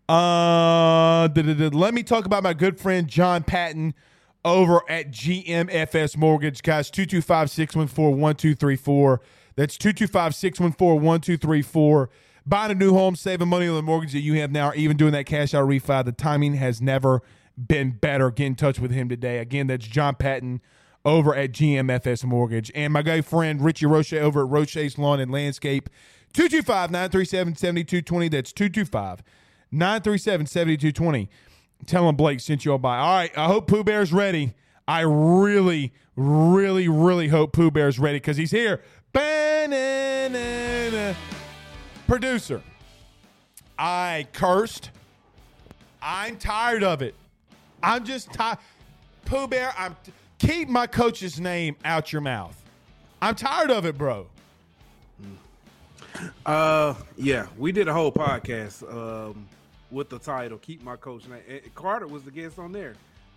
Uh, 0.09 1.29
let 1.35 1.93
me 1.93 2.03
talk 2.03 2.25
about 2.25 2.43
my 2.43 2.55
good 2.55 2.81
friend 2.81 3.07
John 3.07 3.43
Patton 3.43 3.95
over 4.45 4.81
at 4.89 5.11
GMFS 5.11 6.17
Mortgage. 6.17 6.63
Guys, 6.63 6.91
225 6.91 7.51
614 7.51 8.21
1234. 8.21 9.21
That's 9.57 9.77
225 9.77 10.35
614 10.35 11.03
1234. 11.03 12.11
Buying 12.47 12.71
a 12.71 12.75
new 12.75 12.95
home, 12.95 13.15
saving 13.15 13.49
money 13.49 13.69
on 13.69 13.75
the 13.75 13.83
mortgage 13.83 14.13
that 14.13 14.21
you 14.21 14.35
have 14.41 14.51
now, 14.51 14.71
or 14.71 14.75
even 14.75 14.97
doing 14.97 15.13
that 15.13 15.27
cash 15.27 15.53
out 15.53 15.69
refi. 15.69 16.03
The 16.05 16.13
timing 16.13 16.55
has 16.55 16.81
never 16.81 17.21
been 17.59 17.91
better. 17.91 18.31
Get 18.31 18.47
in 18.47 18.55
touch 18.55 18.79
with 18.79 18.91
him 18.91 19.09
today. 19.11 19.39
Again, 19.39 19.67
that's 19.67 19.87
John 19.87 20.15
Patton 20.15 20.63
over 21.09 21.35
at 21.35 21.53
GMFS 21.53 22.25
Mortgage. 22.25 22.71
And 22.75 22.93
my 22.93 23.03
guy 23.03 23.21
friend 23.21 23.63
Richie 23.63 23.87
Roche 23.87 24.13
over 24.13 24.43
at 24.43 24.49
Roche's 24.49 24.99
Lawn 24.99 25.21
and 25.21 25.31
Landscape. 25.31 25.89
225 26.35 26.91
937 26.91 27.57
7220. 27.57 28.29
That's 28.29 28.53
225 28.53 29.23
937 29.73 30.47
7220. 30.47 31.29
Tell 31.87 32.09
him 32.09 32.17
Blake 32.17 32.41
sent 32.41 32.65
you 32.65 32.73
all 32.73 32.79
by. 32.79 32.99
All 32.99 33.15
right. 33.15 33.37
I 33.37 33.47
hope 33.47 33.67
Pooh 33.67 33.85
Bear's 33.85 34.13
ready. 34.13 34.55
I 34.87 35.01
really, 35.01 35.93
really, 36.17 36.89
really 36.89 37.29
hope 37.29 37.53
Pooh 37.53 37.71
Bear's 37.71 37.99
ready 37.99 38.17
because 38.17 38.37
he's 38.37 38.51
here. 38.51 38.83
Ba-na-na-na. 39.13 41.15
Producer, 42.07 42.63
I 43.79 44.27
cursed. 44.33 44.91
I'm 46.01 46.37
tired 46.37 46.83
of 46.83 47.03
it. 47.03 47.15
I'm 47.83 48.05
just 48.05 48.33
tired. 48.33 48.59
Pooh 49.27 49.47
Bear, 49.47 49.75
I'm 49.77 49.95
keep 50.39 50.69
my 50.69 50.87
coach's 50.87 51.39
name 51.41 51.77
out 51.85 52.13
your 52.13 52.23
mouth. 52.23 52.61
I'm 53.21 53.35
tired 53.35 53.71
of 53.71 53.85
it, 53.85 53.99
bro. 53.99 54.27
Uh, 56.47 56.95
yeah, 57.17 57.47
we 57.57 57.73
did 57.73 57.89
a 57.89 57.93
whole 57.93 58.13
podcast 58.13 58.83
um, 58.93 59.47
with 59.91 60.09
the 60.09 60.19
title 60.19 60.59
"Keep 60.59 60.83
My 60.83 60.97
Coach." 60.97 61.29
Name. 61.29 61.41
And 61.49 61.75
Carter 61.75 62.07
was 62.07 62.25
the 62.25 62.31
guest 62.31 62.59
on 62.59 62.73
there, 62.73 62.95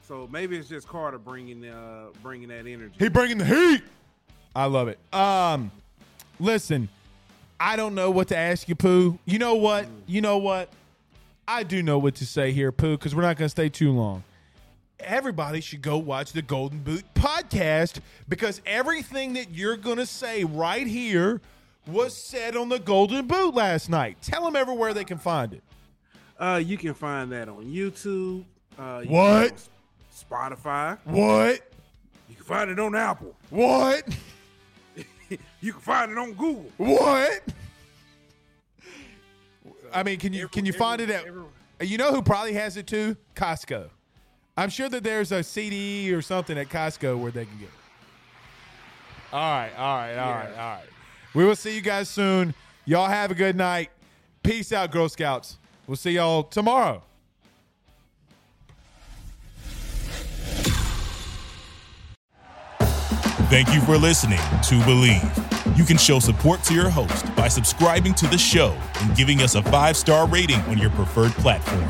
so 0.07 0.27
maybe 0.31 0.57
it's 0.57 0.69
just 0.69 0.87
Carter 0.87 1.19
bringing 1.19 1.65
uh 1.67 2.07
bringing 2.23 2.47
that 2.49 2.65
energy. 2.65 2.95
He 2.97 3.09
bringing 3.09 3.37
the 3.37 3.45
heat. 3.45 3.83
I 4.55 4.65
love 4.65 4.87
it. 4.87 4.99
Um, 5.13 5.71
listen, 6.39 6.89
I 7.59 7.75
don't 7.75 7.93
know 7.95 8.09
what 8.11 8.29
to 8.29 8.37
ask 8.37 8.67
you, 8.67 8.75
Pooh. 8.75 9.19
You 9.25 9.37
know 9.39 9.55
what? 9.55 9.87
You 10.07 10.21
know 10.21 10.37
what? 10.37 10.69
I 11.47 11.63
do 11.63 11.83
know 11.83 11.99
what 11.99 12.15
to 12.15 12.25
say 12.25 12.51
here, 12.51 12.71
Pooh, 12.71 12.97
because 12.97 13.13
we're 13.13 13.21
not 13.23 13.37
going 13.37 13.45
to 13.45 13.49
stay 13.49 13.69
too 13.69 13.91
long. 13.91 14.23
Everybody 15.03 15.61
should 15.61 15.81
go 15.81 15.97
watch 15.97 16.31
the 16.31 16.41
Golden 16.41 16.79
Boot 16.79 17.03
podcast 17.15 17.99
because 18.29 18.61
everything 18.65 19.33
that 19.33 19.53
you're 19.53 19.77
going 19.77 19.97
to 19.97 20.05
say 20.05 20.43
right 20.43 20.85
here 20.87 21.41
was 21.87 22.15
said 22.15 22.55
on 22.55 22.69
the 22.69 22.79
Golden 22.79 23.27
Boot 23.27 23.55
last 23.55 23.89
night. 23.89 24.17
Tell 24.21 24.43
them 24.43 24.55
everywhere 24.55 24.93
they 24.93 25.03
can 25.03 25.17
find 25.17 25.53
it. 25.53 25.63
Uh, 26.39 26.61
you 26.63 26.77
can 26.77 26.93
find 26.93 27.31
that 27.31 27.49
on 27.49 27.65
YouTube. 27.65 28.43
Uh, 28.77 29.01
you 29.03 29.09
What? 29.11 29.67
Spotify. 30.15 30.97
What? 31.05 31.61
You 32.29 32.35
can 32.35 32.45
find 32.45 32.71
it 32.71 32.79
on 32.79 32.95
Apple. 32.95 33.35
What? 33.49 34.07
You 35.61 35.71
can 35.71 35.81
find 35.81 36.11
it 36.11 36.17
on 36.17 36.33
Google. 36.33 36.65
What? 36.75 37.41
I 39.93 40.03
mean, 40.03 40.19
can 40.19 40.33
you 40.33 40.49
can 40.49 40.65
you 40.65 40.73
find 40.73 40.99
it 40.99 41.09
at? 41.09 41.25
You 41.79 41.97
know 41.97 42.11
who 42.11 42.21
probably 42.21 42.51
has 42.53 42.75
it 42.75 42.85
too? 42.85 43.15
Costco. 43.33 43.89
I'm 44.57 44.69
sure 44.69 44.89
that 44.89 45.03
there's 45.03 45.31
a 45.31 45.43
CD 45.43 46.13
or 46.13 46.21
something 46.21 46.57
at 46.57 46.69
Costco 46.69 47.17
where 47.17 47.31
they 47.31 47.45
can 47.45 47.57
get 47.57 47.69
it. 47.69 47.73
All 49.33 49.39
right, 49.39 49.71
all 49.77 49.97
right, 49.97 50.17
all 50.17 50.33
right, 50.33 50.51
all 50.51 50.75
right. 50.75 50.85
We 51.33 51.45
will 51.45 51.55
see 51.55 51.73
you 51.73 51.81
guys 51.81 52.09
soon. 52.09 52.53
Y'all 52.85 53.07
have 53.07 53.31
a 53.31 53.35
good 53.35 53.55
night. 53.55 53.89
Peace 54.43 54.73
out, 54.73 54.91
Girl 54.91 55.07
Scouts. 55.07 55.57
We'll 55.87 55.95
see 55.95 56.11
y'all 56.11 56.43
tomorrow. 56.43 57.01
Thank 63.49 63.73
you 63.73 63.81
for 63.81 63.97
listening 63.97 64.37
to 64.37 64.79
Bleav. 64.85 65.77
You 65.77 65.83
can 65.83 65.97
show 65.97 66.19
support 66.19 66.63
to 66.63 66.73
your 66.73 66.89
host 66.89 67.33
by 67.35 67.47
subscribing 67.47 68.13
to 68.15 68.27
the 68.27 68.37
show 68.37 68.77
and 69.01 69.15
giving 69.15 69.41
us 69.41 69.55
a 69.55 69.63
five 69.63 69.97
star 69.97 70.27
rating 70.27 70.59
on 70.61 70.77
your 70.77 70.89
preferred 70.91 71.31
platform. 71.33 71.89